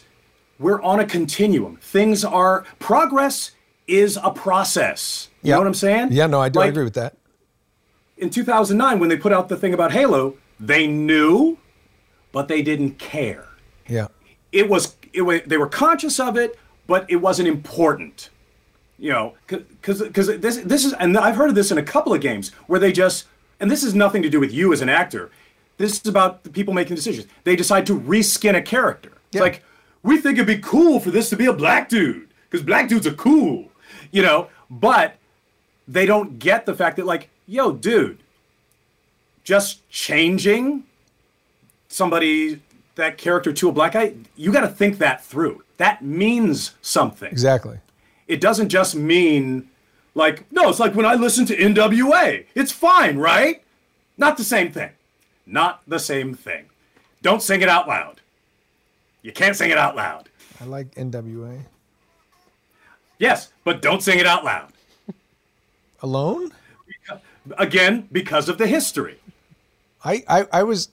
we're 0.59 0.81
on 0.81 0.99
a 0.99 1.05
continuum. 1.05 1.77
Things 1.77 2.23
are 2.23 2.65
progress 2.79 3.51
is 3.87 4.17
a 4.21 4.31
process. 4.31 5.29
You 5.41 5.51
know 5.51 5.59
what 5.59 5.67
I'm 5.67 5.73
saying? 5.73 6.09
Yeah, 6.11 6.27
no, 6.27 6.41
I 6.41 6.49
do. 6.49 6.59
I 6.59 6.67
agree 6.67 6.83
with 6.83 6.95
that. 6.95 7.17
In 8.17 8.29
2009, 8.29 8.99
when 8.99 9.09
they 9.09 9.17
put 9.17 9.33
out 9.33 9.49
the 9.49 9.57
thing 9.57 9.73
about 9.73 9.91
Halo, 9.91 10.35
they 10.59 10.87
knew, 10.87 11.57
but 12.31 12.47
they 12.47 12.61
didn't 12.61 12.97
care. 12.97 13.47
Yeah. 13.87 14.07
It 14.51 14.69
was 14.69 14.95
it 15.13 15.21
was 15.21 15.41
they 15.45 15.57
were 15.57 15.67
conscious 15.67 16.19
of 16.19 16.37
it, 16.37 16.57
but 16.87 17.05
it 17.09 17.17
wasn't 17.17 17.47
important. 17.47 18.29
You 18.97 19.11
know, 19.11 19.33
because 19.47 20.01
because 20.01 20.27
this 20.27 20.57
this 20.57 20.85
is 20.85 20.93
and 20.93 21.17
I've 21.17 21.35
heard 21.35 21.49
of 21.49 21.55
this 21.55 21.71
in 21.71 21.77
a 21.77 21.83
couple 21.83 22.13
of 22.13 22.21
games 22.21 22.53
where 22.67 22.79
they 22.79 22.93
just 22.93 23.25
and 23.59 23.69
this 23.69 23.83
is 23.83 23.93
nothing 23.93 24.21
to 24.21 24.29
do 24.29 24.39
with 24.39 24.53
you 24.53 24.71
as 24.71 24.81
an 24.81 24.89
actor. 24.89 25.29
This 25.77 25.99
is 25.99 26.07
about 26.07 26.43
the 26.43 26.49
people 26.49 26.73
making 26.73 26.95
decisions. 26.95 27.27
They 27.43 27.57
decide 27.57 27.85
to 27.87 27.99
reskin 27.99 28.55
a 28.55 28.61
character. 28.61 29.11
It's 29.31 29.41
like 29.41 29.61
we 30.05 30.19
think 30.19 30.37
it'd 30.37 30.45
be 30.45 30.59
cool 30.59 30.99
for 30.99 31.09
this 31.09 31.29
to 31.31 31.35
be 31.35 31.47
a 31.47 31.53
black 31.53 31.89
dude 31.89 32.29
because 32.43 32.63
black 32.63 32.87
dudes 32.87 33.07
are 33.07 33.13
cool, 33.13 33.69
you 34.11 34.21
know. 34.21 34.49
But 34.69 35.15
they 35.87 36.05
don't 36.05 36.37
get 36.37 36.67
the 36.67 36.75
fact 36.75 36.97
that 36.97 37.07
like, 37.07 37.29
yo, 37.47 37.71
dude, 37.71 38.19
just 39.43 39.87
changing 39.89 40.83
somebody 41.87 42.61
that 42.95 43.17
character 43.17 43.51
to 43.51 43.69
a 43.69 43.71
black 43.71 43.93
guy, 43.93 44.13
you 44.35 44.53
got 44.53 44.61
to 44.61 44.67
think 44.67 44.99
that 44.99 45.25
through. 45.25 45.63
That 45.77 46.03
means 46.03 46.75
something. 46.81 47.31
Exactly. 47.31 47.79
It 48.27 48.39
doesn't 48.39 48.69
just 48.69 48.95
mean 48.95 49.69
like 50.13 50.49
no, 50.51 50.69
it's 50.69 50.79
like 50.79 50.93
when 50.93 51.07
I 51.07 51.15
listen 51.15 51.47
to 51.47 51.57
NWA. 51.57 52.45
It's 52.53 52.71
fine, 52.71 53.17
right? 53.17 53.63
Not 54.19 54.37
the 54.37 54.43
same 54.43 54.71
thing. 54.71 54.91
Not 55.47 55.81
the 55.87 55.99
same 55.99 56.35
thing. 56.35 56.65
Don't 57.23 57.41
sing 57.41 57.61
it 57.61 57.69
out 57.69 57.87
loud. 57.87 58.21
You 59.25 59.31
can't 59.31 59.55
sing 59.55 59.71
it 59.71 59.77
out 59.79 59.95
loud. 59.95 60.29
I 60.61 60.65
like 60.65 60.93
NWA. 60.93 61.63
Yes, 63.17 63.51
but 63.63 63.81
don't 63.81 64.03
sing 64.03 64.19
it 64.19 64.27
out 64.27 64.45
loud. 64.45 64.71
Alone? 66.03 66.51
Again, 67.57 68.07
because 68.11 68.49
of 68.49 68.59
the 68.59 68.67
history. 68.67 69.17
I, 70.03 70.23
I, 70.29 70.47
I 70.53 70.61
was 70.61 70.89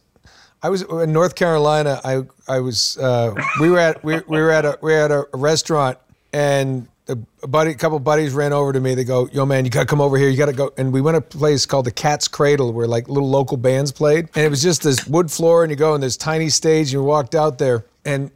I 0.63 0.71
was 0.71 0.81
in 0.81 1.13
North 1.13 1.35
Carolina. 1.35 2.01
I 2.05 2.23
I 2.49 2.61
was 2.61 2.97
uh, 2.97 3.35
we 3.61 3.69
were 3.69 3.79
at 3.79 4.03
we, 4.03 4.21
we 4.27 4.41
were 4.41 4.51
at 4.51 4.65
a 4.65 4.79
we 4.81 4.93
were 4.93 4.99
at 4.99 5.11
a 5.11 5.27
restaurant 5.35 5.99
and 6.33 6.89
a 7.09 7.47
buddy, 7.47 7.73
a 7.73 7.75
couple 7.75 7.99
buddies 7.99 8.33
ran 8.33 8.55
over 8.55 8.73
to 8.73 8.81
me. 8.81 8.95
They 8.95 9.05
go, 9.05 9.29
"Yo, 9.31 9.45
man, 9.45 9.67
you 9.67 9.71
gotta 9.71 9.85
come 9.85 10.01
over 10.01 10.17
here. 10.17 10.31
You 10.31 10.39
gotta 10.39 10.55
go." 10.55 10.73
And 10.79 10.91
we 10.91 11.03
went 11.03 11.17
to 11.17 11.19
a 11.19 11.39
place 11.39 11.67
called 11.67 11.85
the 11.85 11.91
Cat's 11.91 12.29
Cradle, 12.29 12.73
where 12.73 12.87
like 12.87 13.09
little 13.09 13.29
local 13.29 13.59
bands 13.59 13.93
played, 13.93 14.29
and 14.35 14.45
it 14.45 14.49
was 14.49 14.63
just 14.63 14.83
this 14.83 15.07
wood 15.07 15.31
floor, 15.31 15.65
and 15.65 15.71
you 15.71 15.77
go 15.77 15.93
and 15.93 16.03
this 16.03 16.17
tiny 16.17 16.49
stage. 16.49 16.87
And 16.89 16.93
you 16.93 17.03
walked 17.03 17.35
out 17.35 17.59
there, 17.59 17.85
and 18.05 18.31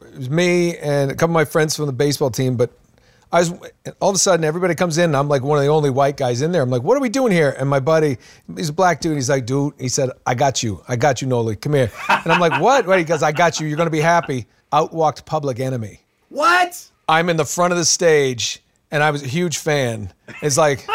it 0.00 0.16
was 0.16 0.30
me 0.30 0.76
and 0.78 1.10
a 1.10 1.14
couple 1.14 1.32
of 1.32 1.34
my 1.34 1.44
friends 1.44 1.76
from 1.76 1.86
the 1.86 1.92
baseball 1.92 2.30
team, 2.30 2.56
but 2.56 2.70
I 3.32 3.38
was 3.40 3.52
all 4.00 4.10
of 4.10 4.16
a 4.16 4.18
sudden 4.18 4.44
everybody 4.44 4.74
comes 4.74 4.98
in 4.98 5.04
and 5.04 5.16
I'm 5.16 5.28
like 5.28 5.42
one 5.42 5.56
of 5.56 5.64
the 5.64 5.70
only 5.70 5.88
white 5.88 6.18
guys 6.18 6.42
in 6.42 6.52
there. 6.52 6.60
I'm 6.60 6.68
like, 6.70 6.82
what 6.82 6.98
are 6.98 7.00
we 7.00 7.08
doing 7.08 7.32
here? 7.32 7.56
And 7.58 7.68
my 7.68 7.80
buddy, 7.80 8.18
he's 8.56 8.68
a 8.68 8.74
black 8.74 9.00
dude. 9.00 9.14
He's 9.14 9.30
like, 9.30 9.46
dude, 9.46 9.72
he 9.78 9.88
said, 9.88 10.10
I 10.26 10.34
got 10.34 10.62
you. 10.62 10.82
I 10.86 10.96
got 10.96 11.22
you, 11.22 11.28
Noli. 11.28 11.56
Come 11.56 11.72
here. 11.72 11.90
And 12.08 12.30
I'm 12.30 12.40
like, 12.40 12.60
what? 12.60 12.86
What? 12.86 12.98
He 12.98 13.04
goes, 13.04 13.22
I 13.22 13.32
got 13.32 13.58
you. 13.58 13.66
You're 13.66 13.78
gonna 13.78 13.90
be 13.90 14.00
happy. 14.00 14.46
Out 14.72 14.92
walked 14.92 15.24
Public 15.24 15.60
Enemy. 15.60 16.00
What? 16.28 16.84
I'm 17.08 17.30
in 17.30 17.36
the 17.36 17.44
front 17.46 17.72
of 17.72 17.78
the 17.78 17.84
stage 17.84 18.62
and 18.90 19.02
I 19.02 19.10
was 19.10 19.22
a 19.22 19.28
huge 19.28 19.58
fan. 19.58 20.12
It's 20.42 20.58
like 20.58 20.86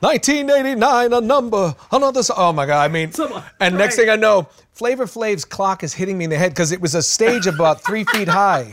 1989, 0.00 1.12
a 1.12 1.20
number, 1.20 1.74
another. 1.92 2.22
So- 2.22 2.34
oh 2.36 2.52
my 2.52 2.66
god! 2.66 2.84
I 2.84 2.88
mean, 2.88 3.12
and 3.60 3.76
next 3.78 3.96
thing 3.96 4.08
I 4.08 4.16
know, 4.16 4.48
Flavor 4.72 5.06
Flav's 5.06 5.44
clock 5.44 5.82
is 5.82 5.92
hitting 5.94 6.18
me 6.18 6.24
in 6.24 6.30
the 6.30 6.38
head 6.38 6.52
because 6.52 6.72
it 6.72 6.80
was 6.80 6.94
a 6.94 7.02
stage 7.02 7.46
about 7.46 7.82
three 7.82 8.04
feet 8.04 8.28
high, 8.28 8.72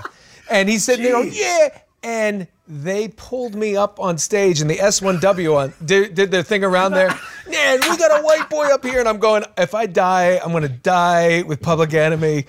and 0.49 0.69
he 0.69 0.79
said, 0.79 0.99
"You 0.99 1.11
know, 1.11 1.21
yeah," 1.21 1.69
and 2.03 2.47
they 2.67 3.07
pulled 3.09 3.55
me 3.55 3.75
up 3.77 3.99
on 3.99 4.17
stage, 4.17 4.61
and 4.61 4.69
the 4.69 4.75
S1W 4.75 5.55
on 5.55 5.73
did, 5.85 6.15
did 6.15 6.31
their 6.31 6.43
thing 6.43 6.63
around 6.63 6.91
there. 6.93 7.07
Man, 7.49 7.79
we 7.89 7.97
got 7.97 8.19
a 8.19 8.23
white 8.23 8.49
boy 8.49 8.65
up 8.73 8.83
here, 8.83 8.99
and 8.99 9.07
I'm 9.07 9.19
going. 9.19 9.43
If 9.57 9.73
I 9.75 9.85
die, 9.85 10.39
I'm 10.43 10.51
gonna 10.51 10.67
die 10.69 11.43
with 11.43 11.61
Public 11.61 11.93
Enemy, 11.93 12.45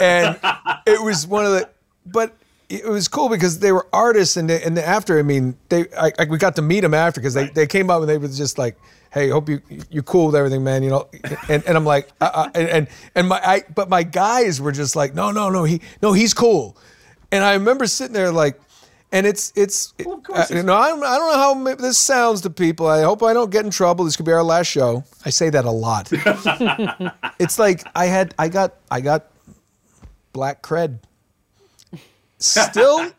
and 0.00 0.38
it 0.86 1.02
was 1.02 1.26
one 1.26 1.44
of 1.46 1.52
the, 1.52 1.68
but 2.06 2.34
it 2.68 2.86
was 2.86 3.08
cool 3.08 3.28
because 3.28 3.60
they 3.60 3.72
were 3.72 3.86
artists 3.92 4.36
and 4.36 4.50
they, 4.50 4.62
and 4.62 4.78
after 4.78 5.18
I 5.18 5.22
mean 5.22 5.56
they 5.68 5.86
I, 5.96 6.12
I, 6.18 6.24
we 6.24 6.38
got 6.38 6.56
to 6.56 6.62
meet 6.62 6.80
them 6.80 6.94
after 6.94 7.20
because 7.20 7.34
they, 7.34 7.46
they 7.46 7.66
came 7.66 7.90
up 7.90 8.00
and 8.00 8.08
they 8.08 8.18
were 8.18 8.28
just 8.28 8.58
like 8.58 8.76
hey 9.12 9.28
hope 9.28 9.48
you 9.48 9.60
you're 9.90 10.02
cool 10.02 10.26
with 10.26 10.34
everything 10.34 10.64
man 10.64 10.82
you 10.82 10.90
know? 10.90 11.08
And, 11.48 11.64
and 11.64 11.76
I'm 11.76 11.84
like 11.84 12.08
uh, 12.20 12.30
uh, 12.32 12.50
and, 12.54 12.88
and 13.14 13.28
my 13.28 13.40
I 13.44 13.62
but 13.74 13.88
my 13.88 14.02
guys 14.02 14.60
were 14.60 14.72
just 14.72 14.96
like 14.96 15.14
no 15.14 15.30
no 15.30 15.48
no 15.48 15.64
he 15.64 15.80
no 16.02 16.12
he's 16.12 16.34
cool. 16.34 16.76
And 17.32 17.44
I 17.44 17.54
remember 17.54 17.86
sitting 17.86 18.14
there 18.14 18.32
like 18.32 18.60
and 19.12 19.26
it's 19.26 19.52
it's 19.54 19.94
well, 20.04 20.20
uh, 20.34 20.46
you 20.50 20.62
know 20.64 20.74
I 20.74 20.88
don't, 20.88 21.04
I 21.04 21.18
don't 21.18 21.32
know 21.32 21.68
how 21.68 21.74
this 21.76 21.98
sounds 21.98 22.40
to 22.42 22.50
people. 22.50 22.88
I 22.88 23.02
hope 23.02 23.22
I 23.22 23.32
don't 23.32 23.50
get 23.50 23.64
in 23.64 23.70
trouble. 23.70 24.04
This 24.04 24.16
could 24.16 24.26
be 24.26 24.32
our 24.32 24.42
last 24.42 24.66
show. 24.66 25.04
I 25.24 25.30
say 25.30 25.50
that 25.50 25.64
a 25.64 25.70
lot. 25.70 26.10
It's 27.38 27.58
like 27.58 27.84
I 27.94 28.06
had 28.06 28.34
I 28.38 28.48
got 28.48 28.74
I 28.90 29.00
got 29.02 29.26
black 30.32 30.62
cred 30.62 31.00
still 32.38 33.10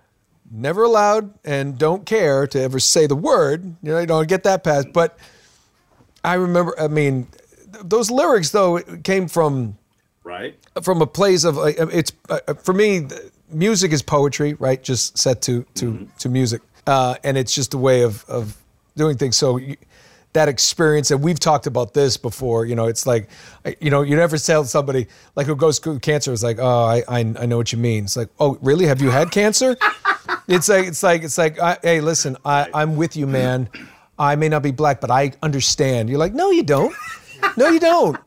never 0.50 0.84
allowed 0.84 1.34
and 1.44 1.76
don't 1.78 2.06
care 2.06 2.46
to 2.46 2.60
ever 2.60 2.78
say 2.78 3.06
the 3.06 3.16
word. 3.16 3.64
You 3.82 3.92
know, 3.92 3.98
you 3.98 4.06
don't 4.06 4.28
get 4.28 4.44
that 4.44 4.64
past. 4.64 4.92
But 4.92 5.18
I 6.22 6.34
remember, 6.34 6.78
I 6.78 6.88
mean, 6.88 7.26
th- 7.72 7.84
those 7.84 8.10
lyrics 8.10 8.50
though 8.50 8.80
came 8.80 9.28
from 9.28 9.78
right 10.22 10.56
from 10.82 11.02
a 11.02 11.06
place 11.06 11.44
of 11.44 11.56
like 11.56 11.76
it's 11.78 12.12
uh, 12.28 12.54
for 12.54 12.72
me. 12.72 13.08
Music 13.50 13.92
is 13.92 14.02
poetry, 14.02 14.54
right? 14.54 14.82
Just 14.82 15.16
set 15.16 15.42
to 15.42 15.64
to 15.74 16.08
to 16.18 16.28
music, 16.28 16.60
uh, 16.86 17.14
and 17.22 17.36
it's 17.36 17.54
just 17.54 17.74
a 17.74 17.78
way 17.78 18.02
of 18.02 18.24
of 18.28 18.56
doing 18.96 19.16
things. 19.16 19.36
So. 19.36 19.58
You, 19.58 19.76
that 20.34 20.48
experience, 20.48 21.10
and 21.10 21.22
we've 21.22 21.40
talked 21.40 21.66
about 21.66 21.94
this 21.94 22.16
before. 22.16 22.66
You 22.66 22.74
know, 22.74 22.86
it's 22.86 23.06
like, 23.06 23.28
you 23.80 23.90
know, 23.90 24.02
you 24.02 24.14
never 24.16 24.36
tell 24.36 24.64
somebody 24.64 25.06
like 25.34 25.46
who 25.46 25.56
goes 25.56 25.78
through 25.78 26.00
cancer. 26.00 26.32
It's 26.32 26.42
like, 26.42 26.58
oh, 26.60 26.84
I, 26.84 27.02
I, 27.08 27.20
I 27.20 27.46
know 27.46 27.56
what 27.56 27.72
you 27.72 27.78
mean. 27.78 28.04
It's 28.04 28.16
like, 28.16 28.28
oh, 28.38 28.58
really? 28.60 28.86
Have 28.86 29.00
you 29.00 29.10
had 29.10 29.30
cancer? 29.30 29.76
it's 30.48 30.68
like, 30.68 30.86
it's 30.86 31.02
like, 31.02 31.22
it's 31.22 31.38
like, 31.38 31.58
I, 31.58 31.78
hey, 31.82 32.00
listen, 32.00 32.36
I, 32.44 32.68
I'm 32.74 32.96
with 32.96 33.16
you, 33.16 33.26
man. 33.26 33.68
I 34.18 34.36
may 34.36 34.48
not 34.48 34.62
be 34.62 34.70
black, 34.70 35.00
but 35.00 35.10
I 35.10 35.32
understand. 35.42 36.08
You're 36.08 36.18
like, 36.18 36.34
no, 36.34 36.50
you 36.50 36.62
don't. 36.62 36.94
No, 37.56 37.68
you 37.68 37.80
don't. 37.80 38.18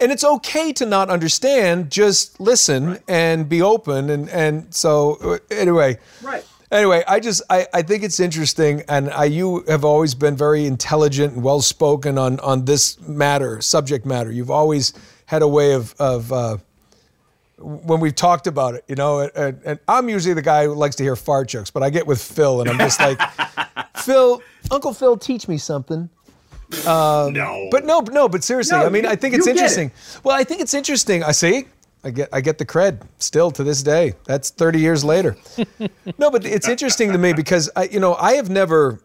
And 0.00 0.10
it's 0.10 0.24
okay 0.24 0.72
to 0.74 0.86
not 0.86 1.10
understand. 1.10 1.90
Just 1.90 2.40
listen 2.40 2.98
and 3.06 3.48
be 3.48 3.62
open. 3.62 4.10
And 4.10 4.28
and 4.30 4.74
so 4.74 5.14
uh, 5.22 5.38
anyway, 5.50 5.98
Right. 6.22 6.44
Anyway, 6.72 7.04
I 7.06 7.20
just 7.20 7.42
I, 7.50 7.66
I 7.74 7.82
think 7.82 8.02
it's 8.02 8.18
interesting, 8.18 8.82
and 8.88 9.10
I, 9.10 9.24
you 9.26 9.62
have 9.68 9.84
always 9.84 10.14
been 10.14 10.34
very 10.36 10.64
intelligent 10.64 11.34
and 11.34 11.42
well 11.44 11.60
spoken 11.60 12.16
on 12.16 12.40
on 12.40 12.64
this 12.64 12.98
matter, 13.02 13.60
subject 13.60 14.06
matter. 14.06 14.32
You've 14.32 14.50
always 14.50 14.94
had 15.26 15.42
a 15.42 15.48
way 15.48 15.74
of 15.74 15.94
of 15.98 16.32
uh, 16.32 16.56
when 17.58 18.00
we've 18.00 18.14
talked 18.14 18.46
about 18.46 18.74
it, 18.74 18.84
you 18.88 18.94
know. 18.94 19.20
And, 19.20 19.60
and 19.66 19.78
I'm 19.86 20.08
usually 20.08 20.32
the 20.32 20.40
guy 20.40 20.64
who 20.64 20.72
likes 20.74 20.96
to 20.96 21.02
hear 21.02 21.14
fart 21.14 21.48
jokes, 21.48 21.70
but 21.70 21.82
I 21.82 21.90
get 21.90 22.06
with 22.06 22.22
Phil, 22.22 22.62
and 22.62 22.70
I'm 22.70 22.78
just 22.78 22.98
like, 22.98 23.20
Phil, 23.98 24.40
Uncle 24.70 24.94
Phil, 24.94 25.18
teach 25.18 25.46
me 25.48 25.58
something. 25.58 26.08
Um, 26.86 27.34
no, 27.34 27.68
but 27.70 27.84
no, 27.84 28.00
no, 28.00 28.30
but 28.30 28.42
seriously, 28.42 28.78
No, 28.78 28.86
I 28.86 28.88
mean, 28.88 29.04
you- 29.04 29.10
I 29.10 29.14
think 29.16 29.34
it's 29.34 29.44
get 29.44 29.56
it. 29.56 29.58
interesting. 29.58 29.92
Well, 30.24 30.34
I 30.34 30.42
think 30.42 30.62
it's 30.62 30.72
interesting. 30.72 31.22
I 31.22 31.32
see. 31.32 31.66
I 32.04 32.10
get 32.10 32.28
I 32.32 32.40
get 32.40 32.58
the 32.58 32.66
cred 32.66 33.06
still 33.18 33.50
to 33.52 33.62
this 33.62 33.82
day. 33.82 34.14
That's 34.24 34.50
30 34.50 34.80
years 34.80 35.04
later. 35.04 35.36
no, 36.18 36.30
but 36.30 36.44
it's 36.44 36.68
interesting 36.68 37.12
to 37.12 37.18
me 37.18 37.32
because 37.32 37.70
I, 37.76 37.84
you 37.84 38.00
know, 38.00 38.14
I 38.14 38.34
have 38.34 38.50
never. 38.50 39.00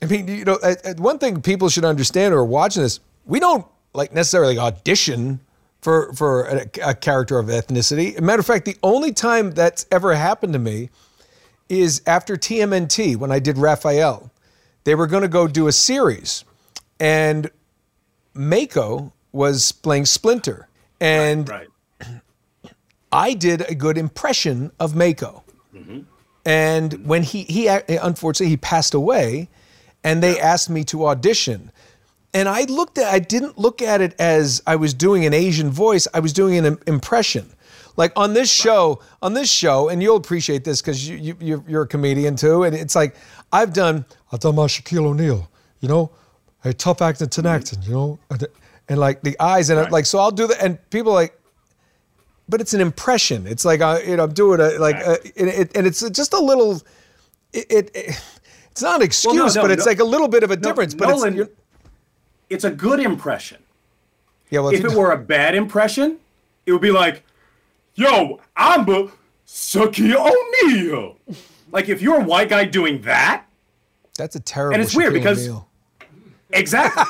I 0.00 0.06
mean, 0.06 0.28
you 0.28 0.44
know, 0.44 0.58
uh, 0.62 0.74
uh, 0.84 0.94
one 0.98 1.18
thing 1.18 1.42
people 1.42 1.68
should 1.68 1.84
understand 1.84 2.32
who 2.32 2.38
are 2.38 2.44
watching 2.44 2.82
this: 2.82 3.00
we 3.26 3.40
don't 3.40 3.66
like 3.94 4.12
necessarily 4.12 4.58
audition 4.58 5.40
for 5.80 6.12
for 6.12 6.44
a, 6.44 6.70
a 6.84 6.94
character 6.94 7.38
of 7.38 7.46
ethnicity. 7.46 8.12
As 8.12 8.18
a 8.18 8.22
matter 8.22 8.40
of 8.40 8.46
fact, 8.46 8.64
the 8.64 8.76
only 8.84 9.12
time 9.12 9.50
that's 9.50 9.86
ever 9.90 10.14
happened 10.14 10.52
to 10.52 10.58
me 10.60 10.90
is 11.68 12.00
after 12.06 12.36
TMNT 12.36 13.16
when 13.16 13.32
I 13.32 13.40
did 13.40 13.58
Raphael. 13.58 14.30
They 14.84 14.94
were 14.94 15.06
going 15.08 15.22
to 15.22 15.28
go 15.28 15.48
do 15.48 15.66
a 15.66 15.72
series, 15.72 16.44
and 17.00 17.50
Mako 18.34 19.12
was 19.32 19.72
playing 19.72 20.06
Splinter, 20.06 20.68
and 21.00 21.48
right, 21.48 21.58
Right. 21.60 21.68
I 23.12 23.34
did 23.34 23.62
a 23.62 23.74
good 23.74 23.98
impression 23.98 24.72
of 24.78 24.94
Mako. 24.94 25.42
Mm-hmm. 25.74 26.00
And 26.44 27.06
when 27.06 27.22
he 27.22 27.44
he 27.44 27.66
unfortunately 27.68 28.50
he 28.50 28.56
passed 28.56 28.94
away, 28.94 29.48
and 30.04 30.22
they 30.22 30.40
asked 30.40 30.70
me 30.70 30.84
to 30.84 31.06
audition. 31.06 31.70
And 32.32 32.48
I 32.48 32.64
looked 32.64 32.98
at 32.98 33.12
I 33.12 33.18
didn't 33.18 33.58
look 33.58 33.82
at 33.82 34.00
it 34.00 34.14
as 34.18 34.62
I 34.66 34.76
was 34.76 34.94
doing 34.94 35.26
an 35.26 35.34
Asian 35.34 35.70
voice. 35.70 36.06
I 36.14 36.20
was 36.20 36.32
doing 36.32 36.64
an 36.64 36.78
impression. 36.86 37.50
Like 37.96 38.12
on 38.14 38.32
this 38.32 38.50
show, 38.50 39.00
on 39.20 39.34
this 39.34 39.50
show, 39.50 39.88
and 39.88 40.00
you'll 40.00 40.16
appreciate 40.16 40.62
this 40.62 40.80
because 40.80 41.08
you, 41.08 41.16
you 41.16 41.36
you're, 41.40 41.64
you're 41.66 41.82
a 41.82 41.86
comedian 41.86 42.36
too. 42.36 42.62
And 42.62 42.74
it's 42.74 42.94
like 42.94 43.16
I've 43.52 43.72
done 43.72 44.04
I've 44.30 44.40
done 44.40 44.54
my 44.54 44.66
Shaquille 44.66 45.04
O'Neal, 45.04 45.50
you 45.80 45.88
know, 45.88 46.12
a 46.64 46.72
tough 46.72 47.02
acting, 47.02 47.28
ten 47.28 47.44
mm-hmm. 47.44 47.56
acting, 47.56 47.82
you 47.82 47.92
know, 47.92 48.18
and, 48.30 48.46
and 48.88 48.98
like 49.00 49.22
the 49.22 49.38
eyes 49.40 49.68
and 49.68 49.90
like 49.90 50.06
so 50.06 50.18
I'll 50.18 50.30
do 50.30 50.46
that, 50.46 50.62
and 50.62 50.78
people 50.90 51.12
are 51.12 51.16
like 51.16 51.37
but 52.48 52.60
it's 52.60 52.74
an 52.74 52.80
impression. 52.80 53.46
It's 53.46 53.64
like 53.64 53.80
I, 53.80 54.00
you 54.02 54.16
know, 54.16 54.24
I'm 54.24 54.32
doing 54.32 54.60
a 54.60 54.70
like, 54.78 54.96
uh, 54.96 55.16
it, 55.24 55.46
it, 55.48 55.76
and 55.76 55.86
it's 55.86 56.00
just 56.10 56.32
a 56.32 56.40
little. 56.40 56.82
It, 57.52 57.66
it, 57.70 57.90
it- 57.94 58.20
it's 58.70 58.82
not 58.84 59.00
an 59.00 59.02
excuse, 59.02 59.56
no, 59.56 59.62
but 59.62 59.72
it's 59.72 59.86
no. 59.86 59.90
like 59.90 59.98
a 59.98 60.04
little 60.04 60.28
bit 60.28 60.44
of 60.44 60.52
a 60.52 60.56
No, 60.56 60.62
difference. 60.62 60.94
But 60.94 61.08
Nolan, 61.08 61.36
it's 61.40 61.50
It's 62.48 62.64
a 62.64 62.70
good 62.70 63.00
impression. 63.00 63.58
yeah. 64.50 64.60
Well, 64.60 64.72
if 64.72 64.84
it 64.84 64.92
were 64.92 65.10
a 65.10 65.18
bad 65.18 65.56
impression, 65.56 66.18
it 66.64 66.70
would 66.70 66.80
be 66.80 66.92
like, 66.92 67.24
"Yo, 67.96 68.38
I'm 68.56 68.88
a 68.88 69.10
Sucky 69.48 70.14
O'Neal." 70.14 71.16
Like 71.72 71.88
if 71.88 72.00
you're 72.00 72.20
a 72.20 72.24
white 72.24 72.50
guy 72.50 72.66
doing 72.66 73.00
that, 73.02 73.46
that's 74.16 74.36
a 74.36 74.40
terrible. 74.40 74.74
and 74.74 74.82
it's 74.82 74.94
weird 74.94 75.12
because 75.12 75.48
exactly 76.50 77.02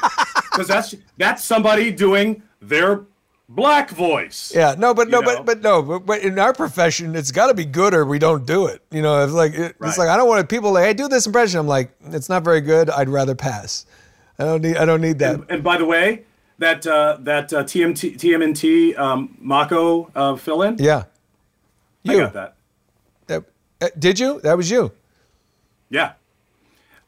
because 0.50 0.68
that's 0.68 0.94
that's 1.18 1.44
somebody 1.44 1.90
doing 1.90 2.42
their 2.62 3.02
black 3.48 3.90
voice. 3.90 4.52
Yeah, 4.54 4.74
no, 4.78 4.94
but 4.94 5.08
no, 5.08 5.20
know? 5.20 5.36
but 5.36 5.46
but 5.46 5.60
no, 5.62 5.82
but, 5.82 6.06
but 6.06 6.20
in 6.20 6.38
our 6.38 6.52
profession, 6.52 7.16
it's 7.16 7.32
got 7.32 7.48
to 7.48 7.54
be 7.54 7.64
good 7.64 7.94
or 7.94 8.04
we 8.04 8.18
don't 8.18 8.46
do 8.46 8.66
it. 8.66 8.82
You 8.90 9.02
know, 9.02 9.22
it's 9.24 9.32
like 9.32 9.54
it, 9.54 9.76
it's 9.80 9.98
like 9.98 10.08
I 10.08 10.16
don't 10.16 10.28
want 10.28 10.48
people 10.48 10.72
like, 10.72 10.84
hey, 10.84 10.94
do 10.94 11.08
this 11.08 11.26
impression. 11.26 11.58
I'm 11.60 11.66
like, 11.66 11.90
it's 12.06 12.28
not 12.28 12.44
very 12.44 12.60
good. 12.60 12.90
I'd 12.90 13.08
rather 13.08 13.34
pass. 13.34 13.86
I 14.38 14.44
don't 14.44 14.62
need. 14.62 14.76
I 14.76 14.84
don't 14.84 15.00
need 15.00 15.18
that. 15.20 15.40
And 15.48 15.64
by 15.64 15.78
the 15.78 15.84
way, 15.84 16.24
that 16.58 16.86
uh, 16.86 17.18
that 17.20 17.52
uh, 17.52 17.64
TMT 17.64 18.16
TMNT 18.18 18.98
um, 18.98 19.36
Mako 19.40 20.10
uh, 20.14 20.36
fill 20.36 20.62
in. 20.62 20.76
Yeah, 20.78 21.04
I 22.06 22.14
got 22.16 22.32
that. 22.34 22.54
That- 23.26 23.44
uh, 23.80 23.88
did 23.98 24.18
you? 24.18 24.40
That 24.40 24.56
was 24.56 24.70
you. 24.70 24.90
Yeah. 25.88 26.12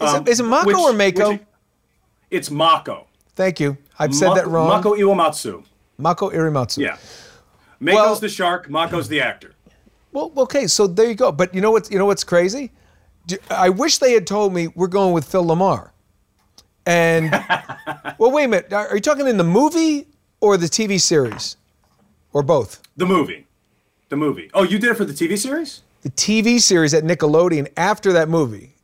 Is, 0.00 0.14
Um, 0.14 0.22
it, 0.22 0.28
is 0.28 0.40
it 0.40 0.44
Mako 0.44 0.66
which- 0.66 0.76
or 0.76 0.92
Mako? 0.92 1.28
which- 1.32 1.40
it's 2.30 2.50
Mako. 2.50 3.06
Thank 3.34 3.58
you. 3.58 3.76
I've 3.98 4.14
said 4.14 4.34
that 4.34 4.46
wrong. 4.46 4.68
Mako 4.68 4.94
Iwamatsu. 4.94 5.64
Mako 6.00 6.30
Iwamatsu. 6.30 6.78
Yeah. 6.78 6.96
Mako's 7.78 7.94
Well- 7.96 8.16
the 8.16 8.28
shark. 8.28 8.68
Mako's 8.70 9.08
the 9.08 9.20
actor. 9.20 9.52
Well, 10.12 10.32
okay, 10.38 10.66
so 10.66 10.86
there 10.88 11.06
you 11.06 11.14
go. 11.14 11.30
But 11.30 11.54
you 11.54 11.60
know 11.60 11.70
what? 11.70 11.90
You 11.90 11.98
know 11.98 12.06
what's 12.06 12.24
crazy? 12.24 12.72
I 13.48 13.68
wish 13.68 13.98
they 13.98 14.12
had 14.12 14.26
told 14.26 14.52
me 14.52 14.66
we're 14.68 14.88
going 14.88 15.12
with 15.12 15.24
Phil 15.24 15.44
LaMarr. 15.44 15.90
And 16.84 17.30
well, 18.18 18.32
wait 18.32 18.44
a 18.44 18.48
minute. 18.48 18.72
Are 18.72 18.94
you 18.96 19.00
talking 19.00 19.28
in 19.28 19.36
the 19.36 19.44
movie 19.44 20.08
or 20.40 20.56
the 20.56 20.66
TV 20.66 21.00
series, 21.00 21.56
or 22.32 22.42
both? 22.42 22.82
The 22.96 23.06
movie, 23.06 23.46
the 24.08 24.16
movie. 24.16 24.50
Oh, 24.52 24.64
you 24.64 24.78
did 24.80 24.90
it 24.90 24.94
for 24.96 25.04
the 25.04 25.12
TV 25.12 25.38
series? 25.38 25.82
The 26.02 26.10
TV 26.10 26.60
series 26.60 26.92
at 26.94 27.04
Nickelodeon 27.04 27.68
after 27.76 28.12
that 28.14 28.28
movie. 28.28 28.74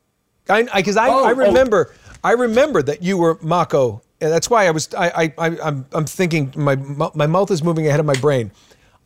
I 0.48 0.62
because 0.76 0.96
I, 0.96 1.08
Oh, 1.08 1.24
I 1.24 1.32
oh. 1.32 1.34
remember 1.34 1.92
I 2.22 2.32
remember 2.32 2.82
that 2.82 3.02
you 3.02 3.18
were 3.18 3.38
Mako, 3.42 4.02
and 4.20 4.32
that's 4.32 4.48
why 4.50 4.66
I 4.66 4.70
was 4.70 4.92
I 4.94 5.08
I, 5.08 5.34
I 5.38 5.60
I'm 5.60 5.86
I'm 5.92 6.06
thinking 6.06 6.52
my 6.56 6.76
my 6.76 7.26
mouth 7.26 7.50
is 7.50 7.62
moving 7.62 7.86
ahead 7.86 8.00
of 8.00 8.06
my 8.06 8.14
brain. 8.14 8.52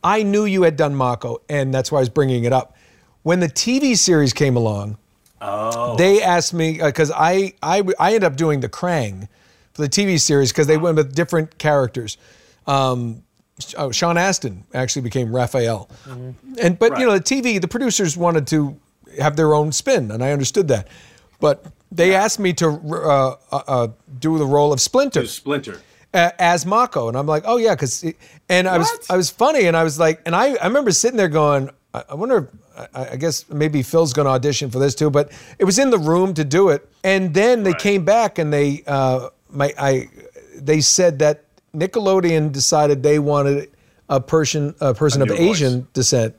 I 0.03 0.23
knew 0.23 0.45
you 0.45 0.63
had 0.63 0.77
done 0.77 0.95
Mako, 0.95 1.41
and 1.47 1.73
that's 1.73 1.91
why 1.91 1.99
I 1.99 2.01
was 2.01 2.09
bringing 2.09 2.43
it 2.43 2.53
up. 2.53 2.75
When 3.23 3.39
the 3.39 3.49
TV 3.49 3.95
series 3.95 4.33
came 4.33 4.55
along, 4.55 4.97
Oh. 5.41 5.95
they 5.95 6.21
asked 6.21 6.53
me 6.53 6.79
uh, 6.79 6.87
because 6.87 7.11
I, 7.11 7.53
I 7.63 7.83
I 7.99 8.09
ended 8.09 8.25
up 8.25 8.35
doing 8.35 8.59
the 8.59 8.69
Krang 8.69 9.27
for 9.73 9.81
the 9.81 9.89
TV 9.89 10.19
series 10.19 10.51
because 10.51 10.67
they 10.67 10.75
uh-huh. 10.75 10.83
went 10.83 10.97
with 10.97 11.15
different 11.15 11.57
characters. 11.57 12.17
Um, 12.67 13.23
oh, 13.75 13.91
Sean 13.91 14.17
Astin 14.17 14.65
actually 14.75 15.01
became 15.01 15.35
Raphael, 15.35 15.89
mm-hmm. 16.07 16.53
and 16.61 16.77
but 16.77 16.99
you 16.99 17.07
know 17.07 17.13
the 17.13 17.23
TV 17.23 17.59
the 17.59 17.67
producers 17.67 18.15
wanted 18.15 18.45
to 18.47 18.79
have 19.19 19.35
their 19.35 19.55
own 19.55 19.71
spin, 19.71 20.11
and 20.11 20.23
I 20.23 20.31
understood 20.31 20.67
that. 20.67 20.87
But 21.39 21.65
they 21.91 22.15
asked 22.15 22.39
me 22.39 22.53
to 22.53 22.67
uh, 22.69 23.35
uh, 23.51 23.63
uh, 23.67 23.87
do 24.19 24.37
the 24.37 24.45
role 24.45 24.71
of 24.73 24.79
Splinter. 24.79 25.25
Splinter. 25.27 25.81
Uh, 26.13 26.29
as 26.39 26.65
Mako, 26.65 27.07
and 27.07 27.17
I'm 27.17 27.27
like, 27.27 27.43
oh 27.45 27.55
yeah, 27.57 27.73
because 27.73 28.03
and 28.49 28.67
I 28.67 28.77
was 28.77 28.89
I 29.09 29.15
was 29.15 29.29
funny, 29.29 29.65
and 29.65 29.77
I 29.77 29.83
was 29.83 29.97
like, 29.97 30.21
and 30.25 30.35
I 30.35 30.55
I 30.55 30.67
remember 30.67 30.91
sitting 30.91 31.15
there 31.15 31.29
going, 31.29 31.69
I, 31.93 32.03
I 32.09 32.15
wonder. 32.15 32.37
If, 32.37 32.47
I, 32.95 33.17
guess 33.17 33.47
maybe 33.49 33.83
Phil's 33.83 34.13
going 34.13 34.25
to 34.25 34.31
audition 34.31 34.71
for 34.71 34.79
this 34.79 34.95
too, 34.95 35.09
but 35.09 35.31
it 35.59 35.65
was 35.65 35.77
in 35.77 35.89
the 35.89 35.99
room 35.99 36.33
to 36.35 36.43
do 36.43 36.69
it, 36.69 36.89
and 37.03 37.33
then 37.33 37.63
they 37.63 37.73
came 37.73 38.05
back 38.05 38.39
and 38.39 38.51
they 38.51 38.83
uh, 38.87 39.29
my 39.49 39.73
I 39.77 40.09
they 40.55 40.81
said 40.81 41.19
that 41.19 41.43
Nickelodeon 41.75 42.51
decided 42.51 43.03
they 43.03 43.19
wanted 43.19 43.71
a 44.09 44.19
person 44.19 44.73
a 44.79 44.93
person 44.93 45.21
A 45.21 45.25
of 45.25 45.29
new 45.29 45.35
voice. 45.37 45.57
Asian 45.57 45.87
descent 45.93 46.35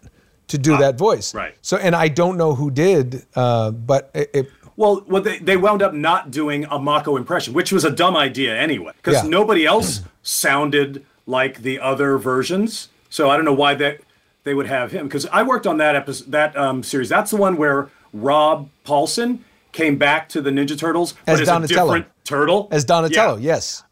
to 0.49 0.59
do 0.59 0.77
that 0.77 0.99
voice. 0.99 1.35
right. 1.35 1.55
So, 1.63 1.77
and 1.77 1.95
I 1.95 2.09
don't 2.09 2.37
know 2.37 2.55
who 2.55 2.71
did, 2.71 3.25
uh, 3.35 3.71
but 3.71 4.11
it, 4.15 4.31
it 4.35 4.51
Well, 4.77 5.03
what 5.07 5.25
they, 5.25 5.39
they 5.39 5.57
wound 5.57 5.83
up 5.83 5.93
not 5.95 6.31
doing 6.31 6.65
a 6.71 6.79
Mako 6.79 7.17
impression, 7.17 7.53
which 7.55 7.73
was 7.73 7.85
a 7.85 7.91
dumb 7.91 8.17
idea 8.17 8.57
anyway, 8.57 8.93
because 8.97 9.23
Yeah. 9.23 9.29
nobody 9.29 9.67
else 9.67 10.01
sounded 10.23 11.05
like 11.27 11.63
the 11.63 11.79
other 11.79 12.19
versions. 12.19 12.89
So 13.11 13.29
I 13.31 13.37
don't 13.37 13.45
know 13.45 13.53
why 13.53 13.75
that 13.75 14.01
they 14.45 14.55
would 14.55 14.67
have 14.67 14.91
him. 14.93 15.07
Because 15.07 15.27
I 15.27 15.43
worked 15.43 15.67
on 15.67 15.77
that 15.79 15.95
episode, 15.95 16.33
that 16.33 16.57
um, 16.57 16.83
series. 16.83 17.09
That's 17.09 17.31
the 17.31 17.37
one 17.37 17.57
where 17.57 17.91
Rob 18.13 18.69
Paulsen 18.87 19.41
came 19.73 19.97
back 19.99 20.29
to 20.31 20.41
the 20.41 20.51
Ninja 20.51 20.77
Turtles, 20.79 21.13
As 21.27 21.39
but 21.39 21.43
as 21.43 21.49
Donatello. 21.49 21.83
a 21.83 21.85
different 21.99 22.07
turtle. 22.25 22.69
as 22.71 22.85
Donatello, 22.85 23.37
Yeah. 23.37 23.55
yes. 23.55 23.85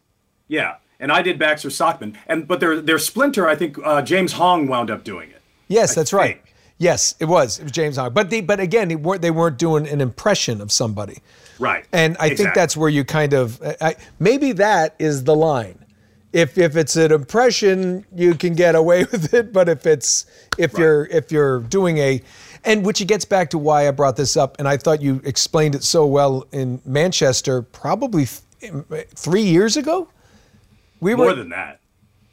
Yeah, 0.49 0.74
and 0.99 1.12
I 1.12 1.22
did 1.22 1.39
Baxter 1.39 1.70
Stockman, 1.70 2.18
and 2.26 2.49
but 2.49 2.59
their 2.61 2.81
their 2.81 2.99
Splinter, 2.99 3.47
I 3.49 3.55
think 3.55 3.78
uh, 3.85 4.03
James 4.03 4.33
Hong 4.33 4.66
wound 4.66 4.91
up 4.91 5.05
doing 5.05 5.31
it. 5.31 5.41
Yes, 5.68 5.95
that's 5.95 6.12
right. 6.12 6.43
Yes, 6.81 7.14
it 7.20 7.26
was. 7.26 7.59
It 7.59 7.64
was 7.64 7.72
James 7.72 7.99
Hong. 7.99 8.14
But 8.14 8.31
they, 8.31 8.41
but 8.41 8.59
again, 8.59 8.89
they 8.89 8.97
weren't 8.97 9.20
they 9.20 9.31
weren't 9.31 9.59
doing 9.59 9.87
an 9.87 10.01
impression 10.01 10.62
of 10.62 10.72
somebody. 10.72 11.18
Right. 11.59 11.85
And 11.93 12.16
I 12.18 12.35
think 12.35 12.55
that's 12.55 12.74
where 12.74 12.89
you 12.89 13.05
kind 13.05 13.35
of 13.35 13.61
I, 13.83 13.97
maybe 14.18 14.53
that 14.53 14.95
is 14.99 15.24
the 15.24 15.37
line. 15.37 15.85
If 16.33 16.57
if 16.57 16.76
it's 16.76 16.97
an 16.97 17.12
impression, 17.12 18.07
you 18.16 18.35
can 18.35 18.55
get 18.55 18.74
away 18.74 19.05
with 19.12 19.35
it. 19.35 19.53
But 19.53 19.68
if 19.68 19.85
it's 19.85 20.24
if 20.57 20.72
you're 20.78 21.05
if 21.07 21.31
you're 21.31 21.61
doing 21.61 21.99
a 21.99 22.22
and 22.64 22.83
which 22.83 23.03
it 23.03 23.09
gets 23.09 23.26
back 23.26 23.51
to 23.51 23.59
why 23.59 23.87
I 23.87 23.91
brought 23.91 24.16
this 24.16 24.39
up, 24.39 24.57
and 24.59 24.66
I 24.66 24.78
thought 24.78 25.03
you 25.03 25.20
explained 25.22 25.74
it 25.74 25.85
so 25.85 26.07
well 26.07 26.47
in 26.51 26.81
Manchester, 26.87 27.61
probably 27.61 28.26
th- 28.61 29.07
three 29.14 29.43
years 29.43 29.76
ago. 29.76 30.09
We 31.01 31.12
were 31.12 31.18
more 31.18 31.26
were 31.26 31.35
than 31.35 31.51
that. 31.51 31.80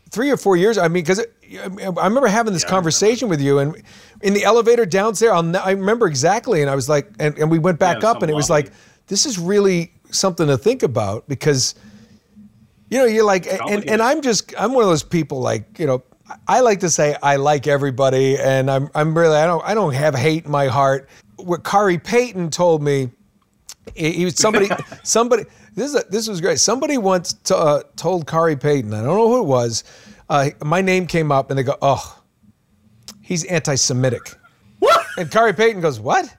Three 0.09 0.31
or 0.31 0.37
four 0.37 0.55
years. 0.55 0.77
I 0.77 0.87
mean, 0.87 1.03
because 1.03 1.19
I 1.19 1.65
remember 1.67 2.27
having 2.27 2.53
this 2.53 2.63
conversation 2.63 3.29
with 3.29 3.41
you, 3.41 3.59
and 3.59 3.81
in 4.21 4.33
the 4.33 4.43
elevator 4.43 4.85
downstairs, 4.85 5.33
I'll, 5.33 5.57
I 5.57 5.71
remember 5.71 6.07
exactly, 6.07 6.61
and 6.61 6.69
I 6.69 6.75
was 6.75 6.87
like, 6.89 7.09
and, 7.19 7.37
and 7.37 7.51
we 7.51 7.59
went 7.59 7.79
back 7.79 8.03
Yeah, 8.03 8.11
up, 8.11 8.21
and 8.21 8.31
it 8.31 8.33
was 8.35 8.49
like, 8.49 8.71
this 9.07 9.25
is 9.25 9.37
really 9.37 9.91
something 10.11 10.47
to 10.47 10.57
think 10.57 10.83
about 10.83 11.27
because, 11.27 11.75
you 12.89 12.97
know, 12.97 13.05
you're 13.05 13.25
like, 13.25 13.47
and, 13.47 13.87
and 13.89 14.01
I'm 14.01 14.21
just, 14.21 14.53
I'm 14.57 14.73
one 14.73 14.83
of 14.83 14.89
those 14.89 15.03
people 15.03 15.39
like, 15.41 15.79
you 15.79 15.87
know. 15.87 16.03
I 16.45 16.59
like 16.59 16.81
to 16.81 16.89
say 16.89 17.15
I 17.23 17.37
like 17.37 17.67
everybody, 17.67 18.37
and 18.37 18.69
I'm 18.69 18.89
I'm 18.93 19.17
really 19.17 19.37
I 19.37 19.45
don't 19.47 19.63
I 19.63 19.73
don't 19.73 19.93
have 19.93 20.13
hate 20.13 20.43
in 20.43 20.51
my 20.51 20.67
heart. 20.67 21.07
What 21.37 21.63
Khary 21.63 22.03
Payton 22.03 22.49
told 22.49 22.83
me, 22.83 23.11
he 23.95 24.25
was 24.25 24.35
somebody 24.35 24.69
somebody 25.03 25.45
this 25.77 25.93
is 25.93 25.95
a, 25.95 26.03
this 26.09 26.27
was 26.27 26.41
great. 26.41 26.59
Somebody 26.59 26.97
once 26.97 27.33
t- 27.33 27.53
uh, 27.55 27.83
told 27.95 28.25
Khary 28.25 28.59
Payton, 28.59 28.93
I 28.93 28.97
don't 28.97 29.15
know 29.15 29.27
who 29.29 29.41
it 29.41 29.47
was. 29.47 29.83
Uh, 30.27 30.49
my 30.63 30.81
name 30.81 31.05
came 31.05 31.31
up, 31.31 31.51
and 31.51 31.57
they 31.59 31.63
go, 31.63 31.75
"Oh, 31.81 32.19
he's 33.21 33.43
anti-Semitic." 33.45 34.35
What? 34.79 35.05
And 35.17 35.29
Khary 35.29 35.55
Payton 35.55 35.81
goes, 35.81 35.99
"What?" 35.99 36.35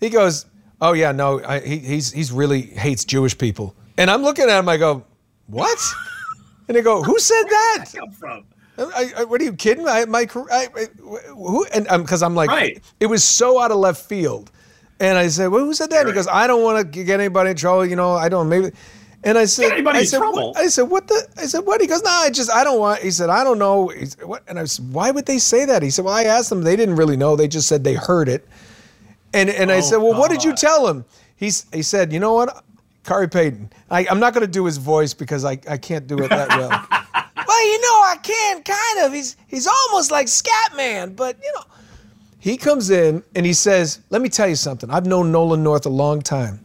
He 0.00 0.08
goes, 0.08 0.46
"Oh 0.80 0.94
yeah, 0.94 1.12
no, 1.12 1.42
I, 1.44 1.60
he, 1.60 1.78
he's 1.78 2.10
he's 2.10 2.32
really 2.32 2.62
hates 2.62 3.04
Jewish 3.04 3.36
people." 3.36 3.76
And 3.98 4.10
I'm 4.10 4.22
looking 4.22 4.48
at 4.48 4.58
him, 4.58 4.68
I 4.68 4.78
go, 4.78 5.04
"What?" 5.46 5.78
And 6.66 6.76
they 6.76 6.82
go, 6.82 7.02
"Who 7.02 7.18
said 7.18 7.44
that?" 7.44 7.84
Come 7.94 8.10
from. 8.12 8.44
I, 8.78 9.12
I, 9.18 9.24
what 9.24 9.42
are 9.42 9.44
you 9.44 9.52
kidding? 9.52 9.86
I, 9.86 10.06
my 10.06 10.26
I, 10.50 10.68
who? 11.28 11.66
And 11.66 11.86
because 12.02 12.22
I'm 12.22 12.34
like, 12.34 12.48
Right. 12.48 12.82
it 12.98 13.06
was 13.06 13.22
so 13.22 13.60
out 13.60 13.70
of 13.70 13.76
left 13.76 14.06
field. 14.08 14.50
And 15.00 15.18
I 15.18 15.28
said, 15.28 15.48
well, 15.48 15.64
who 15.64 15.74
said 15.74 15.90
that? 15.90 16.00
And 16.00 16.08
he 16.08 16.14
goes, 16.14 16.28
I 16.28 16.46
don't 16.46 16.62
want 16.62 16.92
to 16.92 17.04
get 17.04 17.20
anybody 17.20 17.50
in 17.50 17.56
trouble. 17.56 17.86
You 17.86 17.96
know, 17.96 18.12
I 18.12 18.28
don't 18.28 18.48
maybe. 18.48 18.70
And 19.24 19.36
I 19.38 19.46
said, 19.46 19.64
Get 19.64 19.72
anybody 19.72 19.98
I 19.98 20.00
in 20.02 20.06
said, 20.06 20.18
trouble? 20.18 20.48
What? 20.52 20.56
I 20.58 20.68
said, 20.68 20.82
what 20.84 21.08
the? 21.08 21.28
I 21.38 21.46
said, 21.46 21.60
what? 21.60 21.80
He 21.80 21.86
goes, 21.86 22.02
no, 22.02 22.10
I 22.10 22.30
just, 22.30 22.50
I 22.50 22.64
don't 22.64 22.78
want. 22.80 23.02
He 23.02 23.10
said, 23.10 23.30
I 23.30 23.44
don't 23.44 23.58
know. 23.58 23.88
He 23.88 24.06
said, 24.06 24.24
what? 24.24 24.42
And 24.48 24.58
I 24.58 24.64
said, 24.64 24.92
why 24.92 25.10
would 25.10 25.26
they 25.26 25.38
say 25.38 25.64
that? 25.66 25.82
He 25.82 25.90
said, 25.90 26.04
well, 26.04 26.14
I 26.14 26.24
asked 26.24 26.50
them. 26.50 26.62
They 26.62 26.76
didn't 26.76 26.96
really 26.96 27.16
know. 27.16 27.36
They 27.36 27.48
just 27.48 27.68
said 27.68 27.84
they 27.84 27.94
heard 27.94 28.28
it. 28.28 28.46
And 29.34 29.50
and 29.50 29.70
I 29.72 29.78
Oh, 29.78 29.80
said, 29.80 29.96
well, 29.98 30.18
what 30.18 30.30
did 30.30 30.44
you 30.44 30.54
tell 30.54 30.86
him? 30.88 31.04
He's 31.36 31.66
he 31.72 31.82
said, 31.82 32.12
you 32.12 32.20
know 32.20 32.34
what, 32.34 32.64
Khary 33.04 33.30
Payton. 33.30 33.70
I, 33.90 34.06
I'm 34.10 34.20
not 34.20 34.34
going 34.34 34.46
to 34.46 34.52
do 34.52 34.64
his 34.66 34.76
voice 34.78 35.14
because 35.14 35.44
I, 35.44 35.52
I 35.68 35.76
can't 35.78 36.06
do 36.06 36.18
it 36.22 36.28
that 36.28 36.48
well. 36.48 36.68
well, 37.48 37.66
you 37.66 37.80
know, 37.80 38.02
I 38.04 38.16
can 38.22 38.62
kind 38.62 39.06
of. 39.06 39.12
He's 39.12 39.36
he's 39.46 39.66
almost 39.66 40.10
like 40.10 40.26
Scatman, 40.26 41.14
but 41.16 41.36
you 41.42 41.52
know. 41.56 41.64
He 42.40 42.56
comes 42.56 42.90
in 42.90 43.22
and 43.34 43.46
he 43.46 43.52
says, 43.52 44.00
"Let 44.10 44.22
me 44.22 44.28
tell 44.28 44.48
you 44.48 44.56
something. 44.56 44.90
I've 44.90 45.06
known 45.06 45.30
Nolan 45.30 45.62
North 45.62 45.86
a 45.86 45.90
long 45.90 46.22
time. 46.22 46.64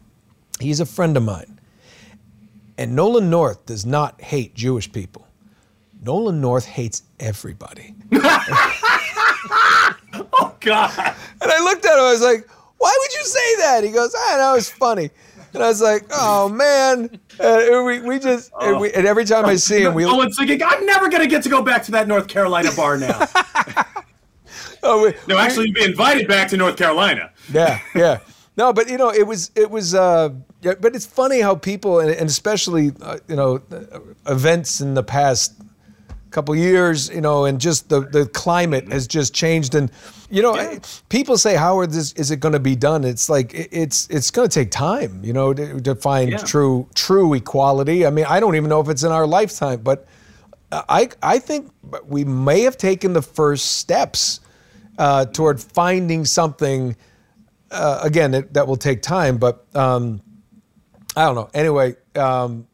He's 0.60 0.80
a 0.80 0.86
friend 0.86 1.16
of 1.18 1.24
mine. 1.24 1.60
And 2.78 2.96
Nolan 2.96 3.30
North 3.30 3.66
does 3.66 3.86
not 3.86 4.20
hate 4.22 4.56
Jewish 4.56 4.92
people. 4.92 5.28
Nolan 6.02 6.42
North 6.42 6.66
hates 6.66 7.04
everybody." 7.20 7.94
Oh 10.38 10.56
God. 10.60 10.92
And 11.42 11.52
I 11.52 11.60
looked 11.64 11.86
at 11.86 11.94
him. 11.94 12.00
I 12.04 12.12
was 12.12 12.22
like, 12.22 12.48
"Why 12.78 12.98
would 13.00 13.14
you 13.14 13.24
say 13.24 13.56
that?" 13.58 13.84
He 13.84 13.92
goes, 13.92 14.16
"I 14.18 14.38
know 14.38 14.56
it's 14.56 14.70
funny." 14.70 15.10
And 15.54 15.64
I 15.64 15.68
was 15.68 15.82
like, 15.82 16.06
"Oh 16.12 16.50
man!" 16.50 17.20
And 17.40 17.86
we, 17.86 18.00
we 18.00 18.20
just 18.20 18.52
and, 18.60 18.80
we, 18.80 18.92
oh. 18.92 18.94
and 18.96 19.08
every 19.08 19.26
time 19.26 19.46
I 19.46 19.56
see 19.56 19.84
him, 19.84 19.94
we 19.94 20.06
oh, 20.06 20.12
Nolan's 20.12 20.38
thinking, 20.38 20.62
I'm 20.64 20.86
never 20.86 21.10
going 21.10 21.22
to 21.22 21.28
get 21.28 21.44
to 21.44 21.50
go 21.50 21.62
back 21.62 21.84
to 21.84 21.92
that 21.92 22.08
North 22.08 22.28
Carolina 22.28 22.72
bar 22.76 22.98
now. 22.98 23.28
Oh, 24.86 25.04
we, 25.04 25.14
no, 25.28 25.38
actually, 25.38 25.66
you'd 25.68 25.76
be 25.76 25.84
invited 25.84 26.28
back 26.28 26.48
to 26.50 26.58
North 26.58 26.78
Carolina. 26.78 27.32
yeah, 27.52 27.80
yeah. 27.96 28.20
No, 28.58 28.72
but 28.72 28.90
you 28.90 28.98
know, 28.98 29.10
it 29.12 29.28
was 29.28 29.52
it 29.56 29.70
was. 29.70 29.94
Uh, 29.94 30.30
yeah, 30.62 30.76
but 30.80 30.96
it's 30.96 31.06
funny 31.06 31.42
how 31.42 31.56
people, 31.56 32.00
and, 32.00 32.10
and 32.12 32.30
especially 32.30 32.94
uh, 33.02 33.18
you 33.28 33.36
know, 33.36 33.62
uh, 33.72 34.00
events 34.32 34.80
in 34.82 34.94
the 34.94 35.04
past 35.04 35.56
couple 36.32 36.56
years, 36.56 37.10
you 37.10 37.22
know, 37.22 37.46
and 37.46 37.60
just 37.62 37.90
the 37.90 38.02
the 38.02 38.26
climate 38.28 38.92
has 38.92 39.08
just 39.08 39.34
changed, 39.34 39.76
and 39.76 39.92
you 40.30 40.42
know, 40.42 40.56
I- 40.56 40.80
people 41.10 41.38
say, 41.38 41.56
"How 41.56 41.78
are 41.80 41.86
this? 41.88 42.14
Is 42.14 42.32
it 42.32 42.40
going 42.40 42.54
to 42.54 42.60
be 42.60 42.76
done?" 42.78 43.04
It's 43.04 43.28
like 43.30 43.54
it- 43.54 43.70
it's 43.74 44.08
it's 44.10 44.32
going 44.32 44.48
to 44.48 44.54
take 44.54 44.72
time, 44.72 45.20
you 45.24 45.34
know, 45.34 45.54
to, 45.54 45.82
to 45.82 45.96
find 45.96 46.32
Yeah. 46.32 46.38
true 46.38 46.88
true 46.96 47.34
equality. 47.34 48.06
I 48.06 48.10
mean, 48.10 48.26
I 48.30 48.40
don't 48.40 48.56
even 48.56 48.70
know 48.70 48.80
if 48.80 48.88
it's 48.90 49.04
in 49.04 49.12
our 49.12 49.28
lifetime, 49.28 49.82
but 49.82 50.08
I 50.72 51.10
I 51.22 51.40
think 51.40 51.72
we 52.08 52.24
may 52.24 52.62
have 52.62 52.78
taken 52.78 53.14
the 53.14 53.22
first 53.22 53.74
steps 53.78 54.40
uh, 54.98 55.26
toward 55.26 55.62
finding 55.62 56.26
something. 56.26 56.96
Uh, 57.72 58.00
again, 58.04 58.34
it, 58.34 58.54
that 58.54 58.68
will 58.68 58.78
take 58.78 59.02
time, 59.02 59.38
but 59.38 59.66
um, 59.76 60.22
I 61.18 61.26
don't 61.26 61.36
know. 61.36 61.50
Anyway, 61.54 61.96
um, 62.16 62.68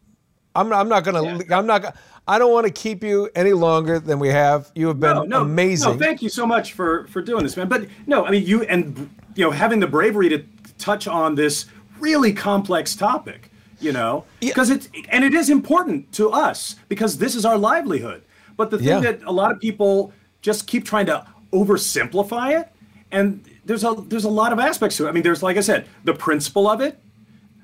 I'm 0.56 0.72
I'm 0.74 0.90
not 0.90 1.04
gonna 1.04 1.40
I'm 1.50 1.66
not 1.66 1.96
I 2.28 2.38
don't 2.38 2.52
want 2.52 2.68
to 2.68 2.74
keep 2.74 3.04
you 3.04 3.30
any 3.36 3.54
longer 3.54 4.00
than 4.00 4.20
we 4.20 4.30
have. 4.30 4.72
You 4.76 4.88
have 4.88 5.00
been 5.00 5.16
no, 5.16 5.24
no, 5.24 5.42
amazing. 5.42 5.94
No, 5.94 5.98
thank 5.98 6.22
you 6.22 6.30
so 6.30 6.46
much 6.46 6.74
for 6.74 7.08
for 7.08 7.22
doing 7.22 7.44
this, 7.44 7.58
man. 7.58 7.68
But 7.68 7.88
no, 8.06 8.26
I 8.26 8.32
mean 8.32 8.46
you 8.46 8.64
and 8.64 9.10
you 9.36 9.46
know 9.46 9.52
having 9.52 9.80
the 9.80 9.88
bravery 9.88 10.30
to 10.30 10.44
touch 10.78 11.08
on 11.08 11.36
this 11.36 11.66
really 12.00 12.34
complex 12.34 12.96
topic, 12.96 13.52
you 13.80 13.92
know, 13.92 14.26
because 14.40 14.70
it's 14.70 14.90
and 15.10 15.24
it 15.24 15.34
is 15.34 15.50
important 15.50 16.12
to 16.14 16.30
us 16.30 16.76
because 16.90 17.18
this 17.18 17.36
is 17.36 17.46
our 17.46 17.58
livelihood. 17.58 18.24
But 18.58 18.72
the 18.72 18.78
thing 18.78 18.88
Yeah. 18.88 19.00
that 19.00 19.24
a 19.24 19.32
lot 19.32 19.52
of 19.52 19.60
people 19.60 20.14
just 20.42 20.68
keep 20.68 20.86
trying 20.86 21.06
to 21.06 21.26
oversimplify 21.52 22.60
it, 22.62 22.70
and 23.12 23.44
there's 23.66 23.84
a 23.84 23.94
there's 24.08 24.24
a 24.26 24.30
lot 24.30 24.54
of 24.54 24.60
aspects 24.60 24.98
to 24.98 25.06
it. 25.06 25.10
I 25.10 25.12
mean, 25.12 25.24
there's 25.24 25.44
like 25.44 25.58
I 25.58 25.62
said, 25.62 25.88
the 26.04 26.14
principle 26.14 26.68
of 26.70 26.82
it. 26.82 27.00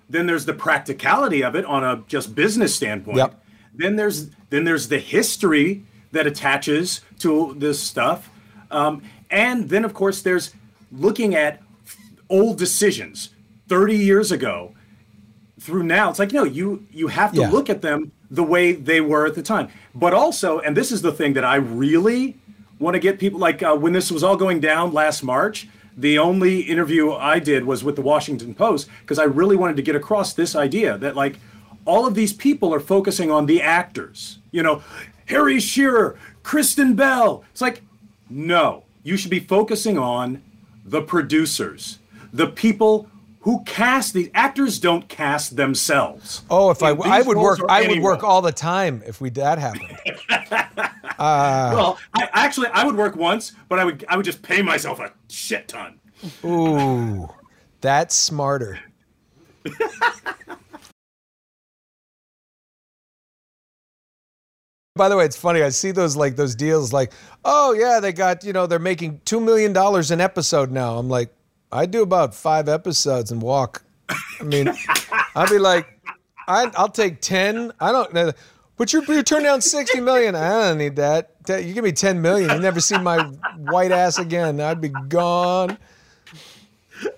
Then 0.10 0.26
there's 0.26 0.46
the 0.46 0.54
practicality 0.54 1.44
of 1.44 1.56
it 1.56 1.66
on 1.66 1.84
a 1.84 2.04
just 2.08 2.34
business 2.36 2.74
standpoint. 2.76 3.18
Yep. 3.18 3.44
Then 3.76 3.96
there's 3.96 4.30
then 4.50 4.64
there's 4.64 4.88
the 4.88 5.00
history 5.00 5.84
that 6.12 6.26
attaches 6.26 7.02
to 7.20 7.54
this 7.58 7.82
stuff, 7.82 8.30
um, 8.72 9.04
and 9.30 9.70
then 9.70 9.84
of 9.86 9.94
course 9.94 10.22
there's 10.22 10.54
looking 10.92 11.36
at 11.36 11.62
old 12.30 12.58
decisions 12.58 13.30
30 13.68 13.96
years 13.96 14.32
ago 14.32 14.74
through 15.60 15.84
now. 15.84 16.10
It's 16.10 16.20
like 16.20 16.32
no, 16.32 16.44
you 16.44 16.86
you 16.92 17.08
have 17.08 17.34
to 17.34 17.42
Yeah. 17.42 17.50
look 17.50 17.70
at 17.70 17.82
them 17.82 18.12
the 18.32 18.44
way 18.44 18.74
they 18.74 19.02
were 19.02 19.26
at 19.26 19.36
the 19.36 19.42
time. 19.44 19.68
But 19.96 20.14
also, 20.14 20.60
and 20.60 20.76
this 20.76 20.92
is 20.92 21.02
the 21.02 21.12
thing 21.12 21.34
that 21.34 21.44
I 21.46 21.56
really 21.56 22.38
want 22.80 22.96
to 22.96 23.00
get 23.00 23.20
people 23.20 23.40
like 23.40 23.64
uh, 23.64 23.76
when 23.76 23.94
this 23.94 24.12
was 24.12 24.24
all 24.24 24.36
going 24.36 24.60
down 24.60 24.94
last 24.94 25.24
March. 25.24 25.68
The 25.96 26.20
only 26.20 26.62
interview 26.62 27.12
I 27.12 27.40
did 27.40 27.66
was 27.66 27.84
with 27.84 27.96
the 27.96 28.04
Washington 28.04 28.54
Post 28.54 28.88
because 29.02 29.18
I 29.18 29.24
really 29.24 29.56
wanted 29.56 29.78
to 29.78 29.82
get 29.82 29.96
across 29.96 30.34
this 30.34 30.56
idea 30.56 30.98
that 31.00 31.16
like 31.16 31.40
all 31.86 32.06
of 32.06 32.14
these 32.14 32.34
people 32.34 32.74
are 32.74 32.80
focusing 32.80 33.32
on 33.32 33.48
the 33.48 33.62
actors. 33.62 34.38
You 34.52 34.62
know, 34.62 34.84
Harry 35.26 35.60
Shearer, 35.60 36.18
Kristen 36.44 36.96
Bell. 36.96 37.44
It's 37.52 37.62
like 37.62 37.82
no, 38.30 38.84
you 39.04 39.18
should 39.18 39.32
be 39.32 39.40
focusing 39.40 39.98
on 39.98 40.44
the 40.88 41.02
producers, 41.02 42.00
the 42.32 42.48
people 42.48 43.10
who 43.42 43.64
cast 43.64 44.14
these 44.14 44.30
actors 44.34 44.80
don't 44.80 45.08
cast 45.08 45.56
themselves. 45.56 46.44
Oh, 46.50 46.70
if 46.70 46.84
I, 46.84 46.90
I 46.90 47.22
would 47.22 47.38
work, 47.38 47.60
I 47.70 47.88
would 47.88 48.02
work 48.02 48.24
all 48.24 48.42
the 48.42 48.52
time 48.52 49.04
if 49.06 49.22
we 49.22 49.30
that 49.32 49.58
happened. 49.58 49.98
Uh, 51.20 51.72
well, 51.74 52.00
I, 52.14 52.30
actually, 52.34 52.68
I 52.68 52.84
would 52.84 52.96
work 52.96 53.16
once, 53.16 53.54
but 53.70 53.80
I 53.80 53.86
would 53.86 54.06
I 54.08 54.16
would 54.16 54.26
just 54.26 54.42
pay 54.42 54.62
myself 54.62 55.00
a 55.00 55.12
shit 55.30 55.68
ton. 55.68 56.00
ooh, 56.44 57.30
that's 57.82 58.16
smarter. 58.16 58.80
By 64.96 65.10
the 65.10 65.16
way, 65.16 65.26
it's 65.26 65.38
funny. 65.38 65.62
I 65.62 65.70
see 65.70 65.92
those 65.92 66.16
like 66.16 66.36
those 66.36 66.56
deals 66.56 66.92
like, 66.92 67.14
oh 67.46 67.74
yeah, 67.74 68.00
they 68.00 68.12
got, 68.12 68.44
you 68.44 68.52
know, 68.52 68.66
they're 68.66 68.80
making 68.80 69.22
two 69.26 69.40
million 69.40 69.72
dollars 69.72 70.12
an 70.12 70.20
episode 70.20 70.72
now. 70.72 70.98
I'm 70.98 71.08
like, 71.08 71.30
I 71.72 71.86
do 71.86 72.02
about 72.02 72.34
five 72.34 72.68
episodes 72.68 73.32
and 73.32 73.42
walk. 73.42 73.84
I 74.10 74.44
mean, 74.44 74.70
I'd 75.36 75.50
be 75.50 75.60
like, 75.60 75.88
I, 76.48 76.72
I'll 76.76 76.90
take 76.90 77.22
ten. 77.22 77.72
I 77.80 77.92
don't 77.92 78.14
know. 78.14 78.32
But 78.78 78.94
you 78.94 79.04
you 79.08 79.24
turn 79.24 79.44
down 79.44 79.62
sixty 79.62 80.00
million. 80.00 80.36
I 80.36 80.50
don't 80.70 80.78
need 80.78 80.96
that. 80.98 81.32
You 81.50 81.74
give 81.74 81.84
me 81.84 81.92
ten 81.92 82.22
million. 82.22 82.50
You 82.52 82.60
never 82.60 82.80
see 82.80 82.98
my 82.98 83.24
white 83.58 83.92
ass 83.92 84.20
again. 84.20 84.62
I'd 84.62 84.80
be 84.82 84.90
gone. 84.90 85.78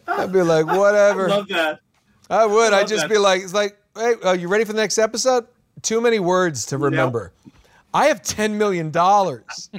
I'd 0.08 0.32
be 0.32 0.42
like, 0.42 0.66
whatever. 0.66 1.26
I 1.30 1.36
love 1.36 1.48
that. 1.50 1.80
I 2.30 2.46
would. 2.46 2.74
I 2.74 2.80
I'd 2.80 2.88
just 2.88 3.04
that. 3.04 3.10
be 3.10 3.18
like, 3.18 3.42
it's 3.42 3.54
like, 3.54 3.78
hey, 3.96 4.14
are 4.24 4.36
you 4.36 4.48
ready 4.48 4.64
for 4.64 4.72
the 4.74 4.80
next 4.82 4.98
episode? 4.98 5.48
Too 5.82 6.00
many 6.02 6.20
words 6.20 6.66
to 6.68 6.78
remember. 6.78 7.34
I 7.94 8.06
have 8.08 8.22
ten 8.22 8.58
million 8.58 8.92
dollars. 8.92 9.70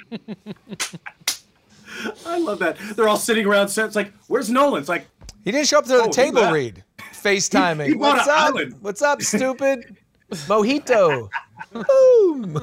I 2.26 2.39
love 2.39 2.59
that. 2.61 2.76
They're 2.97 3.09
all 3.09 3.16
sitting 3.16 3.47
around 3.47 3.68
set. 3.68 3.87
It's 3.87 3.97
like, 3.97 4.12
where's 4.26 4.51
Nolan? 4.51 4.81
It's 4.81 4.89
like 4.89 5.07
He 5.45 5.53
didn't 5.53 5.66
show 5.68 5.78
up 5.78 5.85
to 5.85 5.93
the 5.93 6.03
Oh, 6.05 6.11
table 6.11 6.51
read. 6.51 6.83
FaceTiming. 7.12 7.85
He- 7.87 7.93
he 7.93 7.97
What's 7.97 8.26
up? 8.28 8.41
island. 8.49 8.76
What's 8.81 9.03
up, 9.03 9.22
stupid? 9.22 9.97
Mojito. 10.31 11.28
Boom. 11.72 12.57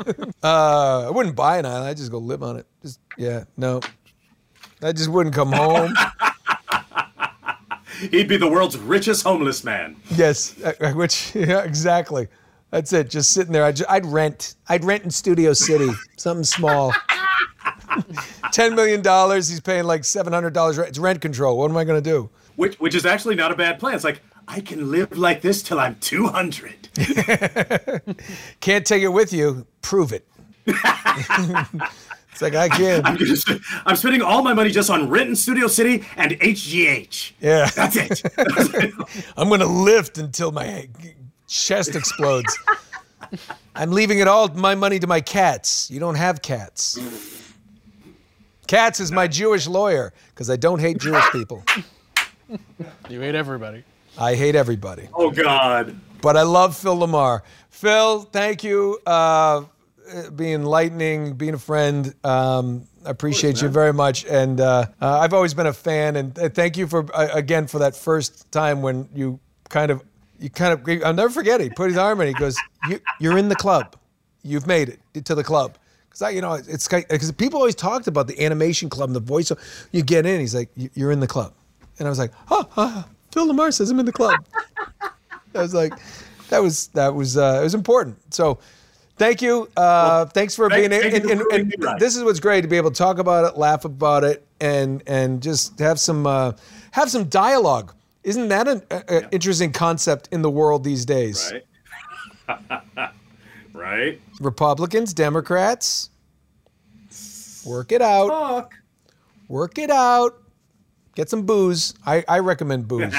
uh, 0.44 1.08
I 1.08 1.10
wouldn't 1.10 1.36
buy 1.36 1.58
an 1.60 1.66
island. 1.66 1.86
I'd 1.86 1.98
just 1.98 2.12
go 2.12 2.18
live 2.18 2.44
on 2.44 2.58
it. 2.58 2.66
Just 2.82 3.00
yeah, 3.18 3.44
no. 3.56 3.82
I 4.82 4.92
just 4.92 5.10
wouldn't 5.10 5.34
come 5.34 5.52
home. 5.52 5.94
he'd 8.12 8.28
be 8.28 8.38
the 8.38 8.50
world's 8.50 8.78
richest 8.78 9.24
homeless 9.24 9.64
man. 9.64 9.96
Yes, 10.16 10.60
uh, 10.62 10.74
uh, 10.80 10.92
which 10.94 11.32
yeah, 11.36 11.64
exactly. 11.64 12.28
That's 12.72 12.92
it. 12.92 13.10
Just 13.10 13.32
sitting 13.32 13.54
there. 13.54 13.64
I'd, 13.64 13.84
I'd 13.86 14.06
rent. 14.06 14.56
I'd 14.68 14.84
rent 14.84 15.04
in 15.04 15.10
Studio 15.12 15.54
City, 15.54 15.90
something 16.18 16.44
small. 16.44 16.94
Ten 18.52 18.76
million 18.76 19.02
dollars. 19.02 19.48
He's 19.48 19.62
paying 19.62 19.86
like 19.86 20.04
seven 20.04 20.34
hundred 20.34 20.54
dollars. 20.54 20.78
It's 20.78 21.00
rent 21.00 21.22
control. 21.22 21.58
What 21.58 21.72
am 21.72 21.78
I 21.78 21.86
going 21.86 22.02
to 22.02 22.10
do? 22.10 22.30
Which 22.56 22.76
which 22.80 22.94
is 22.96 23.06
actually 23.06 23.36
not 23.36 23.52
a 23.52 23.56
bad 23.56 23.80
plan. 23.80 23.96
It's 23.96 24.04
like 24.04 24.22
I 24.48 24.62
can 24.62 24.92
live 24.92 25.18
like 25.18 25.42
this 25.42 25.62
till 25.62 25.80
I'm 25.80 25.96
200. 25.96 26.90
Can't 28.62 28.86
take 28.86 29.04
it 29.04 29.10
with 29.10 29.34
you. 29.34 29.68
Prove 29.82 30.14
it. 30.14 30.26
it's 30.66 32.42
like 32.42 32.56
I 32.56 32.70
can. 32.70 33.06
I'm, 33.06 33.18
gonna, 33.18 33.60
I'm 33.86 33.96
spending 33.98 34.22
all 34.22 34.42
my 34.44 34.54
money 34.54 34.72
just 34.72 34.90
on 34.90 35.10
rent 35.10 35.30
in 35.30 35.36
Studio 35.36 35.68
City 35.68 36.06
and 36.16 36.32
HGH. 36.32 37.34
Yeah, 37.42 37.70
That's 37.76 37.96
it. 37.98 38.24
I'm 39.38 39.50
going 39.50 39.60
to 39.60 39.66
lift 39.68 40.18
until 40.18 40.52
my 40.52 40.88
chest 41.48 41.96
explodes. 41.96 42.58
I'm 43.76 43.92
leaving 43.92 44.20
it 44.20 44.28
all 44.30 44.48
my 44.50 44.76
money 44.76 45.00
to 45.00 45.08
my 45.08 45.20
cats. 45.20 45.92
You 45.92 46.00
don't 46.00 46.16
have 46.16 46.42
cats. 46.42 46.98
Cats 48.68 49.00
is 49.02 49.12
my 49.12 49.28
Jewish 49.28 49.68
lawyer 49.68 50.14
because 50.30 50.50
I 50.50 50.56
don't 50.56 50.80
hate 50.80 51.00
Jewish 51.00 51.30
people. 51.32 51.64
You 53.10 53.20
hate 53.20 53.36
everybody. 53.36 53.84
I 54.20 54.36
hate 54.36 54.56
everybody. 54.56 55.08
oh 55.14 55.32
God. 55.32 55.96
But 56.22 56.36
I 56.36 56.42
love 56.42 56.76
Phil 56.76 56.98
LaMarr. 56.98 57.42
Phil, 57.70 58.22
thank 58.22 58.64
you. 58.64 59.00
Uh, 59.06 59.64
being 60.36 60.54
enlightening, 60.54 61.34
being 61.34 61.54
a 61.54 61.60
friend. 61.60 62.14
Um, 62.24 62.86
I 63.06 63.10
appreciate 63.12 63.62
you 63.62 63.68
very 63.70 63.94
much, 63.94 64.26
and 64.26 64.60
uh, 64.60 64.86
uh, 65.02 65.20
I've 65.20 65.34
always 65.34 65.54
been 65.54 65.68
a 65.68 65.74
fan. 65.74 66.16
And 66.16 66.38
uh, 66.40 66.50
thank 66.50 66.76
you 66.78 66.88
for 66.88 67.06
uh, 67.14 67.28
again 67.34 67.68
for 67.68 67.80
that 67.80 67.96
first 67.96 68.52
time 68.52 68.82
when 68.82 69.08
you 69.14 69.40
kind 69.70 69.92
of, 69.92 70.02
you 70.40 70.50
kind 70.50 70.74
of. 70.74 71.04
I'll 71.06 71.14
never 71.14 71.30
forget 71.30 71.62
it. 71.62 71.66
He 71.66 71.70
put 71.70 71.90
his 71.90 71.98
arm 71.98 72.20
in. 72.22 72.28
He 72.28 72.34
goes, 72.34 72.64
you, 72.82 73.00
"You're 73.20 73.38
in 73.38 73.48
the 73.50 73.56
club. 73.56 73.96
You've 74.44 74.66
made 74.68 74.98
it 75.14 75.26
to 75.26 75.36
the 75.36 75.44
club." 75.44 75.78
Because 76.08 76.22
I, 76.24 76.30
you 76.32 76.42
know, 76.42 76.54
it's 76.54 76.88
because 76.88 77.32
people 77.34 77.60
always 77.60 77.76
talked 77.76 78.08
about 78.08 78.28
the 78.28 78.44
animation 78.44 78.90
club 78.90 79.10
and 79.10 79.16
the 79.16 79.20
voice. 79.20 79.52
You 79.92 80.02
get 80.04 80.26
in. 80.26 80.40
He's 80.40 80.56
like, 80.56 80.70
"You- 80.76 80.90
"You're 80.96 81.12
in 81.12 81.20
the 81.20 81.28
club," 81.28 81.54
and 82.00 82.08
I 82.08 82.10
was 82.10 82.18
like, 82.20 82.32
"Huh." 82.48 82.64
huh. 82.72 83.04
Phil 83.38 83.54
LaMarr 83.54 83.72
says 83.72 83.92
I'm 83.92 84.00
in 84.00 84.08
the 84.08 84.12
club. 84.12 84.44
I 85.54 85.62
was 85.62 85.72
like, 85.72 85.94
that 86.50 86.58
was 86.58 86.88
that 86.96 87.14
was 87.14 87.38
uh, 87.38 87.60
it 87.62 87.64
was 87.66 87.76
important. 87.76 88.34
So, 88.34 88.58
thank 89.18 89.44
you. 89.44 89.70
Uh, 89.78 90.26
thanks 90.26 90.56
for 90.56 90.68
thank- 90.72 90.90
being. 90.90 91.02
thank 91.02 91.14
and, 91.14 91.30
you 91.30 91.48
and, 91.52 91.72
and 91.80 92.00
this 92.00 92.16
is 92.16 92.24
what's 92.24 92.40
great 92.40 92.62
to 92.62 92.68
be 92.68 92.78
able 92.78 92.90
to 92.90 92.98
talk 92.98 93.20
about 93.20 93.46
it, 93.46 93.56
laugh 93.56 93.86
about 93.86 94.24
it, 94.24 94.44
and 94.60 95.04
and 95.06 95.44
just 95.44 95.78
have 95.78 96.00
some 96.00 96.26
uh, 96.26 96.54
have 96.90 97.12
some 97.12 97.26
dialogue. 97.26 97.94
Isn't 98.24 98.48
that 98.48 98.68
an 98.68 98.82
a, 98.90 99.04
a 99.08 99.30
interesting 99.30 99.72
concept 99.72 100.30
in 100.32 100.42
the 100.42 100.50
world 100.50 100.84
these 100.84 101.06
days? 101.06 101.54
Right. 102.50 102.72
right. 103.74 104.22
Republicans, 104.40 105.14
Democrats, 105.14 106.10
work 107.64 107.92
it 107.92 108.02
out. 108.02 108.30
Fuck. 108.30 108.74
Work 109.48 109.78
it 109.78 109.92
out. 109.92 110.42
Get 111.18 111.32
some 111.32 111.48
booze. 111.48 111.96
I, 112.06 112.24
I 112.28 112.38
recommend 112.40 112.88
booze. 112.94 113.12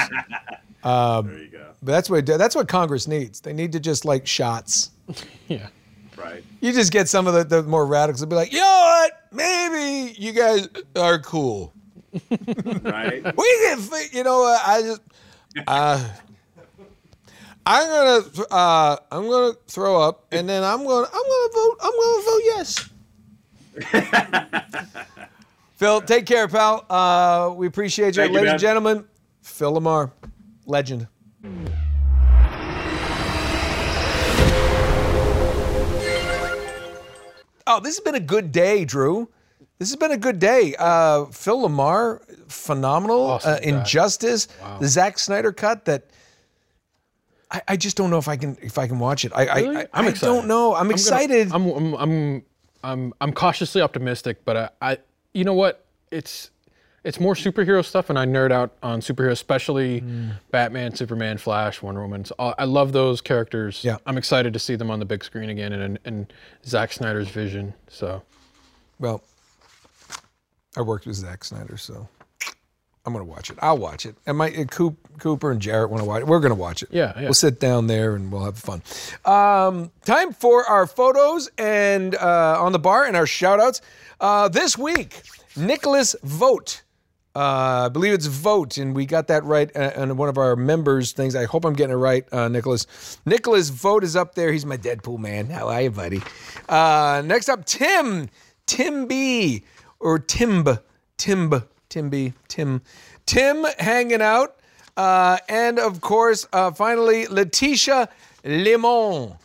Um, 0.85 1.27
there 1.27 1.37
you 1.39 1.47
go. 1.49 1.65
But 1.83 1.91
that's 1.91 2.09
what 2.09 2.25
that's 2.25 2.55
what 2.55 2.69
Congress 2.69 3.07
needs. 3.09 3.41
They 3.41 3.51
need 3.51 3.73
to 3.73 3.79
just 3.81 4.05
like 4.05 4.25
shots. 4.25 4.91
Yeah. 5.49 5.67
Right. 6.15 6.43
You 6.61 6.71
just 6.71 6.93
get 6.93 7.09
some 7.09 7.27
of 7.27 7.33
the, 7.33 7.43
the 7.43 7.63
more 7.63 7.85
radicals 7.85 8.21
to 8.21 8.27
be 8.27 8.35
like, 8.35 8.53
you 8.53 8.59
know 8.59 8.65
what? 9.09 9.11
Maybe 9.33 10.13
you 10.17 10.31
guys 10.31 10.69
are 10.95 11.19
cool. 11.19 11.73
Right. 12.83 13.21
We 13.23 13.59
can, 13.65 13.79
fi- 13.79 14.07
you 14.13 14.23
know 14.23 14.39
what? 14.39 14.61
I 14.65 14.81
just, 14.81 15.01
uh, 15.67 16.09
I'm 17.65 17.87
gonna, 17.87 18.45
uh, 18.51 18.97
I'm 19.11 19.27
gonna 19.27 19.53
throw 19.67 20.01
up, 20.01 20.25
and 20.31 20.47
then 20.47 20.63
I'm 20.63 20.85
gonna, 20.85 21.07
I'm 21.11 21.23
gonna 21.31 21.53
vote, 21.53 21.77
I'm 21.81 21.91
gonna 21.99 22.23
vote 22.23 22.41
yes. 22.45 22.89
Phil, 25.79 26.01
take 26.01 26.25
care, 26.25 26.49
pal. 26.49 26.85
Uh, 26.89 27.53
we 27.55 27.65
appreciate 27.65 28.07
you, 28.17 28.23
Thank 28.23 28.33
ladies 28.33 28.47
man. 28.47 28.51
and 28.55 28.59
gentlemen. 28.59 29.05
Phil 29.41 29.71
LaMarr, 29.79 30.11
legend. 30.65 31.07
Oh, 37.67 37.79
this 37.79 37.95
has 37.97 37.99
been 38.03 38.15
a 38.15 38.19
good 38.19 38.51
day, 38.51 38.83
Drew. 38.83 39.29
This 39.77 39.89
has 39.89 39.95
been 39.95 40.11
a 40.11 40.17
good 40.17 40.39
day. 40.39 40.75
Uh, 40.77 41.25
Phil 41.25 41.59
LaMarr, 41.69 42.21
phenomenal. 42.51 43.21
Awesome 43.27 43.51
uh, 43.53 43.59
guy. 43.59 43.63
Injustice, 43.65 44.47
the 44.79 44.87
Zack 44.87 45.19
Snyder 45.19 45.51
cut. 45.51 45.85
That 45.85 46.09
I, 47.51 47.61
I 47.69 47.77
just 47.77 47.95
don't 47.95 48.09
know 48.09 48.17
if 48.17 48.27
I 48.27 48.35
can 48.37 48.57
if 48.61 48.77
I 48.77 48.87
can 48.87 48.99
watch 48.99 49.23
it. 49.23 49.31
I 49.35 49.61
Really? 49.61 49.77
I, 49.77 49.81
I, 49.81 49.87
I'm 49.93 50.05
I 50.05 50.09
excited. 50.09 50.33
don't 50.33 50.47
know. 50.47 50.73
I'm, 50.73 50.83
gonna- 50.85 50.93
excited. 50.93 51.51
I'm, 51.53 51.67
I'm 51.69 51.93
I'm 51.93 52.43
I'm 52.83 53.13
I'm 53.21 53.33
cautiously 53.33 53.81
optimistic, 53.81 54.43
but 54.45 54.57
I, 54.57 54.69
I 54.81 54.97
you 55.33 55.43
know 55.43 55.53
what? 55.53 55.85
It's 56.11 56.51
it's 57.03 57.19
more 57.19 57.33
superhero 57.33 57.83
stuff, 57.85 58.09
and 58.09 58.19
I 58.19 58.25
nerd 58.25 58.51
out 58.51 58.75
on 58.83 58.99
superheroes, 58.99 59.31
especially 59.33 60.01
Mm. 60.01 60.31
Batman, 60.51 60.93
Superman, 60.95 61.37
Flash, 61.37 61.81
Wonder 61.81 62.01
Woman. 62.01 62.25
So 62.25 62.35
I 62.39 62.53
I 62.59 62.63
love 62.65 62.91
those 62.91 63.21
characters. 63.21 63.83
Yeah. 63.83 63.97
I'm 64.05 64.17
excited 64.17 64.51
to 64.53 64.59
see 64.59 64.75
them 64.75 64.91
on 64.91 64.99
the 64.99 65.05
big 65.05 65.23
screen 65.23 65.49
again, 65.49 65.71
and 65.73 65.99
and 66.05 66.33
Zack 66.65 66.91
Snyder's 66.91 67.29
vision. 67.29 67.73
So 67.87 68.21
well, 68.99 69.23
I 70.75 70.81
worked 70.81 71.05
with 71.05 71.15
Zack 71.15 71.43
Snyder, 71.43 71.77
so 71.77 72.07
I'm 73.05 73.13
gonna 73.13 73.25
watch 73.25 73.49
it. 73.49 73.57
I'll 73.61 73.77
watch 73.77 74.05
it. 74.05 74.15
And 74.25 74.37
my 74.37 74.51
uh, 74.53 74.65
Coop, 74.65 74.97
Cooper 75.19 75.51
and 75.51 75.61
Jarrett 75.61 75.89
want 75.89 76.01
to 76.01 76.07
watch 76.07 76.21
it. 76.21 76.27
We're 76.27 76.39
gonna 76.39 76.55
watch 76.55 76.83
it. 76.83 76.89
Yeah, 76.91 77.13
yeah. 77.15 77.23
We'll 77.23 77.33
sit 77.33 77.59
down 77.59 77.87
there 77.87 78.15
and 78.15 78.31
we'll 78.31 78.43
have 78.43 78.57
fun. 78.57 78.81
Um, 79.25 79.91
time 80.05 80.33
for 80.33 80.65
our 80.65 80.85
photos 80.85 81.49
and 81.57 82.13
uh, 82.15 82.57
on 82.59 82.71
the 82.71 82.79
bar 82.79 83.05
and 83.05 83.15
our 83.15 83.25
shout 83.27 83.59
outs. 83.59 83.81
Uh, 84.19 84.49
this 84.49 84.77
week, 84.77 85.21
Nicholas 85.55 86.15
Vote. 86.23 86.83
Uh, 87.35 87.85
I 87.85 87.89
believe 87.89 88.13
it's 88.13 88.25
Vote, 88.25 88.77
and 88.77 88.93
we 88.95 89.05
got 89.05 89.27
that 89.27 89.43
right 89.45 89.73
uh, 89.75 89.91
on 89.95 90.17
one 90.17 90.29
of 90.29 90.37
our 90.37 90.55
members' 90.55 91.13
things. 91.13 91.35
I 91.35 91.45
hope 91.45 91.63
I'm 91.63 91.73
getting 91.73 91.93
it 91.93 91.97
right, 91.99 92.25
uh, 92.33 92.49
Nicholas. 92.49 93.17
Nicholas 93.25 93.69
Vote 93.69 94.03
is 94.03 94.15
up 94.15 94.35
there. 94.35 94.51
He's 94.51 94.65
my 94.65 94.77
Deadpool 94.77 95.19
man. 95.19 95.45
How 95.47 95.69
are 95.69 95.81
you, 95.81 95.91
buddy? 95.91 96.21
Uh, 96.67 97.21
next 97.23 97.47
up, 97.47 97.65
Tim. 97.65 98.29
Tim 98.65 99.07
B. 99.07 99.63
Or 99.99 100.19
Timb. 100.19 100.81
Timb. 101.17 101.65
Tim 101.89 102.09
B. 102.09 102.33
Tim. 102.47 102.81
Tim 103.25 103.65
hanging 103.77 104.21
out. 104.21 104.55
Uh, 104.95 105.37
and 105.47 105.79
of 105.79 106.01
course, 106.01 106.47
uh, 106.53 106.71
finally, 106.71 107.27
Letitia 107.27 108.09
Lemon. 108.43 109.35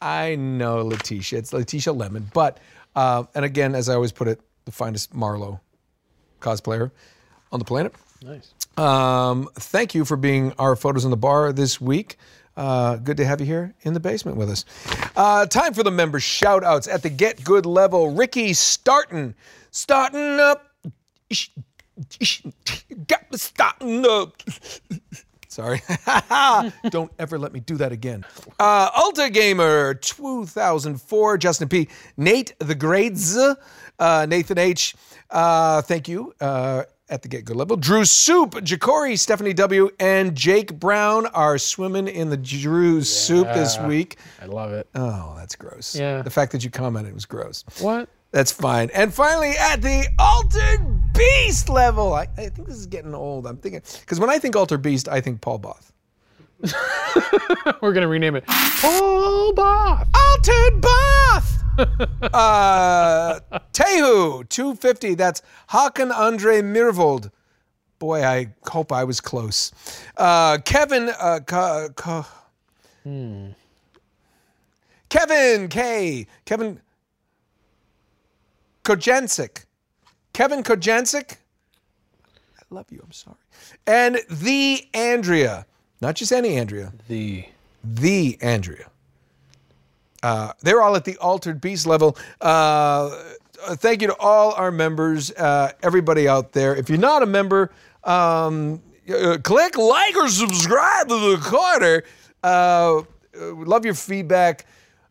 I 0.00 0.34
know 0.34 0.82
Letitia. 0.82 1.38
It's 1.38 1.52
Letitia 1.52 1.92
Lemon. 1.92 2.30
But, 2.32 2.58
uh, 2.96 3.24
and 3.34 3.44
again, 3.44 3.74
as 3.74 3.88
I 3.88 3.94
always 3.94 4.12
put 4.12 4.28
it, 4.28 4.40
the 4.64 4.72
finest 4.72 5.14
Marlowe 5.14 5.60
cosplayer 6.40 6.90
on 7.50 7.58
the 7.58 7.64
planet. 7.64 7.94
Nice. 8.24 8.54
Um, 8.76 9.48
thank 9.54 9.94
you 9.94 10.04
for 10.04 10.16
being 10.16 10.52
our 10.58 10.76
photos 10.76 11.04
on 11.04 11.10
the 11.10 11.16
bar 11.16 11.52
this 11.52 11.80
week. 11.80 12.16
Uh, 12.56 12.96
good 12.96 13.16
to 13.16 13.24
have 13.24 13.40
you 13.40 13.46
here 13.46 13.74
in 13.82 13.94
the 13.94 14.00
basement 14.00 14.36
with 14.36 14.50
us. 14.50 14.64
Uh, 15.16 15.46
time 15.46 15.72
for 15.74 15.82
the 15.82 15.90
member 15.90 16.20
shout 16.20 16.62
outs 16.62 16.86
at 16.86 17.02
the 17.02 17.10
Get 17.10 17.42
Good 17.44 17.66
level. 17.66 18.10
Ricky 18.12 18.52
Startin. 18.52 19.34
Starting 19.70 20.38
up. 20.38 20.71
Got 23.06 23.30
me 23.30 23.36
starting 23.38 24.06
up. 24.06 24.42
Sorry. 25.48 25.82
Don't 26.90 27.12
ever 27.18 27.38
let 27.38 27.52
me 27.52 27.60
do 27.60 27.76
that 27.76 27.92
again. 27.92 28.24
Uh, 28.58 28.90
Ulta 28.92 29.30
Gamer 29.32 29.94
2004, 29.94 31.38
Justin 31.38 31.68
P. 31.68 31.88
Nate 32.16 32.54
the 32.58 32.74
Grades, 32.74 33.36
uh, 33.36 34.26
Nathan 34.28 34.56
H. 34.58 34.94
Uh, 35.30 35.82
thank 35.82 36.08
you. 36.08 36.34
Uh, 36.40 36.84
at 37.10 37.20
the 37.20 37.28
Get 37.28 37.44
Good 37.44 37.56
level. 37.56 37.76
Drew 37.76 38.06
Soup, 38.06 38.52
Jacory, 38.52 39.18
Stephanie 39.18 39.52
W., 39.52 39.90
and 40.00 40.34
Jake 40.34 40.72
Brown 40.80 41.26
are 41.26 41.58
swimming 41.58 42.08
in 42.08 42.30
the 42.30 42.38
Drew 42.38 43.02
Soup 43.02 43.46
this 43.48 43.76
Yeah, 43.76 43.86
week. 43.86 44.16
I 44.40 44.46
love 44.46 44.72
it. 44.72 44.88
Oh, 44.94 45.34
that's 45.36 45.54
gross. 45.54 45.94
Yeah. 45.94 46.22
The 46.22 46.30
fact 46.30 46.52
that 46.52 46.64
you 46.64 46.70
commented 46.70 47.12
was 47.12 47.26
gross. 47.26 47.64
What? 47.80 48.08
That's 48.32 48.50
fine. 48.50 48.90
And 48.94 49.12
finally, 49.12 49.52
at 49.58 49.82
the 49.82 50.06
Altered 50.18 51.12
Beast 51.12 51.68
level, 51.68 52.14
I, 52.14 52.22
I 52.36 52.48
think 52.48 52.66
this 52.66 52.78
is 52.78 52.86
getting 52.86 53.14
old. 53.14 53.46
I'm 53.46 53.58
thinking, 53.58 53.82
because 54.00 54.18
when 54.18 54.30
I 54.30 54.38
think 54.38 54.56
Altered 54.56 54.82
Beast, 54.82 55.06
I 55.08 55.20
think 55.20 55.40
Paul 55.42 55.58
Both. 55.58 55.92
We're 57.82 57.92
gonna 57.92 58.08
rename 58.08 58.36
it 58.36 58.44
Paul 58.46 59.52
Both. 59.52 60.08
Altered 60.14 60.80
Both! 60.80 61.62
uh, 62.34 63.40
Tehu, 63.72 64.48
250. 64.48 65.14
That's 65.14 65.42
Hakan 65.70 66.10
Andre 66.14 66.62
Mirvold. 66.62 67.30
Boy, 67.98 68.24
I 68.24 68.48
hope 68.66 68.92
I 68.92 69.04
was 69.04 69.20
close. 69.20 69.72
Uh, 70.16 70.58
Kevin, 70.64 71.10
uh, 71.20 71.40
Ka, 71.46 71.88
Ka, 71.94 72.28
Kevin 75.08 75.68
K. 75.68 76.26
Kevin 76.44 76.80
Kojancic. 78.84 79.64
Kevin 80.32 80.62
Kojancic. 80.62 81.36
I 82.58 82.62
love 82.70 82.86
you. 82.90 83.00
I'm 83.02 83.12
sorry. 83.12 83.36
And 83.86 84.20
the 84.30 84.86
Andrea. 84.94 85.66
Not 86.00 86.16
just 86.16 86.32
any 86.32 86.56
Andrea. 86.56 86.92
The. 87.08 87.44
The 87.84 88.38
Andrea. 88.40 88.90
Uh, 90.22 90.52
they're 90.62 90.82
all 90.82 90.96
at 90.96 91.04
the 91.04 91.16
Altered 91.18 91.60
Beast 91.60 91.86
level. 91.86 92.16
Uh, 92.40 93.10
uh, 93.66 93.76
thank 93.76 94.02
you 94.02 94.08
to 94.08 94.16
all 94.18 94.52
our 94.52 94.70
members, 94.70 95.30
uh, 95.32 95.72
everybody 95.82 96.28
out 96.28 96.52
there. 96.52 96.74
If 96.74 96.88
you're 96.88 96.98
not 96.98 97.22
a 97.22 97.26
member, 97.26 97.70
um, 98.04 98.80
uh, 99.08 99.38
click 99.42 99.76
like 99.76 100.16
or 100.16 100.28
subscribe 100.28 101.08
to 101.08 101.36
the 101.36 101.36
corner. 101.42 102.04
Uh, 102.42 102.98
uh, 102.98 103.54
love 103.54 103.84
your 103.84 103.94
feedback. 103.94 104.66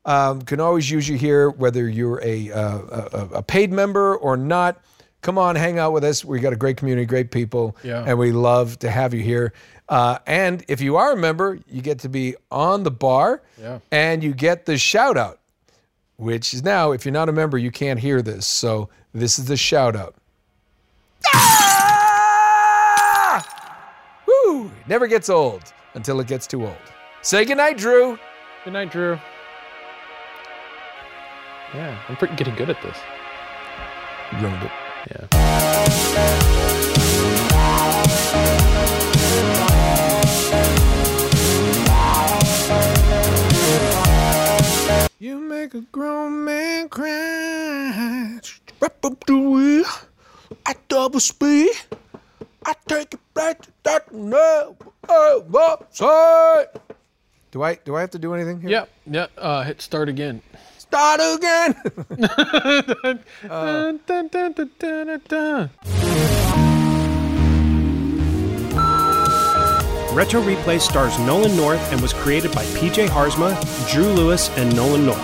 Um, 0.06 0.42
can 0.42 0.60
always 0.60 0.90
use 0.90 1.08
you 1.08 1.16
here, 1.18 1.52
whether 1.52 1.88
you're 1.88 2.20
a, 2.24 2.52
uh, 2.52 2.80
a, 2.80 3.30
a 3.36 3.44
paid 3.44 3.72
member 3.72 4.16
or 4.18 4.36
not. 4.36 4.82
Come 5.22 5.38
on, 5.38 5.56
hang 5.56 5.78
out 5.78 5.94
with 5.94 6.04
us. 6.04 6.26
We 6.26 6.40
got 6.40 6.54
a 6.54 6.56
great 6.56 6.78
community, 6.78 7.06
great 7.06 7.30
people, 7.30 7.78
Yeah. 7.84 8.04
and 8.08 8.18
we 8.18 8.32
love 8.32 8.80
to 8.80 8.90
have 8.90 9.14
you 9.14 9.22
here. 9.22 9.54
Uh, 9.88 10.18
and 10.26 10.66
if 10.68 10.82
you 10.82 10.98
are 10.98 11.12
a 11.12 11.18
member, 11.18 11.60
you 11.70 11.84
get 11.84 12.00
to 12.00 12.10
be 12.10 12.36
on 12.50 12.82
the 12.82 12.90
bar, 12.90 13.44
Yeah. 13.62 13.78
and 13.92 14.24
you 14.24 14.34
get 14.34 14.66
the 14.66 14.80
shout 14.80 15.18
out, 15.18 15.40
which 16.18 16.56
is 16.56 16.64
now, 16.64 16.94
if 16.94 17.06
you're 17.06 17.14
not 17.14 17.30
a 17.30 17.34
member, 17.34 17.60
you 17.60 17.70
can't 17.70 18.00
hear 18.00 18.24
this. 18.24 18.48
So 18.48 18.90
this 19.14 19.38
is 19.38 19.46
the 19.46 19.58
shout 19.58 19.96
out. 19.96 20.16
Ah! 22.54 23.46
Woo! 24.28 24.72
Never 24.88 25.08
gets 25.08 25.30
old 25.30 25.62
until 25.94 26.20
it 26.20 26.28
gets 26.28 26.48
too 26.48 26.66
old. 26.66 26.76
Say 27.22 27.46
goodnight, 27.46 27.78
Drew. 27.78 28.18
Good 28.64 28.74
night, 28.74 28.92
Drew. 28.92 29.20
Yeah, 31.74 31.98
I'm 32.10 32.18
pretty 32.18 32.36
getting 32.36 32.56
good 32.56 32.70
at 32.70 32.82
this. 32.82 32.98
Ruined 34.42 34.64
it. 34.64 34.72
Yeah. 35.10 35.28
You 45.20 45.40
make 45.40 45.74
a 45.74 45.82
grown 45.94 46.44
man 46.44 46.90
cry. 46.90 48.40
Wrap 48.82 49.06
up 49.06 49.26
the 49.26 49.38
wheel 49.38 49.86
at 50.66 50.88
double 50.90 51.22
speed. 51.22 51.72
I 52.66 52.74
take 52.88 53.14
it 53.14 53.34
back 53.34 53.62
to 53.62 53.72
that 53.84 54.14
never 54.14 54.76
side. 55.92 56.68
Do 57.52 57.64
I 57.64 57.76
do 57.76 57.96
I 57.96 58.02
have 58.02 58.12
to 58.12 58.20
do 58.20 58.34
anything 58.34 58.60
here? 58.60 58.70
Yep. 58.70 58.90
Yeah. 59.08 59.28
Uh, 59.38 59.64
hit 59.64 59.82
start 59.82 60.10
again. 60.10 60.42
Start 60.92 61.22
again. 61.22 61.74
Dun. 63.02 63.20
Uh. 63.50 63.94
Retro 70.14 70.42
Replay 70.42 70.82
stars 70.82 71.18
Nolan 71.20 71.56
North 71.56 71.80
and 71.94 72.02
was 72.02 72.12
created 72.12 72.52
by 72.52 72.66
PJ 72.66 73.08
Harsma, 73.08 73.56
Drew 73.90 74.12
Lewis, 74.12 74.50
and 74.58 74.76
Nolan 74.76 75.06
North. 75.06 75.24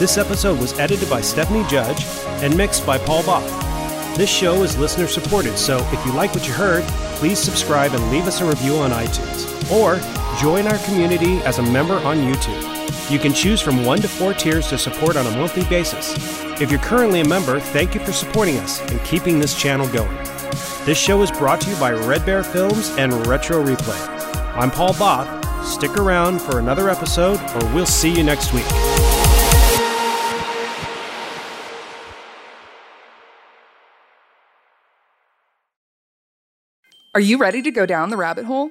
This 0.00 0.18
episode 0.18 0.58
was 0.58 0.76
edited 0.80 1.08
by 1.08 1.20
Stephanie 1.20 1.62
Judge 1.68 2.04
and 2.42 2.56
mixed 2.56 2.84
by 2.84 2.98
Paul 2.98 3.22
Both. 3.22 4.16
This 4.16 4.28
show 4.28 4.64
is 4.64 4.76
listener 4.76 5.06
supported, 5.06 5.56
so 5.56 5.78
if 5.92 6.04
you 6.04 6.10
like 6.12 6.34
what 6.34 6.48
you 6.48 6.52
heard, 6.52 6.82
please 7.20 7.38
subscribe 7.38 7.92
and 7.92 8.10
leave 8.10 8.26
us 8.26 8.40
a 8.40 8.44
review 8.44 8.74
on 8.78 8.90
iTunes. 8.90 9.46
Or 9.70 10.00
join 10.40 10.66
our 10.66 10.78
community 10.84 11.36
as 11.42 11.60
a 11.60 11.62
member 11.62 11.94
on 11.98 12.16
YouTube. 12.16 12.79
You 13.10 13.18
can 13.18 13.32
choose 13.32 13.60
from 13.60 13.84
one 13.84 14.00
to 14.00 14.08
four 14.08 14.34
tiers 14.34 14.68
to 14.68 14.78
support 14.78 15.16
on 15.16 15.26
a 15.26 15.30
monthly 15.36 15.64
basis. 15.64 16.14
If 16.60 16.70
you're 16.70 16.80
currently 16.80 17.20
a 17.20 17.24
member, 17.28 17.58
thank 17.60 17.94
you 17.94 18.00
for 18.00 18.12
supporting 18.12 18.56
us 18.58 18.80
and 18.90 19.02
keeping 19.04 19.38
this 19.38 19.58
channel 19.58 19.88
going. 19.88 20.16
This 20.84 20.98
show 20.98 21.22
is 21.22 21.30
brought 21.30 21.60
to 21.62 21.70
you 21.70 21.76
by 21.76 21.92
Red 21.92 22.24
Bear 22.24 22.42
Films 22.42 22.90
and 22.98 23.26
Retro 23.26 23.64
Replay. 23.64 23.98
I'm 24.56 24.70
Paul 24.70 24.94
Both. 24.94 25.66
Stick 25.66 25.96
around 25.96 26.40
for 26.40 26.58
another 26.58 26.88
episode, 26.88 27.38
or 27.54 27.74
we'll 27.74 27.86
see 27.86 28.14
you 28.14 28.22
next 28.22 28.52
week. 28.52 28.64
Are 37.12 37.20
you 37.20 37.38
ready 37.38 37.60
to 37.62 37.70
go 37.70 37.86
down 37.86 38.10
the 38.10 38.16
rabbit 38.16 38.44
hole? 38.44 38.70